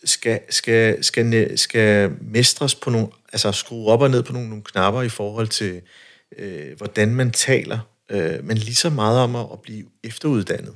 skal, 0.03 0.39
skal, 0.49 1.03
skal, 1.03 1.57
skal 1.57 2.11
mestres 2.22 2.76
på 2.76 2.89
nogle, 2.89 3.07
altså 3.34 3.51
skrue 3.51 3.88
op 3.88 4.01
og 4.01 4.09
ned 4.09 4.24
på 4.24 4.34
nogle, 4.34 4.49
nogle 4.49 4.63
knapper 4.63 5.01
i 5.01 5.09
forhold 5.09 5.47
til, 5.47 5.82
øh, 6.38 6.78
hvordan 6.78 7.16
man 7.16 7.32
taler, 7.32 7.80
øh, 8.09 8.43
men 8.43 8.57
lige 8.57 8.76
så 8.76 8.89
meget 8.89 9.20
om 9.20 9.36
at, 9.36 9.47
at 9.53 9.59
blive 9.59 9.86
efteruddannet. 10.03 10.76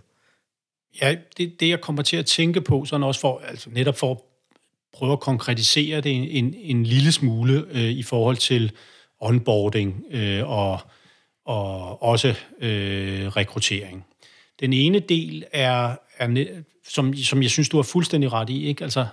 Ja, 1.02 1.16
det, 1.38 1.60
det 1.60 1.70
jeg 1.70 1.82
kommer 1.82 2.02
til 2.02 2.18
at 2.18 2.26
tænke 2.26 2.62
på, 2.62 2.86
sådan 2.86 3.04
også 3.04 3.22
for, 3.22 3.42
altså 3.48 3.70
netop 3.70 3.98
for 3.98 4.12
at 4.12 4.18
prøve 4.94 5.12
at 5.12 5.20
konkretisere 5.20 6.02
det 6.02 6.12
en, 6.12 6.24
en, 6.24 6.54
en 6.58 6.84
lille 6.84 7.12
smule 7.12 7.66
øh, 7.72 7.82
i 7.82 8.04
forhold 8.04 8.38
til 8.38 8.72
onboarding 9.20 10.04
øh, 10.12 10.50
og, 10.50 10.80
og 11.50 12.04
også 12.04 12.36
øh, 12.60 13.28
rekruttering. 13.28 14.06
Den 14.60 14.74
ene 14.74 15.00
del 15.00 15.46
er, 15.52 15.96
er 16.18 16.46
som, 16.88 17.14
som 17.14 17.42
jeg 17.42 17.50
synes, 17.50 17.70
du 17.70 17.78
har 17.78 17.84
fuldstændig 17.84 18.34
ret 18.34 18.50
i, 18.50 18.66
ikke? 18.68 18.84
Altså, 18.84 19.08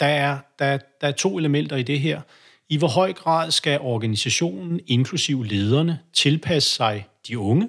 der 0.00 0.06
er, 0.06 0.38
der, 0.58 0.78
der 1.00 1.08
er 1.08 1.12
to 1.12 1.38
elementer 1.38 1.76
i 1.76 1.82
det 1.82 2.00
her. 2.00 2.20
I 2.68 2.76
hvor 2.76 2.88
høj 2.88 3.12
grad 3.12 3.50
skal 3.50 3.80
organisationen, 3.80 4.80
inklusiv 4.86 5.42
lederne, 5.42 5.98
tilpasse 6.12 6.74
sig 6.74 7.06
de 7.28 7.38
unge, 7.38 7.68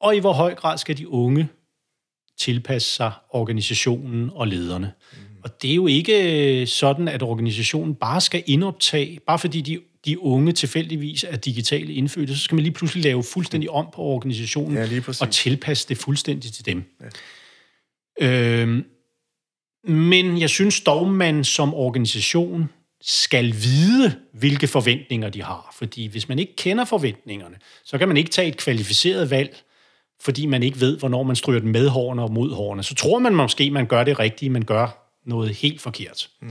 og 0.00 0.16
i 0.16 0.18
hvor 0.18 0.32
høj 0.32 0.54
grad 0.54 0.78
skal 0.78 0.98
de 0.98 1.08
unge 1.08 1.48
tilpasse 2.38 2.88
sig 2.88 3.12
organisationen 3.30 4.30
og 4.34 4.48
lederne. 4.48 4.92
Mm. 5.12 5.18
Og 5.44 5.62
det 5.62 5.70
er 5.70 5.74
jo 5.74 5.86
ikke 5.86 6.66
sådan, 6.66 7.08
at 7.08 7.22
organisationen 7.22 7.94
bare 7.94 8.20
skal 8.20 8.42
indoptage, 8.46 9.20
bare 9.26 9.38
fordi 9.38 9.60
de, 9.60 9.80
de 10.06 10.22
unge 10.22 10.52
tilfældigvis 10.52 11.24
er 11.24 11.36
digitale 11.36 11.92
indfødte, 11.92 12.36
så 12.36 12.42
skal 12.42 12.54
man 12.54 12.62
lige 12.62 12.72
pludselig 12.72 13.04
lave 13.04 13.22
fuldstændig 13.22 13.70
om 13.70 13.86
på 13.94 14.02
organisationen 14.02 14.76
ja, 14.76 15.00
og 15.20 15.30
tilpasse 15.30 15.88
det 15.88 15.98
fuldstændig 15.98 16.52
til 16.52 16.66
dem. 16.66 16.84
Ja. 18.20 18.60
Øhm, 18.60 18.84
men 19.84 20.40
jeg 20.40 20.50
synes 20.50 20.80
dog, 20.80 21.08
man 21.08 21.44
som 21.44 21.74
organisation 21.74 22.68
skal 23.00 23.54
vide, 23.54 24.14
hvilke 24.32 24.66
forventninger 24.66 25.28
de 25.28 25.42
har. 25.42 25.74
Fordi 25.78 26.06
hvis 26.06 26.28
man 26.28 26.38
ikke 26.38 26.56
kender 26.56 26.84
forventningerne, 26.84 27.56
så 27.84 27.98
kan 27.98 28.08
man 28.08 28.16
ikke 28.16 28.30
tage 28.30 28.48
et 28.48 28.56
kvalificeret 28.56 29.30
valg, 29.30 29.62
fordi 30.20 30.46
man 30.46 30.62
ikke 30.62 30.80
ved, 30.80 30.98
hvornår 30.98 31.22
man 31.22 31.36
stryger 31.36 31.60
den 31.60 31.72
med 31.72 31.88
hårene 31.88 32.22
og 32.22 32.32
mod 32.32 32.54
hårene. 32.54 32.82
Så 32.82 32.94
tror 32.94 33.18
man 33.18 33.34
måske, 33.34 33.70
man 33.70 33.86
gør 33.86 34.04
det 34.04 34.18
rigtige, 34.18 34.50
men 34.50 34.64
gør 34.64 35.12
noget 35.24 35.54
helt 35.54 35.80
forkert. 35.80 36.30
Mm. 36.40 36.50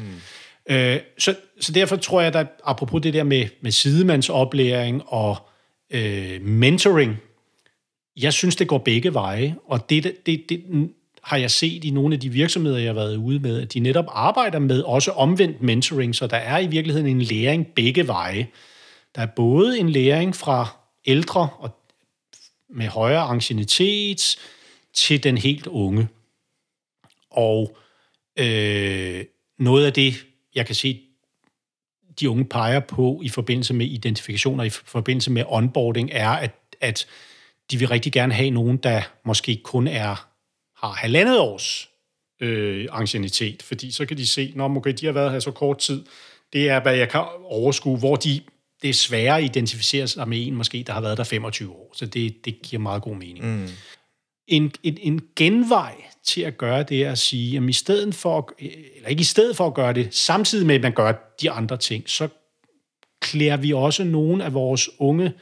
Øh, 0.70 1.00
så, 1.18 1.36
så 1.60 1.72
derfor 1.72 1.96
tror 1.96 2.22
jeg, 2.22 2.36
at 2.36 2.48
apropos 2.64 3.02
det 3.02 3.14
der 3.14 3.24
med, 3.24 3.48
med 3.62 3.72
sidemandsoplæring 3.72 5.04
og 5.06 5.38
øh, 5.90 6.42
mentoring, 6.42 7.18
jeg 8.18 8.34
synes, 8.34 8.56
det 8.56 8.68
går 8.68 8.78
begge 8.78 9.14
veje, 9.14 9.56
og 9.68 9.90
det, 9.90 10.16
det, 10.26 10.50
det, 10.50 10.90
har 11.26 11.38
jeg 11.38 11.52
set 11.52 11.84
i 11.84 11.90
nogle 11.90 12.14
af 12.14 12.20
de 12.20 12.30
virksomheder, 12.30 12.78
jeg 12.78 12.88
har 12.88 12.94
været 12.94 13.16
ude 13.16 13.40
med, 13.40 13.62
at 13.62 13.74
de 13.74 13.80
netop 13.80 14.06
arbejder 14.08 14.60
med 14.60 14.82
også 14.82 15.12
omvendt 15.12 15.62
mentoring, 15.62 16.16
så 16.16 16.28
der 16.28 16.38
er 16.38 16.60
i 16.60 16.68
virkeligheden 16.68 17.08
en 17.08 17.22
læring 17.22 17.68
begge 17.68 18.08
veje. 18.08 18.48
Der 19.16 19.22
er 19.22 19.28
både 19.36 19.80
en 19.80 19.90
læring 19.90 20.36
fra 20.36 20.78
ældre 21.06 21.50
og 21.58 21.80
med 22.70 22.88
højere 22.88 23.22
ancienitet 23.22 24.38
til 24.94 25.24
den 25.24 25.38
helt 25.38 25.68
unge. 25.68 26.08
Og 27.32 27.78
øh, 28.40 29.26
noget 29.60 29.86
af 29.86 29.94
det, 29.94 30.14
jeg 30.56 30.66
kan 30.66 30.76
se, 30.76 31.02
de 32.20 32.30
unge 32.30 32.46
peger 32.46 32.80
på 32.80 33.22
i 33.24 33.30
forbindelse 33.30 33.74
med 33.74 33.86
identifikation 33.86 34.60
og 34.60 34.66
i 34.66 34.70
forbindelse 34.70 35.32
med 35.32 35.44
onboarding, 35.48 36.10
er, 36.12 36.30
at, 36.30 36.52
at 36.82 37.08
de 37.72 37.78
vil 37.78 37.88
rigtig 37.88 38.12
gerne 38.12 38.34
have 38.34 38.50
nogen, 38.50 38.78
der 38.78 39.02
måske 39.26 39.62
kun 39.64 39.88
er 39.88 40.30
har 40.76 40.92
halvandet 40.94 41.40
års 41.40 41.90
øh, 42.42 42.88
ancienitet, 42.92 43.64
fordi 43.64 43.92
så 43.92 44.06
kan 44.06 44.18
de 44.18 44.28
se, 44.28 44.54
når 44.56 44.78
okay, 44.78 44.94
de 44.94 45.06
har 45.06 45.14
været 45.14 45.32
her 45.32 45.40
så 45.40 45.52
kort 45.52 45.78
tid, 45.78 46.06
det 46.54 46.70
er, 46.70 46.80
hvad 46.80 46.96
jeg 46.96 47.10
kan 47.10 47.22
overskue, 47.44 47.98
hvor 47.98 48.16
de, 48.16 48.42
det 48.82 48.90
er 48.90 48.94
sværere 48.94 49.38
at 49.38 49.44
identificere 49.44 50.08
sig 50.08 50.28
med 50.28 50.48
en, 50.48 50.56
måske, 50.56 50.84
der 50.88 50.94
har 50.94 51.02
været 51.02 51.18
der 51.18 51.24
25 51.24 51.72
år. 51.72 51.92
Så 51.96 52.06
det, 52.06 52.46
det 52.46 52.62
giver 52.62 52.82
meget 52.82 53.02
god 53.02 53.16
mening. 53.16 53.46
Mm. 53.46 53.70
En, 54.48 54.72
en, 54.84 54.98
en 55.02 55.22
genvej 55.36 55.96
til 56.26 56.42
at 56.42 56.58
gøre 56.58 56.84
det 56.84 57.06
at 57.06 57.18
sige, 57.18 57.58
at 57.58 57.64
i 57.64 57.74
stedet 57.74 58.16
for, 58.16 58.54
eller 58.96 59.10
ikke 59.10 59.22
i 59.22 59.24
stedet 59.24 59.58
for 59.58 59.68
at 59.68 59.74
gøre 59.74 59.94
det, 59.94 60.16
samtidig 60.16 60.66
med, 60.66 60.76
at 60.76 60.82
man 60.82 60.94
gør 60.94 61.36
de 61.42 61.52
andre 61.52 61.78
ting, 61.78 62.10
så 62.10 62.28
klæder 63.22 63.58
vi 63.58 63.74
også 63.74 64.04
nogle 64.04 64.44
af 64.44 64.54
vores 64.54 64.90
unge 65.00 65.34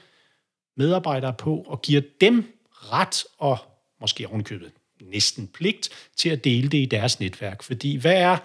medarbejdere 0.77 1.33
på 1.33 1.63
og 1.67 1.81
giver 1.81 2.01
dem 2.21 2.59
ret 2.71 3.23
og 3.37 3.57
måske 4.01 4.27
ovenkøbet 4.27 4.71
næsten 5.01 5.47
pligt 5.47 5.89
til 6.17 6.29
at 6.29 6.43
dele 6.43 6.69
det 6.69 6.77
i 6.77 6.85
deres 6.85 7.19
netværk. 7.19 7.63
Fordi 7.63 7.95
hvad 7.95 8.15
er 8.15 8.37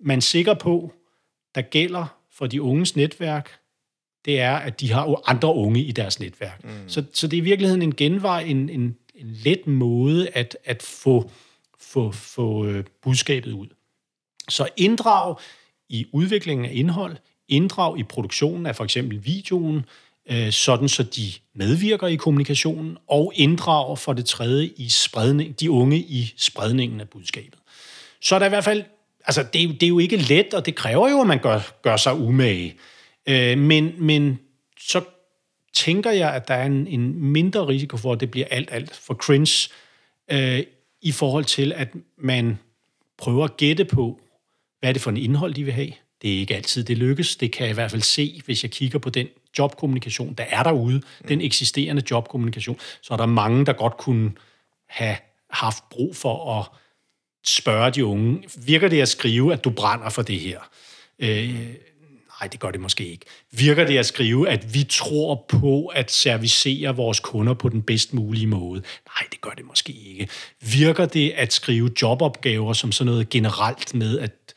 man 0.00 0.20
sikker 0.20 0.54
på, 0.54 0.92
der 1.54 1.62
gælder 1.62 2.16
for 2.32 2.46
de 2.46 2.62
unges 2.62 2.96
netværk, 2.96 3.58
det 4.24 4.40
er, 4.40 4.56
at 4.56 4.80
de 4.80 4.92
har 4.92 5.08
jo 5.08 5.22
andre 5.26 5.54
unge 5.54 5.82
i 5.82 5.92
deres 5.92 6.20
netværk. 6.20 6.64
Mm. 6.64 6.70
Så, 6.86 7.04
så 7.12 7.26
det 7.26 7.36
er 7.36 7.40
i 7.40 7.44
virkeligheden 7.44 7.82
en 7.82 7.94
genvej, 7.94 8.40
en, 8.40 8.68
en, 8.68 8.96
en 9.14 9.26
let 9.44 9.66
måde 9.66 10.28
at, 10.28 10.56
at 10.64 10.82
få, 10.82 11.30
få, 11.82 12.12
få 12.12 12.66
øh, 12.66 12.84
budskabet 13.02 13.52
ud. 13.52 13.66
Så 14.48 14.68
inddrag 14.76 15.36
i 15.88 16.06
udviklingen 16.12 16.66
af 16.66 16.70
indhold, 16.74 17.16
inddrag 17.48 17.98
i 17.98 18.02
produktionen 18.02 18.66
af 18.66 18.76
for 18.76 18.84
eksempel 18.84 19.24
videoen, 19.24 19.84
øh, 20.30 20.52
sådan 20.52 20.88
så 20.88 21.02
de 21.02 21.32
medvirker 21.54 22.06
i 22.06 22.16
kommunikationen, 22.16 22.98
og 23.08 23.32
inddrager 23.34 23.96
for 23.96 24.12
det 24.12 24.24
tredje 24.24 24.70
i 24.76 24.88
spredning, 24.88 25.60
de 25.60 25.70
unge 25.70 25.98
i 25.98 26.34
spredningen 26.36 27.00
af 27.00 27.08
budskabet. 27.08 27.58
Så 28.20 28.34
er 28.34 28.38
der 28.38 28.46
i 28.46 28.48
hvert 28.48 28.64
fald, 28.64 28.84
altså 29.24 29.42
det, 29.42 29.80
det 29.80 29.82
er 29.82 29.88
jo 29.88 29.98
ikke 29.98 30.16
let, 30.16 30.54
og 30.54 30.66
det 30.66 30.74
kræver 30.74 31.10
jo, 31.10 31.20
at 31.20 31.26
man 31.26 31.38
gør, 31.38 31.60
gør 31.82 31.96
sig 31.96 32.14
umage. 32.14 32.74
Øh, 33.26 33.58
men, 33.58 33.94
men 33.98 34.38
så 34.78 35.00
tænker 35.72 36.10
jeg, 36.10 36.34
at 36.34 36.48
der 36.48 36.54
er 36.54 36.66
en, 36.66 36.86
en 36.86 37.24
mindre 37.24 37.68
risiko 37.68 37.96
for, 37.96 38.12
at 38.12 38.20
det 38.20 38.30
bliver 38.30 38.46
alt, 38.50 38.68
alt 38.72 38.96
for 38.96 39.14
cringe, 39.14 39.68
øh, 40.30 40.64
i 41.02 41.12
forhold 41.12 41.44
til, 41.44 41.72
at 41.72 41.88
man 42.18 42.58
prøver 43.18 43.44
at 43.44 43.56
gætte 43.56 43.84
på, 43.84 44.20
hvad 44.80 44.88
er 44.88 44.92
det 44.92 45.02
for 45.02 45.10
en 45.10 45.16
indhold, 45.16 45.54
de 45.54 45.64
vil 45.64 45.72
have. 45.72 45.92
Det 46.22 46.34
er 46.34 46.38
ikke 46.38 46.56
altid, 46.56 46.84
det 46.84 46.98
lykkes. 46.98 47.36
Det 47.36 47.52
kan 47.52 47.62
jeg 47.62 47.70
i 47.70 47.74
hvert 47.74 47.90
fald 47.90 48.02
se, 48.02 48.42
hvis 48.44 48.62
jeg 48.62 48.70
kigger 48.70 48.98
på 48.98 49.10
den 49.10 49.28
jobkommunikation, 49.58 50.34
der 50.34 50.44
er 50.44 50.62
derude, 50.62 50.96
mm. 50.96 51.28
den 51.28 51.40
eksisterende 51.40 52.02
jobkommunikation, 52.10 52.78
så 53.02 53.14
er 53.14 53.16
der 53.16 53.26
mange, 53.26 53.66
der 53.66 53.72
godt 53.72 53.96
kunne 53.96 54.32
have 54.88 55.16
haft 55.50 55.84
brug 55.90 56.16
for 56.16 56.60
at 56.60 56.66
spørge 57.46 57.90
de 57.90 58.04
unge, 58.04 58.42
virker 58.66 58.88
det 58.88 59.00
at 59.00 59.08
skrive, 59.08 59.52
at 59.52 59.64
du 59.64 59.70
brænder 59.70 60.08
for 60.08 60.22
det 60.22 60.40
her? 60.40 60.60
Øh, 61.18 61.74
nej, 62.42 62.48
det 62.48 62.60
gør 62.60 62.70
det 62.70 62.80
måske 62.80 63.08
ikke. 63.08 63.26
Virker 63.50 63.86
det 63.86 63.98
at 63.98 64.06
skrive, 64.06 64.48
at 64.48 64.74
vi 64.74 64.84
tror 64.84 65.44
på 65.48 65.86
at 65.86 66.10
servicere 66.10 66.96
vores 66.96 67.20
kunder 67.20 67.54
på 67.54 67.68
den 67.68 67.82
bedst 67.82 68.14
mulige 68.14 68.46
måde? 68.46 68.80
Nej, 68.80 69.28
det 69.32 69.40
gør 69.40 69.50
det 69.50 69.66
måske 69.66 69.92
ikke. 69.92 70.28
Virker 70.60 71.06
det 71.06 71.30
at 71.30 71.52
skrive 71.52 71.90
jobopgaver 72.02 72.72
som 72.72 72.92
sådan 72.92 73.12
noget 73.12 73.28
generelt 73.28 73.94
med, 73.94 74.18
at 74.18 74.54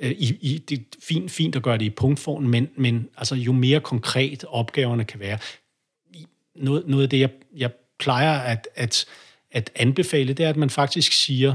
øh, 0.00 0.10
i, 0.10 0.38
i, 0.40 0.58
det 0.58 0.78
er 0.78 0.82
fint, 1.02 1.30
fint 1.30 1.56
at 1.56 1.62
gøre 1.62 1.78
det 1.78 1.84
i 1.84 1.90
punktform, 1.90 2.42
men, 2.42 2.68
men 2.76 3.08
altså, 3.16 3.34
jo 3.34 3.52
mere 3.52 3.80
konkret 3.80 4.44
opgaverne 4.48 5.04
kan 5.04 5.20
være, 5.20 5.38
noget, 6.56 6.86
noget 6.86 7.02
af 7.02 7.10
det, 7.10 7.20
jeg, 7.20 7.30
jeg 7.56 7.70
plejer 7.98 8.38
at, 8.38 8.68
at, 8.74 9.04
at 9.52 9.70
anbefale, 9.74 10.32
det 10.32 10.44
er, 10.44 10.50
at 10.50 10.56
man 10.56 10.70
faktisk 10.70 11.12
siger, 11.12 11.54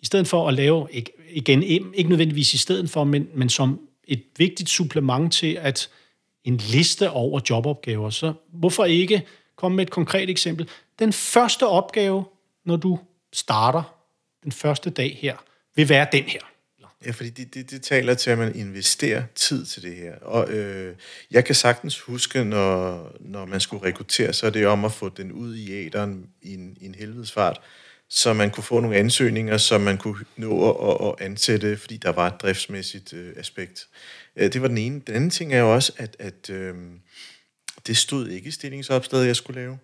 i 0.00 0.06
stedet 0.06 0.28
for 0.28 0.48
at 0.48 0.54
lave, 0.54 0.88
ikke, 0.90 1.12
igen, 1.30 1.62
ikke 1.62 2.08
nødvendigvis 2.08 2.54
i 2.54 2.58
stedet 2.58 2.90
for, 2.90 3.04
men, 3.04 3.28
men 3.34 3.48
som 3.48 3.80
et 4.10 4.22
vigtigt 4.36 4.68
supplement 4.68 5.32
til 5.32 5.54
at 5.54 5.88
en 6.44 6.56
liste 6.56 7.10
over 7.10 7.40
jobopgaver, 7.50 8.10
så 8.10 8.32
hvorfor 8.52 8.84
ikke 8.84 9.26
komme 9.56 9.76
med 9.76 9.86
et 9.86 9.90
konkret 9.90 10.30
eksempel? 10.30 10.68
Den 10.98 11.12
første 11.12 11.66
opgave, 11.66 12.24
når 12.64 12.76
du 12.76 12.98
starter 13.32 13.96
den 14.44 14.52
første 14.52 14.90
dag 14.90 15.18
her, 15.20 15.36
vil 15.76 15.88
være 15.88 16.06
den 16.12 16.24
her. 16.24 16.40
Ja, 17.06 17.10
fordi 17.10 17.30
det, 17.30 17.54
det, 17.54 17.70
det 17.70 17.82
taler 17.82 18.14
til, 18.14 18.30
at 18.30 18.38
man 18.38 18.54
investerer 18.54 19.22
tid 19.34 19.66
til 19.66 19.82
det 19.82 19.96
her. 19.96 20.16
Og 20.16 20.50
øh, 20.50 20.94
jeg 21.30 21.44
kan 21.44 21.54
sagtens 21.54 22.00
huske, 22.00 22.44
når, 22.44 23.12
når 23.20 23.46
man 23.46 23.60
skulle 23.60 23.86
rekruttere, 23.86 24.32
så 24.32 24.46
er 24.46 24.50
det 24.50 24.66
om 24.66 24.84
at 24.84 24.92
få 24.92 25.08
den 25.08 25.32
ud 25.32 25.56
i 25.56 25.72
æderen 25.72 26.26
i 26.42 26.54
en, 26.54 26.76
i 26.80 26.86
en 26.86 26.94
helvedesfart, 26.94 27.60
så 28.10 28.32
man 28.32 28.50
kunne 28.50 28.64
få 28.64 28.80
nogle 28.80 28.96
ansøgninger, 28.96 29.56
som 29.56 29.80
man 29.80 29.98
kunne 29.98 30.24
nå 30.36 30.70
at, 30.70 31.08
at 31.08 31.26
ansætte, 31.26 31.76
fordi 31.76 31.96
der 31.96 32.12
var 32.12 32.26
et 32.26 32.42
driftsmæssigt 32.42 33.12
øh, 33.12 33.32
aspekt. 33.36 33.88
Øh, 34.36 34.52
det 34.52 34.62
var 34.62 34.68
den 34.68 34.78
ene. 34.78 35.00
Den 35.06 35.14
anden 35.14 35.30
ting 35.30 35.54
er 35.54 35.58
jo 35.58 35.74
også, 35.74 35.92
at, 35.96 36.16
at 36.18 36.50
øh, 36.50 36.74
det 37.86 37.96
stod 37.96 38.28
ikke 38.28 38.48
i 38.48 38.50
stillingsopslaget, 38.50 39.26
jeg 39.26 39.36
skulle 39.36 39.60
lave 39.60 39.78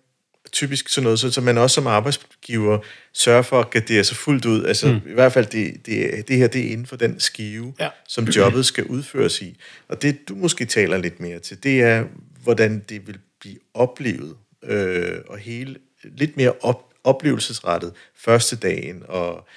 typisk 0.51 0.89
sådan 0.89 1.03
noget, 1.03 1.19
så, 1.19 1.31
så 1.31 1.41
man 1.41 1.57
også 1.57 1.73
som 1.73 1.87
arbejdsgiver 1.87 2.79
sørger 3.13 3.41
for 3.41 3.59
at 3.59 3.69
gardere 3.69 4.03
sig 4.03 4.17
fuldt 4.17 4.45
ud. 4.45 4.65
Altså 4.65 4.87
mm. 4.87 5.09
i 5.09 5.13
hvert 5.13 5.33
fald, 5.33 5.45
det, 5.45 5.85
det, 5.85 6.27
det 6.27 6.37
her 6.37 6.47
det 6.47 6.67
er 6.67 6.71
inden 6.71 6.85
for 6.85 6.95
den 6.95 7.19
skive, 7.19 7.73
ja. 7.79 7.89
som 8.07 8.25
jobbet 8.25 8.65
skal 8.65 8.83
udføres 8.83 9.41
i. 9.41 9.57
Og 9.87 10.01
det, 10.01 10.29
du 10.29 10.35
måske 10.35 10.65
taler 10.65 10.97
lidt 10.97 11.19
mere 11.19 11.39
til, 11.39 11.63
det 11.63 11.81
er, 11.81 12.05
hvordan 12.43 12.83
det 12.89 13.07
vil 13.07 13.17
blive 13.39 13.57
oplevet, 13.73 14.35
øh, 14.63 15.15
og 15.27 15.37
hele, 15.37 15.75
lidt 16.03 16.37
mere 16.37 16.53
op, 16.61 16.86
oplevelsesrettet 17.07 17.91
første 18.15 18.55
dagen, 18.55 19.03
og, 19.07 19.47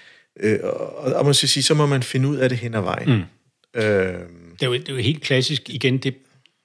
øh, 0.40 0.58
og, 0.62 1.12
og 1.12 1.24
man 1.24 1.34
skal 1.34 1.48
sige, 1.48 1.62
så 1.62 1.74
må 1.74 1.86
man 1.86 2.02
finde 2.02 2.28
ud 2.28 2.36
af 2.36 2.48
det 2.48 2.58
hen 2.58 2.74
ad 2.74 2.80
vejen. 2.80 3.08
Mm. 3.08 3.22
Øh, 3.74 3.84
det, 3.84 4.62
er 4.62 4.66
jo, 4.66 4.72
det 4.72 4.88
er 4.88 4.92
jo 4.92 4.98
helt 4.98 5.22
klassisk, 5.22 5.70
igen, 5.70 5.98
det, 5.98 6.14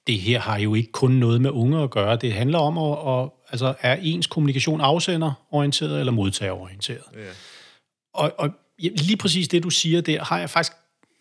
det 0.06 0.18
her 0.18 0.40
har 0.40 0.58
jo 0.58 0.74
ikke 0.74 0.92
kun 0.92 1.10
noget 1.10 1.40
med 1.40 1.50
unge 1.50 1.82
at 1.82 1.90
gøre. 1.90 2.16
Det 2.16 2.32
handler 2.32 2.58
om, 2.58 2.78
at, 2.78 3.22
at 3.22 3.30
altså, 3.50 3.74
er 3.80 3.96
ens 4.02 4.26
kommunikation 4.26 4.80
afsenderorienteret 4.80 6.00
eller 6.00 6.12
modtagerorienteret. 6.12 7.02
Ja. 7.14 7.20
Og, 8.14 8.32
og 8.38 8.50
lige 8.78 9.16
præcis 9.16 9.48
det, 9.48 9.62
du 9.62 9.70
siger 9.70 10.00
der, 10.00 10.24
har 10.24 10.38
jeg 10.38 10.50
faktisk 10.50 10.72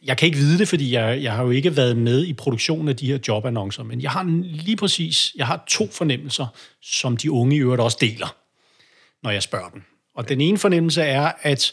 jeg 0.06 0.18
kan 0.18 0.26
ikke 0.26 0.38
vide 0.38 0.60
det, 0.60 0.68
fordi 0.68 0.94
jeg, 0.94 1.24
jeg 1.24 1.34
har 1.34 1.44
jo 1.44 1.52
ikke 1.52 1.76
været 1.76 1.98
med 1.98 2.26
i 2.26 2.34
produktionen 2.34 2.88
af 2.88 2.96
de 2.96 3.08
her 3.08 3.20
jobannoncer, 3.28 3.84
men 3.84 4.02
jeg 4.02 4.12
har 4.12 4.24
lige 4.44 4.76
præcis, 4.76 5.34
jeg 5.36 5.48
har 5.48 5.64
to 5.68 5.92
fornemmelser, 5.92 6.48
som 6.82 7.18
de 7.18 7.32
unge 7.32 7.56
i 7.56 7.60
øvrigt 7.60 7.82
også 7.82 7.98
deler, 8.02 8.36
når 9.26 9.32
jeg 9.32 9.44
spørger 9.44 9.70
dem. 9.70 9.82
Og 10.16 10.30
den 10.30 10.42
ene 10.42 10.58
fornemmelse 10.58 11.02
er, 11.02 11.32
at 11.42 11.72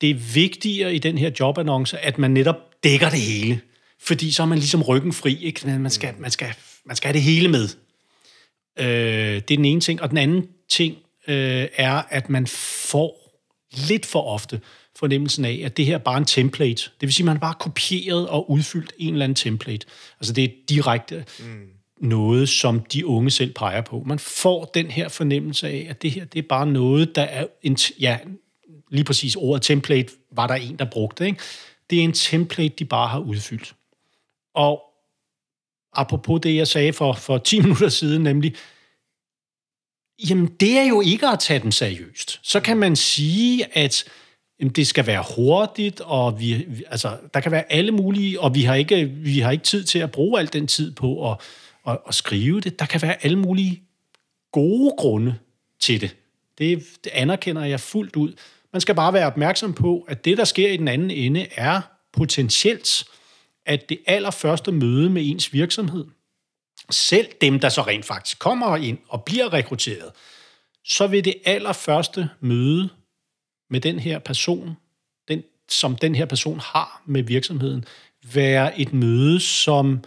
det 0.00 0.10
er 0.10 0.14
vigtigere 0.14 0.94
i 0.94 0.98
den 0.98 1.18
her 1.18 1.30
jobannonce, 1.40 1.98
at 1.98 2.18
man 2.18 2.30
netop 2.30 2.56
dækker 2.84 3.10
det 3.10 3.20
hele. 3.20 3.60
Fordi 4.00 4.32
så 4.32 4.42
er 4.42 4.46
man 4.46 4.58
ligesom 4.58 4.82
ryggen 4.82 5.12
fri. 5.12 5.44
Ikke? 5.44 5.66
Man, 5.66 5.90
skal, 5.90 6.14
man, 6.18 6.30
skal, 6.30 6.54
man 6.86 6.96
skal 6.96 7.08
have 7.08 7.14
det 7.14 7.22
hele 7.22 7.48
med. 7.48 7.68
Øh, 8.78 8.86
det 9.34 9.50
er 9.50 9.56
den 9.56 9.64
ene 9.64 9.80
ting. 9.80 10.02
Og 10.02 10.10
den 10.10 10.18
anden 10.18 10.48
ting 10.68 10.96
øh, 11.28 11.68
er, 11.74 12.02
at 12.08 12.30
man 12.30 12.46
får 12.46 13.40
lidt 13.88 14.06
for 14.06 14.22
ofte 14.22 14.60
fornemmelsen 14.96 15.44
af, 15.44 15.62
at 15.64 15.76
det 15.76 15.86
her 15.86 15.94
er 15.94 15.98
bare 15.98 16.18
en 16.18 16.24
template. 16.24 16.82
Det 16.82 17.00
vil 17.00 17.12
sige, 17.12 17.24
at 17.24 17.26
man 17.26 17.36
har 17.36 17.40
bare 17.40 17.54
kopieret 17.60 18.28
og 18.28 18.50
udfyldt 18.50 18.92
en 18.98 19.12
eller 19.12 19.24
anden 19.24 19.36
template. 19.36 19.86
Altså 20.20 20.32
det 20.32 20.44
er 20.44 20.48
direkte 20.68 21.24
mm 21.38 21.68
noget, 22.00 22.48
som 22.48 22.80
de 22.80 23.06
unge 23.06 23.30
selv 23.30 23.52
peger 23.52 23.80
på. 23.80 24.02
Man 24.06 24.18
får 24.18 24.64
den 24.64 24.90
her 24.90 25.08
fornemmelse 25.08 25.68
af, 25.68 25.86
at 25.90 26.02
det 26.02 26.10
her 26.10 26.24
det 26.24 26.38
er 26.38 26.48
bare 26.48 26.66
noget, 26.66 27.16
der 27.16 27.22
er... 27.22 27.46
En, 27.62 27.78
ja, 28.00 28.18
lige 28.90 29.04
præcis 29.04 29.36
ordet 29.36 29.62
template 29.62 30.12
var 30.30 30.46
der 30.46 30.54
en, 30.54 30.76
der 30.76 30.84
brugte. 30.84 31.26
Ikke? 31.26 31.38
Det 31.90 31.98
er 31.98 32.04
en 32.04 32.12
template, 32.12 32.74
de 32.78 32.84
bare 32.84 33.08
har 33.08 33.18
udfyldt. 33.18 33.74
Og 34.54 34.82
apropos 35.92 36.40
det, 36.42 36.56
jeg 36.56 36.68
sagde 36.68 36.92
for, 36.92 37.12
for 37.12 37.38
10 37.38 37.60
minutter 37.60 37.88
siden, 37.88 38.22
nemlig, 38.22 38.54
jamen 40.28 40.46
det 40.46 40.78
er 40.78 40.84
jo 40.84 41.00
ikke 41.00 41.28
at 41.28 41.38
tage 41.38 41.60
den 41.60 41.72
seriøst. 41.72 42.40
Så 42.42 42.60
kan 42.60 42.76
man 42.76 42.96
sige, 42.96 43.78
at 43.78 44.04
jamen, 44.60 44.72
det 44.72 44.86
skal 44.86 45.06
være 45.06 45.24
hurtigt, 45.36 46.00
og 46.00 46.40
vi, 46.40 46.66
altså, 46.86 47.16
der 47.34 47.40
kan 47.40 47.52
være 47.52 47.72
alle 47.72 47.92
mulige, 47.92 48.40
og 48.40 48.54
vi 48.54 48.62
har, 48.62 48.74
ikke, 48.74 49.04
vi 49.04 49.38
har 49.38 49.50
ikke 49.50 49.64
tid 49.64 49.84
til 49.84 49.98
at 49.98 50.12
bruge 50.12 50.40
al 50.40 50.52
den 50.52 50.66
tid 50.66 50.92
på 50.92 51.30
at, 51.32 51.36
at, 51.86 51.98
at 52.08 52.14
skrive 52.14 52.60
det. 52.60 52.78
Der 52.78 52.86
kan 52.86 53.02
være 53.02 53.24
alle 53.24 53.38
mulige 53.38 53.82
gode 54.52 54.94
grunde 54.98 55.38
til 55.80 56.00
det. 56.00 56.16
det. 56.58 56.84
Det 57.04 57.10
anerkender 57.12 57.64
jeg 57.64 57.80
fuldt 57.80 58.16
ud. 58.16 58.32
Man 58.72 58.80
skal 58.80 58.94
bare 58.94 59.12
være 59.12 59.26
opmærksom 59.26 59.74
på, 59.74 60.04
at 60.08 60.24
det, 60.24 60.38
der 60.38 60.44
sker 60.44 60.70
i 60.70 60.76
den 60.76 60.88
anden 60.88 61.10
ende, 61.10 61.46
er 61.54 61.80
potentielt 62.12 63.04
at 63.66 63.88
det 63.88 63.98
allerførste 64.06 64.72
møde 64.72 65.10
med 65.10 65.22
ens 65.26 65.52
virksomhed, 65.52 66.04
selv 66.90 67.26
dem, 67.40 67.60
der 67.60 67.68
så 67.68 67.82
rent 67.82 68.04
faktisk 68.04 68.38
kommer 68.38 68.76
ind 68.76 68.98
og 69.08 69.24
bliver 69.24 69.52
rekrutteret, 69.52 70.12
så 70.84 71.06
vil 71.06 71.24
det 71.24 71.34
allerførste 71.44 72.28
møde 72.40 72.88
med 73.70 73.80
den 73.80 73.98
her 73.98 74.18
person, 74.18 74.76
den, 75.28 75.42
som 75.68 75.96
den 75.96 76.14
her 76.14 76.26
person 76.26 76.60
har 76.60 77.02
med 77.06 77.22
virksomheden, 77.22 77.84
være 78.34 78.80
et 78.80 78.92
møde, 78.92 79.40
som 79.40 80.04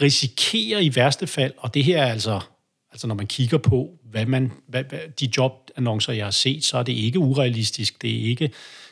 risikerer 0.00 0.80
i 0.80 0.92
værste 0.94 1.26
fald, 1.26 1.52
og 1.58 1.74
det 1.74 1.84
her 1.84 2.02
er 2.02 2.12
altså, 2.12 2.40
altså 2.92 3.06
når 3.06 3.14
man 3.14 3.26
kigger 3.26 3.58
på, 3.58 3.90
hvad 4.10 4.26
man, 4.26 4.52
hvad, 4.68 4.84
hvad, 4.84 4.98
de 5.20 5.28
jobannoncer, 5.36 6.12
jeg 6.12 6.26
har 6.26 6.30
set, 6.30 6.64
så 6.64 6.78
er 6.78 6.82
det 6.82 6.92
ikke 6.92 7.18
urealistisk, 7.18 8.02
det 8.02 8.10
er 8.10 8.24
ikke, 8.24 8.50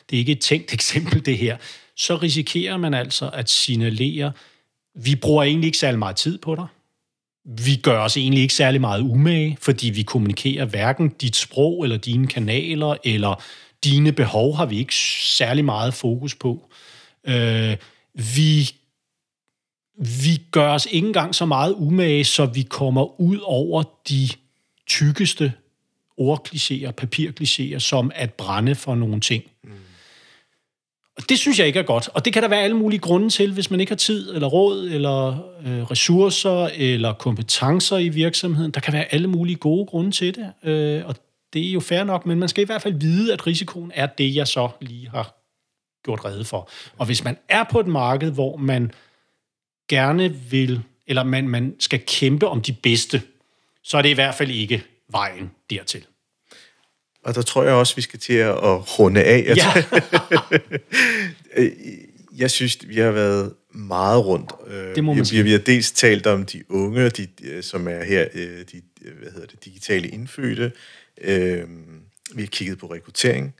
det 0.09 0.15
er 0.15 0.19
ikke 0.19 0.31
et 0.31 0.41
tænkt 0.41 0.73
eksempel, 0.79 1.25
det 1.25 1.37
her 1.37 1.57
så 1.97 2.15
risikerer 2.15 2.77
man 2.77 2.93
altså 2.93 3.29
at 3.29 3.49
signalere, 3.49 4.31
vi 4.95 5.15
bruger 5.15 5.43
egentlig 5.43 5.67
ikke 5.67 5.77
særlig 5.77 5.99
meget 5.99 6.15
tid 6.15 6.37
på 6.37 6.55
dig. 6.55 6.67
Vi 7.45 7.75
gør 7.75 7.99
os 7.99 8.17
egentlig 8.17 8.41
ikke 8.41 8.53
særlig 8.53 8.81
meget 8.81 9.01
umage, 9.01 9.57
fordi 9.61 9.89
vi 9.89 10.01
kommunikerer 10.01 10.65
hverken 10.65 11.09
dit 11.09 11.35
sprog 11.35 11.83
eller 11.83 11.97
dine 11.97 12.27
kanaler, 12.27 12.95
eller 13.03 13.43
dine 13.83 14.11
behov 14.11 14.55
har 14.55 14.65
vi 14.65 14.77
ikke 14.77 14.95
særlig 15.37 15.65
meget 15.65 15.93
fokus 15.93 16.35
på. 16.35 16.69
Øh, 17.27 17.77
vi, 18.13 18.71
vi 19.97 20.41
gør 20.51 20.69
os 20.69 20.87
ikke 20.91 21.07
engang 21.07 21.35
så 21.35 21.45
meget 21.45 21.75
umage, 21.77 22.23
så 22.23 22.45
vi 22.45 22.61
kommer 22.61 23.21
ud 23.21 23.39
over 23.43 23.83
de 24.09 24.29
tykkeste 24.87 25.53
ordklichéer, 26.21 26.91
papirklichéer, 26.91 27.79
som 27.79 28.11
at 28.15 28.33
brænde 28.33 28.75
for 28.75 28.95
nogle 28.95 29.19
ting. 29.19 29.43
Mm. 29.63 29.71
Og 31.17 31.23
det 31.29 31.39
synes 31.39 31.59
jeg 31.59 31.67
ikke 31.67 31.79
er 31.79 31.83
godt. 31.83 32.09
Og 32.13 32.25
det 32.25 32.33
kan 32.33 32.43
der 32.43 32.49
være 32.49 32.61
alle 32.61 32.77
mulige 32.77 32.99
grunde 32.99 33.29
til, 33.29 33.53
hvis 33.53 33.71
man 33.71 33.79
ikke 33.79 33.91
har 33.91 33.97
tid, 33.97 34.35
eller 34.35 34.47
råd, 34.47 34.89
eller 34.89 35.27
øh, 35.65 35.83
ressourcer, 35.83 36.69
eller 36.75 37.13
kompetencer 37.13 37.97
i 37.97 38.09
virksomheden. 38.09 38.71
Der 38.71 38.79
kan 38.79 38.93
være 38.93 39.13
alle 39.13 39.27
mulige 39.27 39.55
gode 39.55 39.85
grunde 39.85 40.11
til 40.11 40.35
det. 40.35 40.69
Øh, 40.69 41.05
og 41.05 41.15
det 41.53 41.67
er 41.67 41.71
jo 41.71 41.79
fair 41.79 42.03
nok, 42.03 42.25
men 42.25 42.39
man 42.39 42.49
skal 42.49 42.61
i 42.61 42.65
hvert 42.65 42.81
fald 42.81 42.93
vide, 42.93 43.33
at 43.33 43.47
risikoen 43.47 43.91
er 43.95 44.05
det, 44.05 44.35
jeg 44.35 44.47
så 44.47 44.69
lige 44.81 45.09
har 45.09 45.37
gjort 46.03 46.25
rede 46.25 46.45
for. 46.45 46.69
Og 46.97 47.05
hvis 47.05 47.23
man 47.23 47.37
er 47.49 47.63
på 47.63 47.79
et 47.79 47.87
marked, 47.87 48.31
hvor 48.31 48.57
man 48.57 48.91
gerne 49.87 50.35
vil, 50.49 50.81
eller 51.07 51.23
man, 51.23 51.49
man 51.49 51.75
skal 51.79 51.99
kæmpe 52.07 52.47
om 52.47 52.61
de 52.61 52.73
bedste, 52.73 53.21
så 53.83 53.97
er 53.97 54.01
det 54.01 54.09
i 54.09 54.13
hvert 54.13 54.35
fald 54.35 54.51
ikke 54.51 54.83
vejen 55.09 55.51
dertil. 55.69 56.05
Og 57.23 57.35
der 57.35 57.41
tror 57.41 57.63
jeg 57.63 57.73
også, 57.73 57.95
vi 57.95 58.01
skal 58.01 58.19
til 58.19 58.33
at 58.33 58.99
runde 58.99 59.23
af. 59.23 59.53
Ja. 59.55 59.83
jeg 62.43 62.51
synes, 62.51 62.87
vi 62.87 62.97
har 62.97 63.11
været 63.11 63.53
meget 63.71 64.25
rundt. 64.25 64.51
Det 64.95 65.03
må 65.03 65.13
man 65.13 65.25
vi, 65.31 65.41
vi 65.41 65.51
har 65.51 65.59
dels 65.59 65.91
talt 65.91 66.27
om 66.27 66.45
de 66.45 66.71
unge, 66.71 67.09
de, 67.09 67.27
som 67.61 67.87
er 67.87 68.03
her, 68.03 68.27
øh, 68.33 68.65
de 68.71 68.81
hvad 69.21 69.31
hedder 69.31 69.47
det, 69.47 69.65
digitale 69.65 70.07
indfødte. 70.07 70.71
Vi 72.33 72.41
har 72.41 72.47
kigget 72.47 72.77
på 72.77 72.85
rekruttering. 72.87 73.53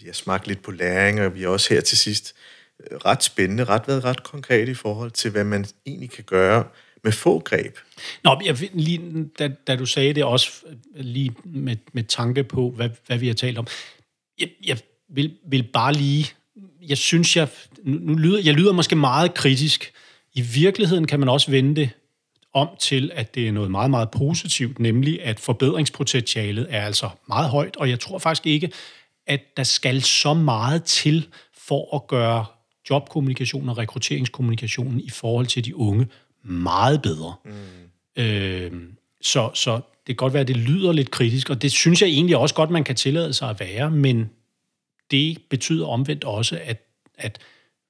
Vi 0.00 0.06
har 0.06 0.12
smagt 0.12 0.46
lidt 0.46 0.62
på 0.62 0.70
læring, 0.70 1.20
og 1.20 1.34
vi 1.34 1.42
har 1.42 1.48
også 1.48 1.74
her 1.74 1.80
til 1.80 1.98
sidst 1.98 2.34
øh, 2.34 2.59
ret 3.06 3.22
spændende, 3.22 3.64
ret 3.64 3.88
været 3.88 4.04
ret 4.04 4.22
konkret 4.22 4.68
i 4.68 4.74
forhold 4.74 5.10
til, 5.10 5.30
hvad 5.30 5.44
man 5.44 5.66
egentlig 5.86 6.10
kan 6.10 6.24
gøre 6.24 6.64
med 7.04 7.12
få 7.12 7.38
greb. 7.38 7.76
Nå, 8.24 8.40
jeg, 8.44 8.58
lige, 8.72 9.28
da, 9.38 9.48
da 9.66 9.76
du 9.76 9.86
sagde 9.86 10.14
det 10.14 10.24
også 10.24 10.50
lige 10.94 11.32
med, 11.44 11.76
med 11.92 12.04
tanke 12.04 12.44
på, 12.44 12.70
hvad, 12.70 12.90
hvad 13.06 13.18
vi 13.18 13.26
har 13.26 13.34
talt 13.34 13.58
om, 13.58 13.66
jeg, 14.38 14.48
jeg 14.66 14.78
vil, 15.08 15.36
vil 15.48 15.62
bare 15.62 15.92
lige, 15.92 16.26
jeg 16.88 16.98
synes, 16.98 17.36
jeg, 17.36 17.48
nu 17.82 18.14
lyder, 18.14 18.40
jeg 18.44 18.54
lyder 18.54 18.72
måske 18.72 18.96
meget 18.96 19.34
kritisk. 19.34 19.92
I 20.34 20.40
virkeligheden 20.40 21.06
kan 21.06 21.20
man 21.20 21.28
også 21.28 21.50
vende 21.50 21.80
det 21.80 21.90
om 22.54 22.68
til, 22.80 23.10
at 23.14 23.34
det 23.34 23.48
er 23.48 23.52
noget 23.52 23.70
meget, 23.70 23.90
meget 23.90 24.10
positivt, 24.10 24.78
nemlig 24.78 25.22
at 25.22 25.40
forbedringspotentialet 25.40 26.66
er 26.70 26.86
altså 26.86 27.08
meget 27.28 27.50
højt, 27.50 27.76
og 27.76 27.90
jeg 27.90 28.00
tror 28.00 28.18
faktisk 28.18 28.46
ikke, 28.46 28.72
at 29.26 29.40
der 29.56 29.62
skal 29.62 30.02
så 30.02 30.34
meget 30.34 30.84
til 30.84 31.28
for 31.54 31.96
at 31.96 32.06
gøre 32.06 32.44
jobkommunikation 32.90 33.68
og 33.68 33.78
rekrutteringskommunikationen 33.78 35.00
i 35.00 35.10
forhold 35.10 35.46
til 35.46 35.64
de 35.64 35.76
unge 35.76 36.06
meget 36.42 37.02
bedre. 37.02 37.34
Mm. 37.44 38.22
Øh, 38.22 38.72
så, 39.20 39.50
så 39.54 39.76
det 39.76 40.06
kan 40.06 40.16
godt 40.16 40.32
være, 40.32 40.40
at 40.40 40.48
det 40.48 40.56
lyder 40.56 40.92
lidt 40.92 41.10
kritisk, 41.10 41.50
og 41.50 41.62
det 41.62 41.72
synes 41.72 42.02
jeg 42.02 42.08
egentlig 42.08 42.36
også 42.36 42.54
godt, 42.54 42.70
man 42.70 42.84
kan 42.84 42.96
tillade 42.96 43.32
sig 43.32 43.50
at 43.50 43.60
være, 43.60 43.90
men 43.90 44.30
det 45.10 45.38
betyder 45.50 45.86
omvendt 45.86 46.24
også, 46.24 46.60
at, 46.64 46.86
at 47.18 47.38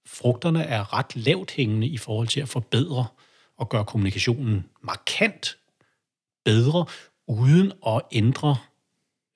frugterne 0.06 0.62
er 0.62 0.98
ret 0.98 1.16
lavt 1.16 1.50
hængende 1.50 1.86
i 1.86 1.96
forhold 1.96 2.28
til 2.28 2.40
at 2.40 2.48
forbedre 2.48 3.06
og 3.58 3.68
gøre 3.68 3.84
kommunikationen 3.84 4.64
markant 4.82 5.56
bedre, 6.44 6.86
uden 7.28 7.72
at 7.86 8.00
ændre, 8.12 8.56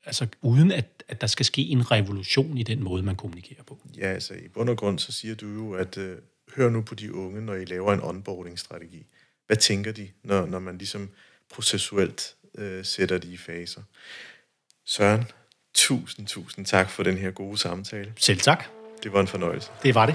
altså 0.06 0.26
uden 0.42 0.72
at, 0.72 1.04
at 1.08 1.20
der 1.20 1.26
skal 1.26 1.46
ske 1.46 1.62
en 1.62 1.90
revolution 1.90 2.58
i 2.58 2.62
den 2.62 2.82
måde, 2.82 3.02
man 3.02 3.16
kommunikerer 3.16 3.62
på. 3.62 3.78
Ja, 3.98 4.06
altså 4.06 4.34
i 4.34 4.48
bund 4.48 4.70
og 4.70 4.76
grund, 4.76 4.98
så 4.98 5.12
siger 5.12 5.34
du 5.34 5.48
jo, 5.48 5.72
at 5.72 5.98
øh, 5.98 6.18
hør 6.56 6.70
nu 6.70 6.80
på 6.80 6.94
de 6.94 7.14
unge, 7.14 7.40
når 7.40 7.54
I 7.54 7.64
laver 7.64 7.92
en 7.92 8.00
onboarding-strategi. 8.00 9.06
Hvad 9.46 9.56
tænker 9.56 9.92
de, 9.92 10.08
når, 10.22 10.46
når 10.46 10.58
man 10.58 10.78
ligesom 10.78 11.10
processuelt 11.54 12.34
øh, 12.58 12.84
sætter 12.84 13.18
de 13.18 13.28
i 13.28 13.36
faser? 13.36 13.82
Søren, 14.84 15.24
tusind, 15.74 16.26
tusind 16.26 16.66
tak 16.66 16.90
for 16.90 17.02
den 17.02 17.18
her 17.18 17.30
gode 17.30 17.58
samtale. 17.58 18.12
Selv 18.16 18.38
tak. 18.38 18.64
Det 19.02 19.12
var 19.12 19.20
en 19.20 19.26
fornøjelse. 19.26 19.70
Det 19.82 19.94
var 19.94 20.06
det. 20.06 20.14